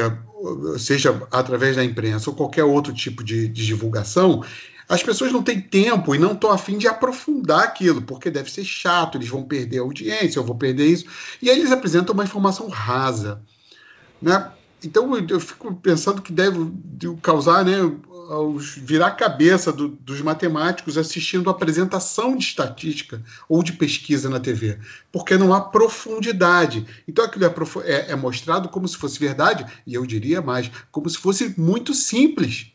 seja 0.79 1.27
através 1.31 1.75
da 1.77 1.85
imprensa 1.85 2.31
ou 2.31 2.37
qualquer 2.37 2.65
outro 2.65 2.95
tipo 2.95 3.23
de, 3.25 3.49
de 3.49 3.67
divulgação, 3.67 4.43
as 4.91 5.05
pessoas 5.05 5.31
não 5.31 5.41
têm 5.41 5.61
tempo 5.61 6.17
e 6.17 6.19
não 6.19 6.33
estão 6.33 6.51
afim 6.51 6.77
de 6.77 6.89
aprofundar 6.89 7.63
aquilo, 7.63 8.03
porque 8.03 8.29
deve 8.29 8.51
ser 8.51 8.65
chato, 8.65 9.17
eles 9.17 9.29
vão 9.29 9.45
perder 9.45 9.79
a 9.79 9.83
audiência, 9.83 10.41
eu 10.41 10.45
vou 10.45 10.57
perder 10.57 10.89
isso. 10.89 11.05
E 11.41 11.49
aí 11.49 11.61
eles 11.61 11.71
apresentam 11.71 12.13
uma 12.13 12.25
informação 12.25 12.69
rasa. 12.69 13.41
Né? 14.21 14.51
Então 14.83 15.17
eu 15.17 15.39
fico 15.39 15.73
pensando 15.77 16.21
que 16.21 16.33
deve 16.33 16.59
causar 17.23 17.65
né, 17.65 17.77
virar 18.79 19.07
a 19.07 19.13
cabeça 19.13 19.73
do, 19.73 19.89
dos 19.89 20.21
matemáticos 20.23 20.99
assistindo 20.99 21.49
a 21.49 21.53
apresentação 21.53 22.37
de 22.37 22.43
estatística 22.43 23.23
ou 23.49 23.63
de 23.63 23.75
pesquisa 23.75 24.29
na 24.29 24.41
TV, 24.41 24.77
porque 25.13 25.37
não 25.37 25.55
há 25.55 25.61
profundidade. 25.61 26.85
Então 27.07 27.25
aquilo 27.25 27.45
é, 27.45 27.53
é, 27.85 28.11
é 28.11 28.17
mostrado 28.17 28.69
como 28.69 28.89
se 28.89 28.97
fosse 28.97 29.21
verdade, 29.21 29.65
e 29.87 29.95
eu 29.95 30.05
diria 30.05 30.43
mais, 30.43 30.69
como 30.91 31.09
se 31.09 31.17
fosse 31.17 31.55
muito 31.57 31.95
simples. 31.95 32.73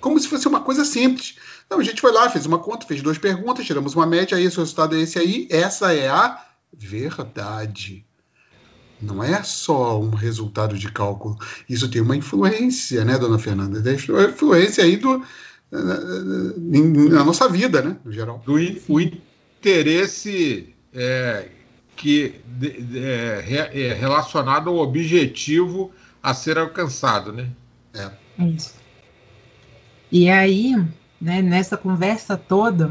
Como 0.00 0.18
se 0.18 0.28
fosse 0.28 0.46
uma 0.46 0.60
coisa 0.60 0.84
simples. 0.84 1.36
Não, 1.70 1.80
a 1.80 1.84
gente 1.84 2.00
foi 2.00 2.12
lá, 2.12 2.30
fez 2.30 2.46
uma 2.46 2.58
conta, 2.58 2.86
fez 2.86 3.02
duas 3.02 3.18
perguntas, 3.18 3.66
tiramos 3.66 3.94
uma 3.94 4.06
média, 4.06 4.36
aí 4.36 4.44
esse 4.44 4.56
resultado 4.56 4.96
é 4.96 5.00
esse 5.00 5.18
aí, 5.18 5.48
essa 5.50 5.92
é 5.92 6.08
a 6.08 6.44
verdade 6.72 8.06
não 9.00 9.22
é 9.22 9.42
só 9.42 10.00
um 10.00 10.10
resultado 10.10 10.76
de 10.76 10.90
cálculo. 10.90 11.36
Isso 11.68 11.88
tem 11.88 12.02
uma 12.02 12.16
influência, 12.16 13.04
né, 13.04 13.16
dona 13.16 13.38
Fernanda? 13.38 13.82
Tem 13.82 13.94
influência 13.94 14.84
aí 14.84 14.96
do, 14.96 15.22
na 15.70 17.24
nossa 17.24 17.48
vida, 17.48 17.80
né, 17.82 17.96
no 18.04 18.12
geral. 18.12 18.42
Do, 18.44 18.54
o 18.54 19.00
interesse 19.00 20.74
é, 20.92 21.48
que 21.96 22.40
é, 22.94 23.70
é, 23.72 23.94
relacionado 23.94 24.70
ao 24.70 24.78
objetivo 24.78 25.92
a 26.22 26.34
ser 26.34 26.58
alcançado, 26.58 27.32
né? 27.32 27.48
É. 27.94 28.10
Isso. 28.44 28.74
E 30.10 30.30
aí, 30.30 30.74
né, 31.20 31.42
nessa 31.42 31.76
conversa 31.76 32.36
toda, 32.36 32.90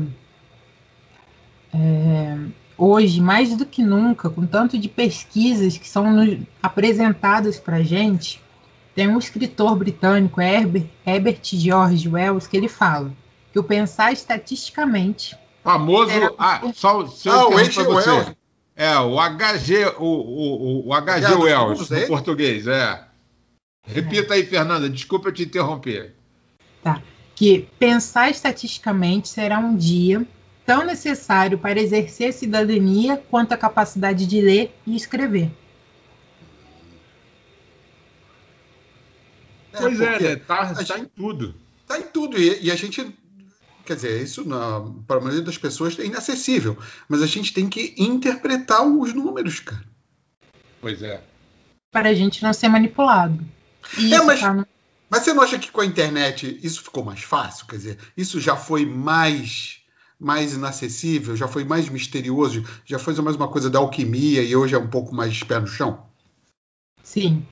é, 1.74 2.38
hoje, 2.78 3.20
mais 3.22 3.56
do 3.56 3.66
que 3.66 3.82
nunca, 3.82 4.30
com 4.30 4.46
tanto 4.46 4.78
de 4.78 4.88
pesquisas 4.88 5.78
que 5.78 5.88
são 5.88 6.06
apresentadas 6.62 7.60
para 7.60 7.78
a 7.78 7.84
gente, 7.84 8.42
tem 8.94 9.08
um 9.08 9.18
escritor 9.18 9.76
britânico, 9.76 10.42
Herbert, 10.42 10.88
Herbert 11.06 11.42
George 11.44 12.08
Wells, 12.08 12.48
que 12.48 12.58
ele 12.58 12.68
fala 12.68 13.12
que 13.52 13.60
o 13.60 13.64
pensar 13.64 14.12
estatisticamente. 14.12 15.36
Famoso. 15.64 16.12
Era... 16.12 16.32
Ah, 16.38 16.62
só 16.74 17.08
se 17.08 17.28
eu 17.28 17.34
ah, 17.34 17.48
o 17.48 17.52
você. 17.52 17.82
Wells. 17.84 18.36
É, 18.76 19.00
o 19.00 19.18
HG, 19.18 19.96
o, 19.98 20.06
o, 20.06 20.90
o 20.90 20.94
HG 20.94 21.34
Wells, 21.34 21.90
no 21.90 22.08
português, 22.08 22.68
é. 22.68 23.04
Repita 23.84 24.36
aí, 24.36 24.46
Fernanda, 24.46 24.88
desculpa 24.88 25.30
eu 25.30 25.34
te 25.34 25.44
interromper. 25.44 26.14
Tá. 26.94 27.04
Que 27.36 27.68
pensar 27.78 28.30
estatisticamente 28.30 29.28
será 29.28 29.60
um 29.60 29.76
dia 29.76 30.26
tão 30.66 30.86
necessário 30.86 31.58
para 31.58 31.80
exercer 31.80 32.34
cidadania 32.34 33.18
quanto 33.30 33.54
a 33.54 33.58
capacidade 33.58 34.26
de 34.26 34.42
ler 34.42 34.76
e 34.86 34.96
escrever. 34.96 35.52
É, 39.74 39.78
pois 39.78 40.02
é, 40.02 40.20
né? 40.20 40.36
tá, 40.38 40.74
tá 40.74 41.00
em 41.00 41.06
tudo. 41.06 41.56
Tá 41.88 42.00
em 42.00 42.04
tudo. 42.04 42.38
E, 42.38 42.64
e 42.64 42.72
a 42.72 42.76
gente 42.76 43.14
quer 43.86 43.96
dizer, 43.96 44.22
isso 44.22 44.46
para 45.08 45.18
a 45.18 45.22
maioria 45.22 45.42
das 45.42 45.58
pessoas 45.58 45.98
é 45.98 46.06
inacessível, 46.06 46.78
mas 47.08 47.22
a 47.22 47.28
gente 47.28 47.54
tem 47.54 47.70
que 47.70 47.96
interpretar 47.98 48.86
os 48.86 49.14
números, 49.14 49.62
cara. 49.62 49.84
Pois 50.82 51.02
é. 51.02 51.22
Para 51.92 52.10
a 52.10 52.14
gente 52.14 52.44
não 52.44 52.52
ser 52.52 52.68
manipulado. 52.68 53.40
é, 53.98 54.22
mas, 54.22 54.42
tá 54.42 54.54
no... 54.54 54.68
mas 55.10 55.24
você 55.24 55.34
não 55.34 55.44
acha 55.44 55.58
que 55.58 55.72
com 55.72 55.82
a 55.82 55.86
internet 55.86 56.60
isso 56.62 56.84
ficou 56.84 57.04
mais 57.04 57.22
fácil? 57.22 57.66
Quer 57.68 57.76
dizer, 57.78 57.98
isso 58.16 58.40
já 58.40 58.56
foi 58.56 58.86
mais 58.86 59.82
mais 60.20 60.54
inacessível, 60.54 61.36
já 61.36 61.48
foi 61.48 61.64
mais 61.64 61.88
misterioso, 61.90 62.66
já 62.84 62.98
foi 62.98 63.14
mais 63.22 63.36
uma 63.36 63.48
coisa 63.48 63.70
da 63.70 63.78
alquimia 63.78 64.42
e 64.42 64.56
hoje 64.56 64.74
é 64.74 64.78
um 64.80 64.90
pouco 64.90 65.14
mais 65.14 65.44
pé 65.44 65.60
no 65.60 65.68
chão? 65.68 66.08
Sim. 67.04 67.46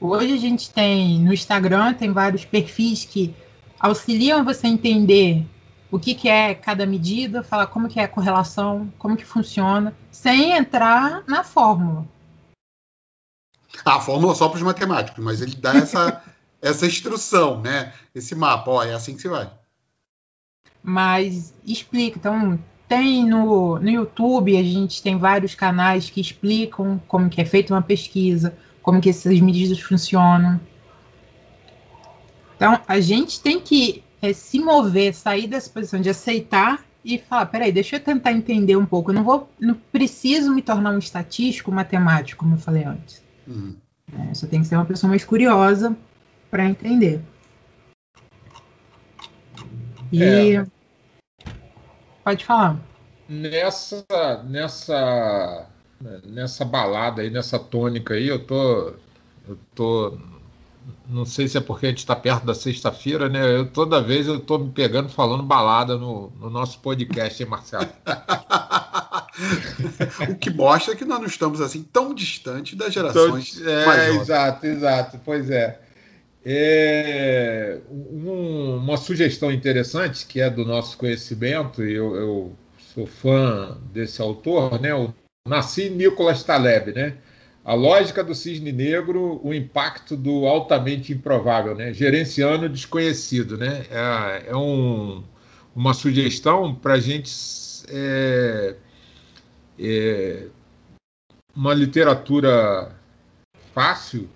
Hoje 0.00 0.32
a 0.32 0.36
gente 0.36 0.70
tem 0.70 1.20
no 1.20 1.32
Instagram 1.32 1.94
tem 1.94 2.12
vários 2.12 2.44
perfis 2.44 3.04
que 3.04 3.34
auxiliam 3.78 4.44
você 4.44 4.66
a 4.66 4.70
entender 4.70 5.46
o 5.90 5.98
que, 5.98 6.14
que 6.14 6.28
é 6.28 6.54
cada 6.54 6.86
medida, 6.86 7.42
falar 7.42 7.66
como 7.66 7.88
que 7.88 7.98
é 7.98 8.04
a 8.04 8.08
correlação, 8.08 8.92
como 8.98 9.16
que 9.16 9.24
funciona, 9.24 9.94
sem 10.10 10.52
entrar 10.52 11.24
na 11.26 11.42
fórmula. 11.42 12.06
Ah, 13.84 13.96
a 13.96 14.00
fórmula 14.00 14.34
só 14.34 14.48
para 14.48 14.56
os 14.56 14.62
matemáticos, 14.62 15.22
mas 15.22 15.40
ele 15.40 15.54
dá 15.56 15.74
essa, 15.74 16.22
essa 16.60 16.86
instrução, 16.86 17.60
né? 17.60 17.92
Esse 18.14 18.34
mapa, 18.34 18.70
ó, 18.70 18.84
é 18.84 18.94
assim 18.94 19.14
que 19.14 19.22
você 19.22 19.28
vai 19.28 19.50
mas 20.82 21.54
explica. 21.66 22.18
Então, 22.18 22.58
tem 22.88 23.24
no, 23.26 23.78
no 23.78 23.88
YouTube, 23.88 24.56
a 24.56 24.62
gente 24.62 25.02
tem 25.02 25.18
vários 25.18 25.54
canais 25.54 26.10
que 26.10 26.20
explicam 26.20 27.00
como 27.06 27.28
que 27.28 27.40
é 27.40 27.44
feita 27.44 27.74
uma 27.74 27.82
pesquisa, 27.82 28.56
como 28.82 29.00
que 29.00 29.10
essas 29.10 29.40
medidas 29.40 29.80
funcionam. 29.80 30.60
Então, 32.56 32.80
a 32.86 33.00
gente 33.00 33.40
tem 33.40 33.60
que 33.60 34.02
é, 34.20 34.32
se 34.32 34.58
mover, 34.58 35.14
sair 35.14 35.46
dessa 35.46 35.70
posição 35.70 36.00
de 36.00 36.10
aceitar 36.10 36.84
e 37.02 37.16
falar, 37.16 37.46
peraí, 37.46 37.72
deixa 37.72 37.96
eu 37.96 38.00
tentar 38.00 38.32
entender 38.32 38.76
um 38.76 38.84
pouco. 38.84 39.10
Eu 39.10 39.14
não 39.14 39.24
vou, 39.24 39.48
não 39.58 39.74
preciso 39.74 40.54
me 40.54 40.60
tornar 40.60 40.90
um 40.90 40.98
estatístico, 40.98 41.72
matemático, 41.72 42.40
como 42.40 42.56
eu 42.56 42.58
falei 42.58 42.84
antes. 42.84 43.22
Uhum. 43.50 43.76
É, 44.30 44.34
só 44.34 44.46
tem 44.46 44.60
que 44.60 44.66
ser 44.66 44.76
uma 44.76 44.84
pessoa 44.84 45.10
mais 45.10 45.24
curiosa 45.24 45.96
para 46.50 46.64
entender. 46.64 47.20
E 50.12 50.22
é. 50.22 50.66
pode 52.24 52.44
falar. 52.44 52.80
Nessa, 53.28 54.04
nessa, 54.44 55.66
nessa 56.24 56.64
balada 56.64 57.22
aí, 57.22 57.30
nessa 57.30 57.58
tônica 57.58 58.14
aí, 58.14 58.26
eu 58.26 58.44
tô, 58.44 58.94
eu 59.48 59.58
tô, 59.72 60.18
não 61.08 61.24
sei 61.24 61.46
se 61.46 61.56
é 61.56 61.60
porque 61.60 61.86
a 61.86 61.88
gente 61.90 61.98
está 61.98 62.16
perto 62.16 62.44
da 62.44 62.54
sexta-feira, 62.54 63.28
né? 63.28 63.56
Eu 63.56 63.70
toda 63.70 64.02
vez 64.02 64.26
eu 64.26 64.40
tô 64.40 64.58
me 64.58 64.70
pegando 64.70 65.08
falando 65.08 65.44
balada 65.44 65.96
no, 65.96 66.32
no 66.40 66.50
nosso 66.50 66.80
podcast, 66.80 67.40
hein, 67.40 67.48
Marcelo? 67.48 67.88
o 70.28 70.34
que 70.34 70.50
mostra 70.50 70.94
que 70.96 71.04
nós 71.04 71.18
não 71.18 71.26
estamos 71.26 71.60
assim 71.60 71.82
tão 71.82 72.14
distante 72.14 72.76
das 72.76 72.92
gerações 72.92 73.60
é. 73.64 74.14
Exato, 74.14 74.66
exato, 74.66 75.20
pois 75.24 75.50
é. 75.50 75.80
É, 76.44 77.78
um, 77.90 78.76
uma 78.76 78.96
sugestão 78.96 79.52
interessante 79.52 80.26
que 80.26 80.40
é 80.40 80.48
do 80.48 80.64
nosso 80.64 80.96
conhecimento, 80.96 81.84
e 81.84 81.92
eu, 81.92 82.16
eu 82.16 82.56
sou 82.94 83.06
fã 83.06 83.76
desse 83.92 84.22
autor, 84.22 84.80
né? 84.80 84.94
O 84.94 85.12
Nassim 85.46 85.90
Nicholas 85.90 86.42
Taleb, 86.42 86.92
né? 86.92 87.16
A 87.62 87.74
lógica 87.74 88.24
do 88.24 88.34
cisne 88.34 88.72
negro, 88.72 89.38
o 89.44 89.52
impacto 89.52 90.16
do 90.16 90.46
altamente 90.46 91.12
improvável, 91.12 91.74
né? 91.74 91.92
Gerenciando 91.92 92.66
o 92.66 92.68
desconhecido, 92.70 93.58
né? 93.58 93.84
É, 93.90 94.50
é 94.50 94.56
um, 94.56 95.22
uma 95.76 95.92
sugestão 95.92 96.74
para 96.74 96.94
a 96.94 97.00
gente 97.00 97.30
é, 97.88 98.76
é, 99.80 100.46
uma 101.54 101.72
literatura 101.72 102.94
fácil. 103.72 104.28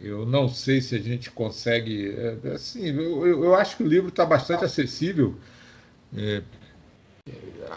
Eu 0.00 0.24
não 0.24 0.48
sei 0.48 0.80
se 0.80 0.94
a 0.94 0.98
gente 0.98 1.30
consegue. 1.30 2.14
É, 2.16 2.52
assim, 2.54 2.86
eu, 2.86 3.26
eu 3.26 3.54
acho 3.54 3.76
que 3.76 3.82
o 3.82 3.88
livro 3.88 4.08
está 4.08 4.24
bastante 4.24 4.64
acessível. 4.64 5.36
É, 6.16 6.42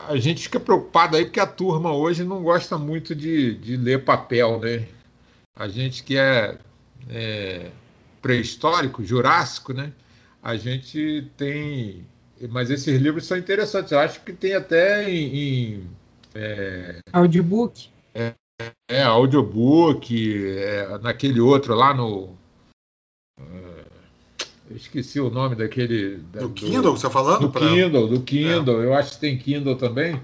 a 0.07 0.15
gente 0.17 0.43
fica 0.43 0.59
preocupado 0.59 1.17
aí 1.17 1.25
porque 1.25 1.39
a 1.39 1.47
turma 1.47 1.93
hoje 1.93 2.23
não 2.23 2.41
gosta 2.43 2.77
muito 2.77 3.13
de, 3.13 3.55
de 3.55 3.75
ler 3.75 4.05
papel, 4.05 4.59
né? 4.59 4.87
A 5.55 5.67
gente 5.67 6.03
que 6.03 6.17
é, 6.17 6.57
é 7.09 7.71
pré-histórico, 8.21 9.03
jurássico, 9.03 9.73
né? 9.73 9.91
A 10.41 10.55
gente 10.55 11.29
tem. 11.37 12.05
Mas 12.49 12.69
esses 12.71 12.99
livros 12.99 13.25
são 13.25 13.37
interessantes. 13.37 13.91
Eu 13.91 13.99
acho 13.99 14.21
que 14.21 14.33
tem 14.33 14.53
até 14.53 15.09
em. 15.09 15.35
em 15.35 16.00
é, 16.33 16.99
audiobook? 17.11 17.89
É, 18.13 18.33
é 18.89 19.03
audiobook, 19.03 20.47
é, 20.57 20.97
naquele 20.99 21.39
outro 21.39 21.75
lá 21.75 21.93
no. 21.93 22.35
Eu 24.69 24.77
esqueci 24.77 25.19
o 25.19 25.29
nome 25.29 25.55
daquele. 25.55 26.17
Do, 26.17 26.39
do 26.39 26.49
Kindle, 26.51 26.91
você 26.91 27.07
está 27.07 27.09
falando? 27.09 27.41
Do 27.41 27.49
pra... 27.49 27.67
Kindle, 27.67 28.07
do 28.07 28.21
Kindle. 28.21 28.81
É. 28.81 28.85
Eu 28.85 28.93
acho 28.93 29.11
que 29.11 29.19
tem 29.19 29.37
Kindle 29.37 29.75
também. 29.75 30.21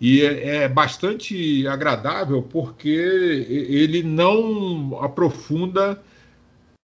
E 0.00 0.22
é, 0.22 0.56
é, 0.56 0.68
bastante 0.68 1.66
agradável 1.68 2.42
porque 2.42 2.88
ele 2.88 4.02
não 4.02 4.98
aprofunda 5.00 6.02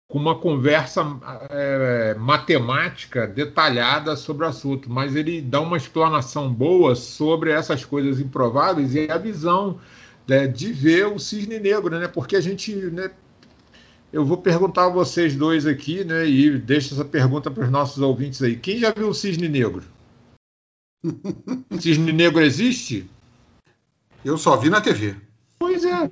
com 0.07 0.19
uma 0.19 0.35
conversa 0.35 1.01
é, 1.49 2.15
matemática 2.15 3.25
detalhada 3.25 4.15
sobre 4.15 4.45
o 4.45 4.49
assunto, 4.49 4.91
mas 4.91 5.15
ele 5.15 5.41
dá 5.41 5.59
uma 5.59 5.77
explanação 5.77 6.53
boa 6.53 6.95
sobre 6.95 7.51
essas 7.51 7.83
coisas 7.83 8.19
improváveis 8.19 8.93
e 8.93 9.09
a 9.09 9.17
visão 9.17 9.79
né, 10.27 10.47
de 10.47 10.71
ver 10.71 11.07
o 11.07 11.17
cisne 11.19 11.59
negro, 11.59 11.97
né? 11.99 12.07
Porque 12.07 12.35
a 12.35 12.41
gente 12.41 12.73
né, 12.75 13.09
eu 14.13 14.23
vou 14.23 14.37
perguntar 14.37 14.85
a 14.85 14.89
vocês 14.89 15.35
dois 15.35 15.65
aqui, 15.65 16.03
né? 16.03 16.25
E 16.27 16.57
deixo 16.57 16.93
essa 16.93 17.03
pergunta 17.03 17.49
para 17.49 17.63
os 17.63 17.71
nossos 17.71 18.01
ouvintes 18.01 18.41
aí. 18.41 18.55
Quem 18.55 18.77
já 18.79 18.91
viu 18.91 19.09
o 19.09 19.13
cisne 19.13 19.49
negro? 19.49 19.83
cisne 21.79 22.13
negro 22.13 22.41
existe? 22.41 23.09
Eu 24.23 24.37
só 24.37 24.55
vi 24.55 24.69
na 24.69 24.81
TV. 24.81 25.15
Pois 25.59 25.83
é. 25.83 26.09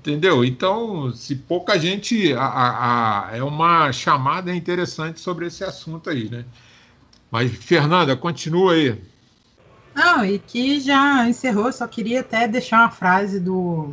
Entendeu? 0.00 0.44
Então, 0.44 1.12
se 1.12 1.34
pouca 1.34 1.78
gente. 1.78 2.32
A, 2.32 2.44
a, 2.44 3.28
a, 3.30 3.36
é 3.36 3.42
uma 3.42 3.92
chamada 3.92 4.54
interessante 4.54 5.20
sobre 5.20 5.46
esse 5.46 5.64
assunto 5.64 6.08
aí, 6.08 6.30
né? 6.30 6.44
Mas, 7.30 7.52
Fernanda, 7.52 8.16
continua 8.16 8.74
aí. 8.74 8.98
Não, 9.94 10.24
e 10.24 10.38
que 10.38 10.80
já 10.80 11.28
encerrou, 11.28 11.72
só 11.72 11.86
queria 11.86 12.20
até 12.20 12.46
deixar 12.46 12.80
uma 12.80 12.90
frase 12.90 13.40
do 13.40 13.92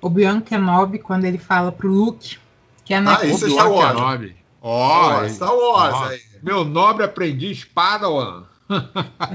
Obi-Wan 0.00 0.40
Kenobi 0.40 0.98
quando 0.98 1.24
ele 1.24 1.38
fala 1.38 1.72
pro 1.72 1.88
Luke 1.88 2.38
que 2.86 2.94
é 2.94 3.00
na 3.00 3.18
Ah, 3.18 3.26
isso 3.26 3.44
é 3.44 3.50
Star 3.50 3.70
Wars. 3.70 3.96
Kenobi. 3.96 4.36
Ó, 4.62 5.20
oh, 5.20 5.28
Star 5.28 5.54
Wars 5.54 5.96
oh, 5.98 6.04
aí. 6.04 6.20
Meu 6.40 6.64
nobre 6.64 7.04
aprendiz 7.04 7.64
Padawan. 7.64 8.44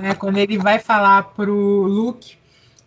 é, 0.01 0.15
quando 0.15 0.37
ele 0.37 0.57
vai 0.57 0.79
falar 0.79 1.23
pro 1.23 1.53
Luke 1.53 2.37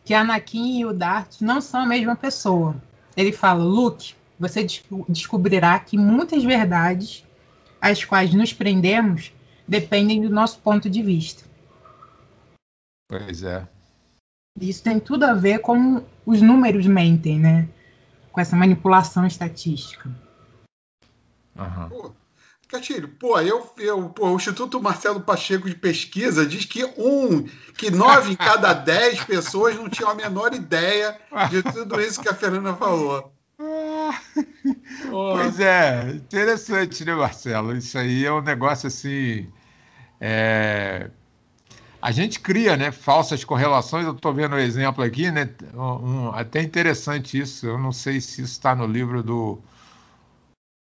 que 0.05 0.15
Anakin 0.15 0.81
e 0.81 0.85
o 0.85 0.93
Darth 0.93 1.41
não 1.41 1.61
são 1.61 1.81
a 1.81 1.87
mesma 1.87 2.15
pessoa. 2.15 2.77
Ele 3.17 3.33
fala: 3.33 3.65
Luke, 3.65 4.15
você 4.39 4.67
descobrirá 5.09 5.79
que 5.79 5.97
muitas 5.97 6.45
verdades 6.45 7.25
às 7.81 8.05
quais 8.05 8.35
nos 8.35 8.53
prendemos 8.53 9.33
dependem 9.67 10.21
do 10.23 10.29
nosso 10.29 10.59
ponto 10.59 10.91
de 10.91 11.03
vista. 11.03 11.45
Pois 13.09 13.43
é. 13.43 13.67
Isso 14.61 14.83
tem 14.83 15.01
tudo 15.01 15.25
a 15.25 15.35
ver 15.35 15.59
com 15.61 16.05
os 16.25 16.41
números 16.41 16.87
mentem, 16.87 17.39
né? 17.39 17.69
Com 18.31 18.41
essa 18.41 18.57
manipulação 18.57 19.27
estatística. 19.27 20.11
Uhum. 21.57 22.13
Pô, 22.65 22.77
Catilho, 22.77 23.09
pô, 23.09 23.41
eu, 23.41 23.71
eu, 23.79 24.09
pô, 24.09 24.31
o 24.31 24.37
Instituto 24.37 24.83
Marcelo 24.83 25.21
Pacheco 25.21 25.69
de 25.69 25.75
Pesquisa 25.75 26.47
diz 26.47 26.65
que 26.65 26.85
um, 26.97 27.45
que 27.77 27.91
nove 27.91 28.33
em 28.33 28.37
cada 28.37 28.73
dez 28.75 29.23
pessoas 29.23 29.77
não 29.77 29.89
tinham 29.89 30.11
a 30.11 30.15
menor 30.15 30.55
ideia 30.55 31.19
de 31.51 31.63
tudo 31.63 32.01
isso 32.01 32.21
que 32.21 32.29
a 32.29 32.35
Fernanda 32.35 32.75
falou. 32.75 33.33
Pois 35.11 35.61
é, 35.61 36.11
interessante, 36.11 37.05
né, 37.05 37.15
Marcelo? 37.15 37.77
Isso 37.77 37.97
aí 37.97 38.25
é 38.25 38.33
um 38.33 38.41
negócio 38.41 38.89
assim. 38.89 39.47
É, 40.21 41.11
a 42.03 42.11
gente 42.11 42.41
cria 42.41 42.77
né, 42.77 42.91
falsas 42.91 43.45
correlações. 43.45 44.05
Eu 44.05 44.13
estou 44.13 44.35
vendo 44.35 44.55
o 44.55 44.57
um 44.57 44.59
exemplo 44.59 45.05
aqui, 45.05 45.31
né, 45.31 45.49
um, 45.75 46.31
até 46.31 46.61
interessante 46.61 47.39
isso. 47.39 47.67
Eu 47.67 47.79
não 47.79 47.93
sei 47.93 48.21
se 48.21 48.43
isso 48.43 48.53
está 48.53 48.75
no 48.75 48.87
livro 48.87 49.23
do, 49.23 49.63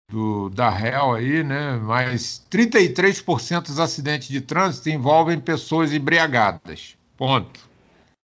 do 0.09 0.49
da 0.49 0.69
Hell 0.69 1.13
aí, 1.13 1.43
né, 1.43 1.77
mas 1.77 2.45
33% 2.49 3.63
dos 3.63 3.79
acidentes 3.79 4.29
de 4.29 4.39
trânsito 4.39 4.89
envolvem 4.89 5.39
pessoas 5.39 5.91
embriagadas. 5.91 6.97
Ponto. 7.17 7.67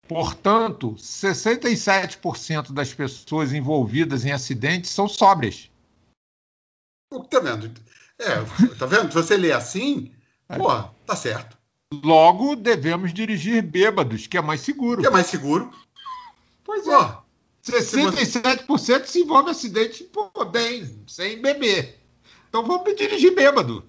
Portanto, 0.07 0.95
67% 0.95 2.71
das 2.71 2.91
pessoas 2.91 3.53
envolvidas 3.53 4.25
em 4.25 4.31
acidentes 4.31 4.89
são 4.89 5.07
sóbrias. 5.07 5.69
Tá 7.29 7.39
vendo? 7.39 7.71
É, 8.17 8.75
tá 8.77 8.85
vendo? 8.87 9.09
Se 9.09 9.15
você 9.15 9.37
lê 9.37 9.51
assim, 9.51 10.11
é. 10.47 10.57
pô, 10.57 10.81
tá 11.05 11.15
certo. 11.15 11.57
Logo, 12.03 12.55
devemos 12.55 13.13
dirigir 13.13 13.61
bêbados, 13.61 14.25
que 14.25 14.37
é 14.37 14.41
mais 14.41 14.61
seguro. 14.61 15.01
Que 15.01 15.07
é 15.07 15.11
mais 15.11 15.27
seguro. 15.27 15.71
Pois 16.63 16.87
é. 16.87 17.17
Oh, 17.67 17.71
67% 17.71 19.05
se 19.05 19.19
envolve 19.19 19.51
acidente 19.51 20.03
pô, 20.03 20.29
bem, 20.45 21.03
sem 21.07 21.41
beber. 21.41 21.99
Então 22.47 22.65
vamos 22.65 22.95
dirigir 22.95 23.35
bêbado. 23.35 23.85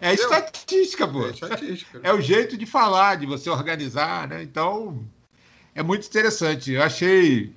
É 0.00 0.12
estatística, 0.12 1.06
pô. 1.06 1.26
É, 1.26 1.30
estatística. 1.30 2.00
é 2.02 2.12
o 2.12 2.20
jeito 2.20 2.56
de 2.56 2.66
falar, 2.66 3.16
de 3.16 3.26
você 3.26 3.48
organizar, 3.48 4.28
né? 4.28 4.42
Então, 4.42 5.06
é 5.74 5.82
muito 5.82 6.06
interessante. 6.06 6.72
Eu 6.72 6.82
achei. 6.82 7.54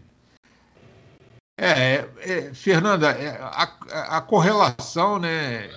É, 1.57 2.07
é 2.19 2.53
Fernanda, 2.53 3.09
é, 3.09 3.29
a, 3.41 4.17
a 4.17 4.21
correlação, 4.21 5.17
né? 5.17 5.69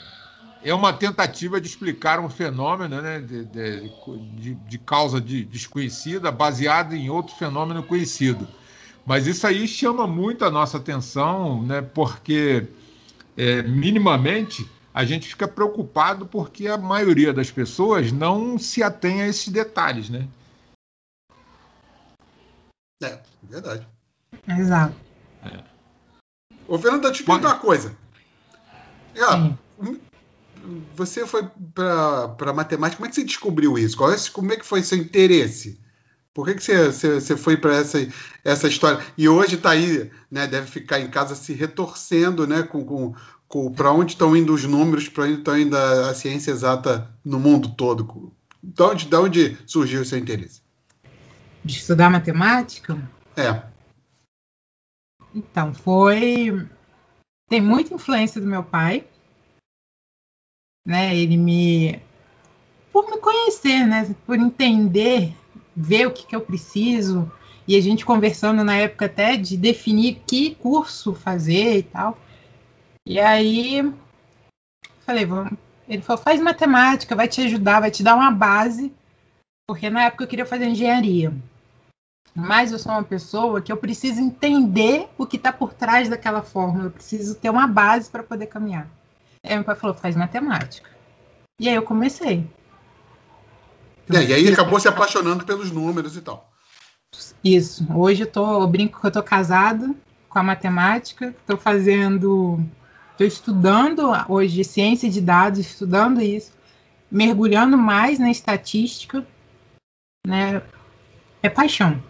é 0.62 0.74
uma 0.74 0.92
tentativa 0.92 1.60
de 1.60 1.66
explicar 1.66 2.20
um 2.20 2.28
fenômeno 2.28 3.00
né, 3.00 3.20
de, 3.20 3.44
de, 3.46 4.54
de, 4.54 4.78
causa 4.78 5.20
de 5.20 5.44
desconhecida 5.44 6.30
baseado 6.30 6.94
em 6.94 7.08
outro 7.08 7.34
fenômeno 7.34 7.82
conhecido. 7.82 8.46
Mas 9.06 9.26
isso 9.26 9.46
aí 9.46 9.66
chama 9.66 10.06
muito 10.06 10.44
a 10.44 10.50
nossa 10.50 10.76
atenção, 10.76 11.62
né, 11.62 11.82
porque 11.82 12.68
é, 13.36 13.62
minimamente 13.62 14.68
a 14.92 15.04
gente 15.04 15.28
fica 15.28 15.46
preocupado 15.46 16.26
porque 16.26 16.66
a 16.66 16.76
maioria 16.76 17.32
das 17.32 17.50
pessoas 17.50 18.12
não 18.12 18.58
se 18.58 18.82
atém 18.82 19.22
a 19.22 19.28
esses 19.28 19.48
detalhes, 19.48 20.10
né? 20.10 20.26
É, 23.02 23.18
verdade. 23.42 23.86
Exato. 24.46 24.94
É. 25.44 25.64
Ô, 26.68 26.78
Fernando, 26.78 27.02
deixa 27.02 27.14
eu 27.14 27.22
te 27.22 27.24
perguntar 27.24 27.48
uma 27.48 27.60
coisa. 27.60 27.96
É, 29.14 29.54
você 30.94 31.26
foi 31.26 31.48
para 31.74 32.52
matemática, 32.52 32.96
como 32.96 33.06
é 33.06 33.08
que 33.08 33.14
você 33.14 33.24
descobriu 33.24 33.78
isso? 33.78 33.96
Qual 33.96 34.12
é, 34.12 34.16
como 34.32 34.52
é 34.52 34.56
que 34.56 34.66
foi 34.66 34.82
seu 34.82 34.98
interesse? 34.98 35.80
Por 36.32 36.46
que, 36.46 36.54
que 36.54 36.62
você, 36.62 36.86
você, 36.86 37.20
você 37.20 37.36
foi 37.36 37.56
para 37.56 37.74
essa, 37.74 37.98
essa 38.44 38.68
história? 38.68 39.04
E 39.18 39.28
hoje 39.28 39.56
está 39.56 39.70
aí, 39.70 40.10
né, 40.30 40.46
deve 40.46 40.68
ficar 40.68 41.00
em 41.00 41.10
casa 41.10 41.34
se 41.34 41.52
retorcendo 41.52 42.46
né, 42.46 42.62
com, 42.62 43.14
com, 43.48 43.72
para 43.72 43.90
onde 43.92 44.12
estão 44.12 44.36
indo 44.36 44.54
os 44.54 44.64
números, 44.64 45.08
para 45.08 45.24
onde 45.24 45.40
está 45.40 45.58
indo 45.58 45.76
a, 45.76 46.10
a, 46.10 46.14
ciência 46.14 46.52
exata 46.52 47.12
no 47.24 47.40
mundo 47.40 47.74
todo? 47.74 48.32
De 48.62 48.82
onde, 48.82 49.06
de 49.06 49.16
onde 49.16 49.58
surgiu 49.66 50.02
o 50.02 50.04
seu 50.04 50.18
interesse? 50.18 50.62
De 51.64 51.76
estudar 51.76 52.08
matemática? 52.08 52.96
É. 53.36 53.62
Então, 55.34 55.74
foi. 55.74 56.66
Tem 57.48 57.60
muita 57.60 57.94
influência 57.94 58.40
do 58.40 58.46
meu 58.46 58.62
pai. 58.62 59.04
Né? 60.86 61.16
Ele 61.16 61.36
me. 61.36 62.00
Por 62.92 63.10
me 63.10 63.18
conhecer, 63.18 63.86
né? 63.86 64.14
Por 64.26 64.36
entender, 64.36 65.34
ver 65.76 66.06
o 66.06 66.10
que, 66.10 66.26
que 66.26 66.36
eu 66.36 66.40
preciso. 66.40 67.30
E 67.66 67.76
a 67.76 67.80
gente 67.80 68.04
conversando 68.04 68.64
na 68.64 68.76
época 68.76 69.06
até 69.06 69.36
de 69.36 69.56
definir 69.56 70.22
que 70.26 70.54
curso 70.56 71.14
fazer 71.14 71.78
e 71.78 71.82
tal. 71.82 72.18
E 73.06 73.18
aí, 73.18 73.92
falei, 75.00 75.24
vamos. 75.24 75.52
Ele 75.88 76.02
falou, 76.02 76.22
faz 76.22 76.40
matemática, 76.40 77.16
vai 77.16 77.26
te 77.26 77.40
ajudar, 77.40 77.80
vai 77.80 77.90
te 77.90 78.02
dar 78.02 78.14
uma 78.14 78.30
base, 78.30 78.92
porque 79.66 79.90
na 79.90 80.04
época 80.04 80.22
eu 80.22 80.28
queria 80.28 80.46
fazer 80.46 80.66
engenharia. 80.66 81.32
Mas 82.32 82.70
eu 82.70 82.78
sou 82.78 82.92
uma 82.92 83.02
pessoa 83.02 83.60
que 83.60 83.72
eu 83.72 83.76
preciso 83.76 84.20
entender 84.20 85.08
o 85.18 85.26
que 85.26 85.36
está 85.36 85.52
por 85.52 85.74
trás 85.74 86.08
daquela 86.08 86.42
fórmula, 86.42 86.84
eu 86.84 86.90
preciso 86.92 87.34
ter 87.34 87.50
uma 87.50 87.66
base 87.66 88.08
para 88.08 88.22
poder 88.22 88.46
caminhar. 88.46 88.88
Aí 89.44 89.56
meu 89.56 89.64
pai 89.64 89.74
falou, 89.74 89.96
faz 89.96 90.14
matemática. 90.14 90.88
E 91.58 91.68
aí 91.68 91.74
eu 91.74 91.82
comecei. 91.82 92.46
É, 94.12 94.24
e 94.24 94.32
aí 94.32 94.48
acabou 94.52 94.80
se 94.80 94.88
apaixonando 94.88 95.44
pelos 95.44 95.70
números 95.70 96.16
e 96.16 96.20
tal. 96.20 96.50
Isso. 97.42 97.86
Hoje 97.94 98.22
eu, 98.22 98.26
tô, 98.26 98.62
eu 98.62 98.66
brinco 98.66 99.00
que 99.00 99.06
eu 99.06 99.08
estou 99.08 99.22
casada 99.22 99.94
com 100.28 100.38
a 100.38 100.42
matemática, 100.42 101.34
estou 101.40 101.56
fazendo 101.56 102.64
Estou 103.20 103.28
estudando 103.28 104.12
hoje 104.30 104.64
ciência 104.64 105.10
de 105.10 105.20
dados, 105.20 105.58
estudando 105.58 106.22
isso, 106.22 106.52
mergulhando 107.10 107.76
mais 107.76 108.18
na 108.18 108.30
estatística, 108.30 109.26
né? 110.26 110.62
É 111.42 111.50
paixão. 111.50 112.02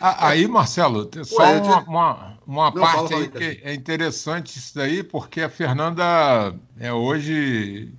Aí, 0.00 0.48
Marcelo, 0.48 1.08
só 1.24 1.42
Ué, 1.42 1.60
uma, 1.60 1.82
uma, 1.82 2.38
uma 2.44 2.70
Não, 2.72 2.82
parte 2.82 3.14
aí 3.14 3.28
que 3.28 3.60
é 3.62 3.72
interessante 3.72 4.58
isso 4.58 4.74
daí, 4.74 5.04
porque 5.04 5.40
a 5.40 5.48
Fernanda 5.48 6.52
é 6.76 6.92
hoje 6.92 7.94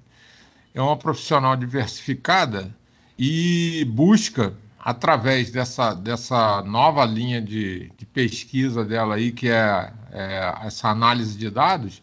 é 0.74 0.82
uma 0.82 0.98
profissional 0.98 1.56
diversificada 1.56 2.74
e 3.18 3.86
busca 3.86 4.54
através 4.80 5.52
dessa, 5.52 5.94
dessa 5.94 6.64
nova 6.64 7.06
linha 7.06 7.40
de, 7.42 7.92
de 7.96 8.06
pesquisa 8.06 8.84
dela 8.84 9.16
aí, 9.16 9.32
que 9.32 9.48
é, 9.48 9.94
é, 10.12 10.56
essa 10.64 10.90
análise 10.90 11.38
de 11.38 11.50
dados, 11.50 12.02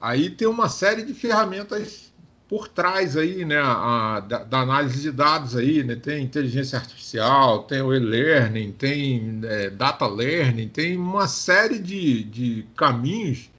aí 0.00 0.30
tem 0.30 0.48
uma 0.48 0.68
série 0.68 1.02
de 1.02 1.12
ferramentas 1.12 2.10
por 2.48 2.68
trás 2.68 3.16
aí, 3.16 3.44
né, 3.44 3.58
a, 3.58 4.20
da, 4.20 4.44
da, 4.44 4.60
análise 4.60 5.00
de 5.00 5.10
dados 5.10 5.56
aí, 5.56 5.82
né, 5.82 5.96
tem 5.96 6.22
inteligência 6.22 6.78
artificial, 6.78 7.64
tem 7.64 7.80
o 7.80 7.94
e-learning, 7.94 8.72
tem 8.72 9.40
é, 9.44 9.70
data 9.70 10.06
learning, 10.06 10.68
tem 10.68 10.96
uma 10.96 11.26
série 11.26 11.78
de, 11.78 12.24
de 12.24 12.66
caminhos, 12.76 13.50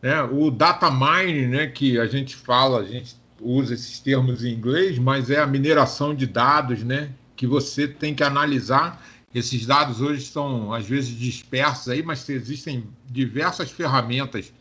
né, 0.00 0.22
o 0.22 0.50
data 0.50 0.90
mining, 0.90 1.48
né, 1.48 1.66
que 1.66 1.98
a 1.98 2.06
gente 2.06 2.34
fala, 2.34 2.80
a 2.80 2.84
gente 2.84 3.19
usa 3.40 3.74
esses 3.74 3.98
termos 3.98 4.44
em 4.44 4.52
inglês, 4.52 4.98
mas 4.98 5.30
é 5.30 5.40
a 5.40 5.46
mineração 5.46 6.14
de 6.14 6.26
dados, 6.26 6.82
né, 6.82 7.10
que 7.36 7.46
você 7.46 7.88
tem 7.88 8.14
que 8.14 8.22
analisar. 8.22 9.04
Esses 9.34 9.64
dados 9.64 10.00
hoje 10.00 10.22
estão, 10.22 10.72
às 10.72 10.86
vezes, 10.86 11.10
dispersos 11.10 11.88
aí, 11.88 12.02
mas 12.02 12.28
existem 12.28 12.84
diversas 13.08 13.70
ferramentas 13.70 14.52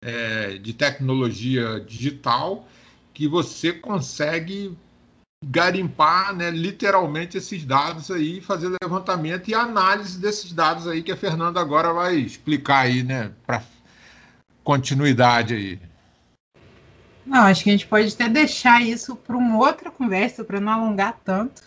é, 0.00 0.58
de 0.58 0.72
tecnologia 0.72 1.80
digital 1.80 2.68
que 3.12 3.28
você 3.28 3.72
consegue 3.72 4.76
garimpar 5.44 6.34
né, 6.34 6.50
literalmente 6.50 7.36
esses 7.36 7.64
dados 7.64 8.10
aí, 8.10 8.40
fazer 8.40 8.76
levantamento 8.82 9.48
e 9.48 9.54
análise 9.54 10.18
desses 10.18 10.52
dados 10.52 10.86
aí 10.86 11.02
que 11.02 11.10
a 11.10 11.16
Fernanda 11.16 11.60
agora 11.60 11.92
vai 11.92 12.16
explicar 12.16 12.80
aí, 12.80 13.02
né, 13.02 13.32
para 13.44 13.62
continuidade 14.62 15.54
aí. 15.54 15.91
Não, 17.24 17.42
acho 17.42 17.62
que 17.62 17.70
a 17.70 17.72
gente 17.72 17.86
pode 17.86 18.12
até 18.12 18.28
deixar 18.28 18.82
isso 18.82 19.14
para 19.14 19.36
uma 19.36 19.58
outra 19.58 19.90
conversa, 19.90 20.44
para 20.44 20.60
não 20.60 20.72
alongar 20.72 21.18
tanto. 21.24 21.62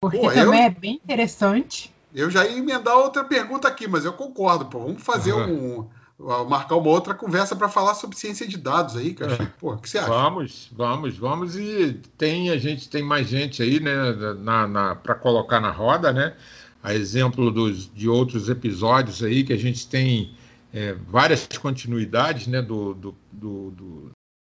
Porque 0.00 0.18
pô, 0.18 0.28
também 0.28 0.60
eu, 0.60 0.66
é 0.66 0.70
bem 0.70 0.94
interessante. 0.94 1.92
Eu 2.14 2.30
já 2.30 2.44
ia 2.44 2.58
emendar 2.58 2.96
outra 2.96 3.22
pergunta 3.22 3.68
aqui, 3.68 3.86
mas 3.86 4.04
eu 4.04 4.12
concordo, 4.12 4.66
pô. 4.66 4.80
Vamos 4.80 5.02
fazer 5.02 5.32
uhum. 5.32 5.86
um. 6.18 6.44
marcar 6.48 6.76
uma 6.76 6.88
outra 6.88 7.14
conversa 7.14 7.54
para 7.54 7.68
falar 7.68 7.94
sobre 7.94 8.16
ciência 8.16 8.48
de 8.48 8.56
dados 8.56 8.96
aí, 8.96 9.14
cara. 9.14 9.34
É. 9.34 9.46
Pô, 9.60 9.74
o 9.74 9.78
que 9.78 9.88
você 9.88 9.98
acha? 9.98 10.08
Vamos, 10.08 10.70
vamos, 10.72 11.16
vamos. 11.16 11.56
E 11.56 12.00
tem, 12.16 12.50
a 12.50 12.56
gente 12.56 12.88
tem 12.88 13.02
mais 13.02 13.28
gente 13.28 13.62
aí, 13.62 13.78
né, 13.78 13.94
na, 14.38 14.66
na 14.66 14.94
para 14.94 15.14
colocar 15.14 15.60
na 15.60 15.70
roda, 15.70 16.12
né? 16.12 16.34
A 16.82 16.94
exemplo 16.94 17.50
dos, 17.50 17.92
de 17.92 18.08
outros 18.08 18.48
episódios 18.48 19.22
aí 19.22 19.44
que 19.44 19.52
a 19.52 19.58
gente 19.58 19.86
tem 19.86 20.34
é, 20.72 20.94
várias 20.94 21.46
continuidades, 21.60 22.46
né, 22.46 22.62
do, 22.62 22.94
do, 22.94 23.14
do, 23.30 23.70
do 23.70 24.10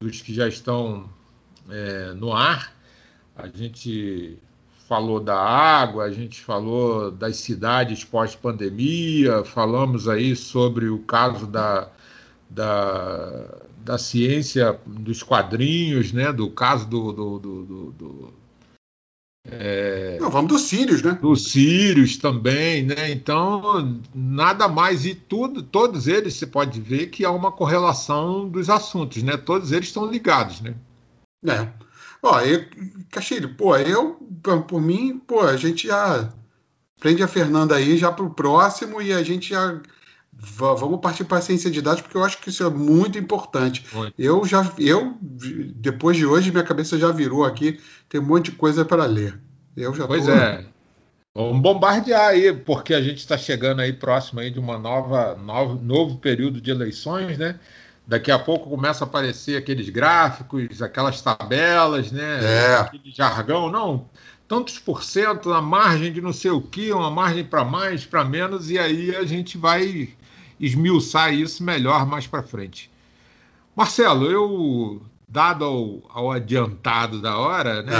dos 0.03 0.21
que 0.21 0.33
já 0.33 0.47
estão 0.47 1.09
é, 1.69 2.13
no 2.13 2.33
ar. 2.33 2.73
A 3.35 3.47
gente 3.47 4.37
falou 4.87 5.19
da 5.19 5.39
água, 5.39 6.03
a 6.03 6.11
gente 6.11 6.41
falou 6.41 7.09
das 7.09 7.37
cidades 7.37 8.03
pós-pandemia, 8.03 9.43
falamos 9.43 10.07
aí 10.07 10.35
sobre 10.35 10.89
o 10.89 10.99
caso 10.99 11.47
da, 11.47 11.89
da, 12.49 13.45
da 13.77 13.97
ciência 13.97 14.77
dos 14.85 15.23
quadrinhos, 15.23 16.11
né? 16.11 16.31
do 16.31 16.49
caso 16.49 16.87
do. 16.87 17.11
do, 17.11 17.39
do, 17.39 17.63
do, 17.91 18.42
é, 19.45 20.17
Não, 20.21 20.29
vamos 20.29 20.53
dos 20.53 20.61
Sírios, 20.63 21.01
né? 21.01 21.17
Dos 21.21 21.51
Sírios 21.51 22.17
também, 22.17 22.83
né? 22.83 23.11
Então, 23.11 23.99
nada 24.15 24.67
mais, 24.69 25.05
e 25.05 25.13
tudo, 25.13 25.61
todos 25.61 26.07
eles 26.07 26.35
você 26.35 26.47
pode 26.47 26.79
ver 26.79 27.07
que 27.07 27.25
há 27.25 27.31
uma 27.31 27.51
correlação 27.51 28.47
dos 28.47 28.69
assuntos, 28.69 29.21
né? 29.21 29.35
Todos 29.35 29.71
eles 29.71 29.87
estão 29.87 30.09
ligados, 30.09 30.61
né? 30.61 30.75
É. 31.45 31.67
Ó, 32.21 32.39
eu, 32.39 32.65
Castilho, 33.11 33.53
pô, 33.55 33.75
eu, 33.75 34.13
por 34.67 34.81
mim, 34.81 35.19
pô, 35.19 35.41
a 35.41 35.57
gente 35.57 35.87
já 35.87 36.31
prende 36.97 37.21
a 37.21 37.27
Fernanda 37.27 37.75
aí 37.75 37.97
já 37.97 38.13
para 38.13 38.23
o 38.23 38.33
próximo 38.33 39.01
e 39.01 39.11
a 39.11 39.21
gente 39.23 39.49
já 39.49 39.81
vamos 40.39 40.99
partir 40.99 41.23
para 41.23 41.37
a 41.37 41.41
ciência 41.41 41.71
de 41.71 41.81
dados 41.81 42.01
porque 42.01 42.17
eu 42.17 42.23
acho 42.23 42.37
que 42.39 42.49
isso 42.49 42.63
é 42.63 42.69
muito 42.69 43.17
importante. 43.17 43.85
Oi. 43.93 44.13
Eu 44.17 44.45
já, 44.45 44.71
eu 44.77 45.17
depois 45.21 46.17
de 46.17 46.25
hoje 46.25 46.51
minha 46.51 46.63
cabeça 46.63 46.97
já 46.97 47.11
virou 47.11 47.45
aqui, 47.45 47.79
tem 48.09 48.19
um 48.19 48.25
monte 48.25 48.51
de 48.51 48.57
coisa 48.57 48.83
para 48.83 49.05
ler. 49.05 49.39
Eu 49.75 49.93
já. 49.93 50.05
Pois 50.05 50.25
tô... 50.25 50.31
é. 50.31 50.65
Vamos 51.35 51.61
bombardear 51.63 52.27
aí, 52.27 52.53
porque 52.53 52.93
a 52.93 53.01
gente 53.01 53.17
está 53.17 53.35
chegando 53.35 53.79
aí 53.81 53.91
próximo 53.91 54.39
aí 54.39 54.51
de 54.51 54.59
uma 54.59 54.77
nova, 54.77 55.35
novo, 55.35 55.81
novo 55.81 56.17
período 56.17 56.61
de 56.61 56.69
eleições, 56.69 57.39
né? 57.39 57.59
Daqui 58.05 58.29
a 58.29 58.37
pouco 58.37 58.69
começa 58.69 59.03
a 59.03 59.07
aparecer 59.07 59.57
aqueles 59.57 59.89
gráficos, 59.89 60.81
aquelas 60.81 61.21
tabelas, 61.21 62.11
né? 62.11 62.39
É. 62.43 62.75
Aquele 62.75 63.11
jargão, 63.11 63.71
não. 63.71 64.07
Tantos 64.47 64.77
por 64.77 65.03
cento 65.03 65.49
na 65.49 65.61
margem 65.61 66.13
de 66.13 66.21
não 66.21 66.33
sei 66.33 66.51
o 66.51 66.61
que, 66.61 66.91
uma 66.91 67.09
margem 67.09 67.43
para 67.43 67.65
mais, 67.65 68.05
para 68.05 68.23
menos, 68.23 68.69
e 68.69 68.77
aí 68.77 69.15
a 69.15 69.23
gente 69.23 69.57
vai 69.57 70.13
esmiuçar 70.65 71.33
isso 71.33 71.63
melhor 71.63 72.05
mais 72.05 72.25
para 72.25 72.41
frente. 72.41 72.89
Marcelo, 73.75 74.25
eu, 74.29 75.01
dado 75.27 75.65
ao, 75.65 76.01
ao, 76.09 76.31
adiantado 76.31 77.21
da 77.21 77.37
hora, 77.37 77.81
né, 77.81 77.93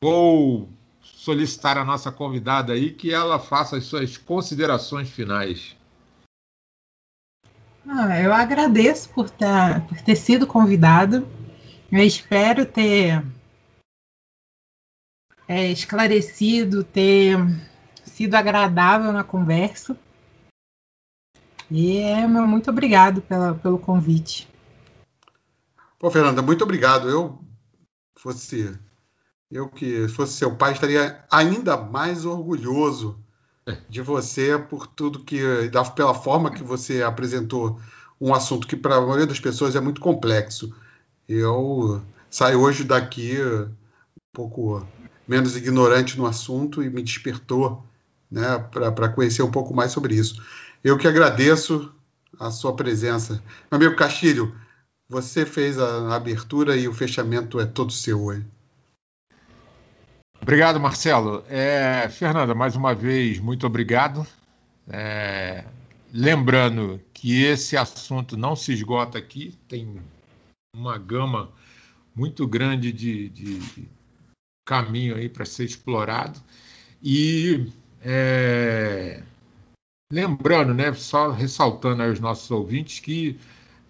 vou 0.00 0.68
solicitar 1.02 1.76
a 1.76 1.84
nossa 1.84 2.12
convidada 2.12 2.72
aí 2.72 2.92
que 2.92 3.12
ela 3.12 3.38
faça 3.38 3.76
as 3.76 3.84
suas 3.84 4.16
considerações 4.16 5.08
finais. 5.08 5.76
Ah, 7.88 8.20
eu 8.20 8.32
agradeço 8.32 9.08
por, 9.10 9.30
tá, 9.30 9.80
por 9.88 10.00
ter 10.02 10.16
sido 10.16 10.46
convidado. 10.46 11.26
Eu 11.90 12.04
espero 12.04 12.66
ter 12.66 13.24
é, 15.48 15.72
esclarecido, 15.72 16.84
ter 16.84 17.38
sido 18.04 18.34
agradável 18.34 19.10
na 19.12 19.24
conversa. 19.24 19.96
E 21.70 21.98
é, 21.98 22.26
muito 22.26 22.70
obrigado 22.70 23.20
pela, 23.20 23.54
pelo 23.54 23.78
convite. 23.78 24.48
Pô, 25.98 26.10
Fernanda, 26.10 26.40
muito 26.40 26.62
obrigado. 26.64 27.08
Eu 27.08 27.38
fosse 28.16 28.78
eu 29.50 29.68
que 29.68 30.06
fosse 30.08 30.34
seu 30.34 30.54
pai 30.54 30.72
estaria 30.72 31.24
ainda 31.30 31.76
mais 31.76 32.24
orgulhoso 32.26 33.18
de 33.88 34.00
você 34.02 34.58
por 34.58 34.86
tudo 34.86 35.24
que, 35.24 35.40
pela 35.94 36.14
forma 36.14 36.50
que 36.50 36.62
você 36.62 37.02
apresentou 37.02 37.80
um 38.20 38.34
assunto 38.34 38.66
que 38.66 38.76
para 38.76 38.96
a 38.96 39.00
maioria 39.00 39.26
das 39.26 39.40
pessoas 39.40 39.74
é 39.74 39.80
muito 39.80 40.00
complexo. 40.00 40.74
Eu 41.28 42.02
saio 42.30 42.60
hoje 42.60 42.84
daqui 42.84 43.36
um 43.42 43.70
pouco 44.32 44.86
menos 45.26 45.56
ignorante 45.56 46.18
no 46.18 46.26
assunto 46.26 46.82
e 46.82 46.90
me 46.90 47.02
despertou 47.02 47.84
né, 48.30 48.58
para 48.70 49.08
conhecer 49.08 49.42
um 49.42 49.50
pouco 49.50 49.74
mais 49.74 49.92
sobre 49.92 50.14
isso. 50.14 50.42
Eu 50.82 50.96
que 50.96 51.08
agradeço 51.08 51.92
a 52.38 52.50
sua 52.50 52.74
presença. 52.74 53.42
Meu 53.70 53.78
amigo 53.78 53.96
Castilho, 53.96 54.54
você 55.08 55.44
fez 55.44 55.78
a 55.78 56.14
abertura 56.14 56.76
e 56.76 56.86
o 56.86 56.94
fechamento 56.94 57.58
é 57.58 57.66
todo 57.66 57.92
seu 57.92 58.22
hoje. 58.22 58.44
Obrigado, 60.40 60.78
Marcelo. 60.78 61.44
É, 61.48 62.08
Fernanda, 62.08 62.54
mais 62.54 62.76
uma 62.76 62.94
vez, 62.94 63.38
muito 63.38 63.66
obrigado. 63.66 64.26
É, 64.88 65.64
lembrando 66.12 67.00
que 67.12 67.42
esse 67.42 67.76
assunto 67.76 68.36
não 68.36 68.54
se 68.54 68.72
esgota 68.72 69.18
aqui, 69.18 69.58
tem 69.66 70.00
uma 70.74 70.96
gama 70.96 71.50
muito 72.14 72.46
grande 72.46 72.92
de, 72.92 73.28
de 73.28 73.88
caminho 74.64 75.16
aí 75.16 75.28
para 75.28 75.44
ser 75.44 75.64
explorado. 75.64 76.38
E 77.02 77.70
é, 78.00 79.22
lembrando, 80.10 80.72
né, 80.72 80.92
só 80.94 81.30
ressaltando 81.30 82.02
aos 82.02 82.18
nossos 82.18 82.50
ouvintes 82.50 82.98
que 83.00 83.38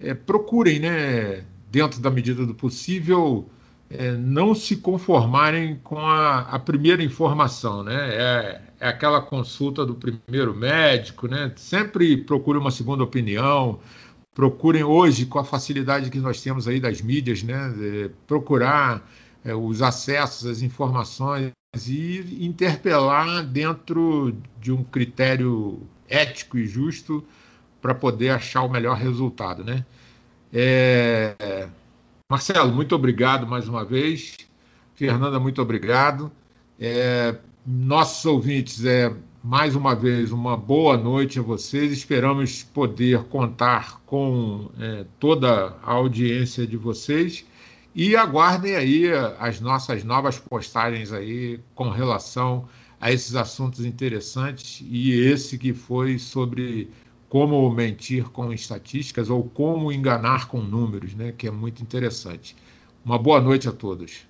é, 0.00 0.14
procurem, 0.14 0.80
né, 0.80 1.44
dentro 1.70 2.00
da 2.00 2.10
medida 2.10 2.44
do 2.44 2.54
possível, 2.54 3.48
é, 3.90 4.12
não 4.12 4.54
se 4.54 4.76
conformarem 4.76 5.76
com 5.82 5.98
a, 5.98 6.40
a 6.40 6.58
primeira 6.58 7.02
informação, 7.02 7.82
né? 7.82 8.14
É, 8.14 8.62
é, 8.80 8.88
aquela 8.88 9.20
consulta 9.22 9.84
do 9.86 9.94
primeiro 9.94 10.54
médico, 10.54 11.26
né? 11.26 11.52
Sempre 11.56 12.16
procure 12.18 12.58
uma 12.58 12.70
segunda 12.70 13.02
opinião. 13.02 13.80
Procurem 14.34 14.84
hoje, 14.84 15.24
com 15.26 15.38
a 15.38 15.44
facilidade 15.44 16.10
que 16.10 16.18
nós 16.18 16.42
temos 16.42 16.68
aí 16.68 16.80
das 16.80 17.00
mídias, 17.00 17.42
né? 17.42 17.74
É, 17.80 18.10
procurar 18.26 19.08
os 19.44 19.80
acessos, 19.80 20.46
as 20.46 20.60
informações 20.62 21.52
e 21.86 22.44
interpelar 22.44 23.42
dentro 23.44 24.36
de 24.60 24.70
um 24.70 24.84
critério 24.84 25.80
ético 26.08 26.58
e 26.58 26.66
justo 26.66 27.24
para 27.80 27.94
poder 27.94 28.30
achar 28.30 28.62
o 28.62 28.68
melhor 28.68 28.96
resultado, 28.96 29.62
né? 29.62 29.84
É, 30.52 31.68
Marcelo, 32.30 32.72
muito 32.72 32.94
obrigado 32.94 33.46
mais 33.46 33.68
uma 33.68 33.84
vez. 33.84 34.36
Fernanda, 34.94 35.38
muito 35.38 35.62
obrigado. 35.62 36.30
É, 36.78 37.36
nossos 37.66 38.24
ouvintes, 38.24 38.84
é, 38.84 39.14
mais 39.42 39.76
uma 39.76 39.94
vez, 39.94 40.32
uma 40.32 40.56
boa 40.56 40.96
noite 40.96 41.38
a 41.38 41.42
vocês. 41.42 41.92
Esperamos 41.92 42.62
poder 42.62 43.24
contar 43.24 44.00
com 44.04 44.70
é, 44.78 45.04
toda 45.20 45.76
a 45.82 45.92
audiência 45.92 46.66
de 46.66 46.76
vocês 46.76 47.46
e 47.94 48.16
aguardem 48.16 48.76
aí 48.76 49.04
as 49.38 49.60
nossas 49.60 50.04
novas 50.04 50.38
postagens 50.38 51.12
aí 51.12 51.60
com 51.74 51.88
relação 51.90 52.68
a 53.00 53.12
esses 53.12 53.34
assuntos 53.34 53.84
interessantes 53.84 54.84
e 54.88 55.12
esse 55.12 55.56
que 55.58 55.72
foi 55.72 56.18
sobre 56.18 56.90
como 57.28 57.70
mentir 57.70 58.24
com 58.30 58.52
estatísticas 58.52 59.30
ou 59.30 59.44
como 59.44 59.92
enganar 59.92 60.48
com 60.48 60.60
números, 60.60 61.14
né, 61.14 61.32
que 61.32 61.46
é 61.46 61.50
muito 61.50 61.82
interessante. 61.82 62.56
Uma 63.04 63.18
boa 63.18 63.40
noite 63.40 63.68
a 63.68 63.72
todos. 63.72 64.27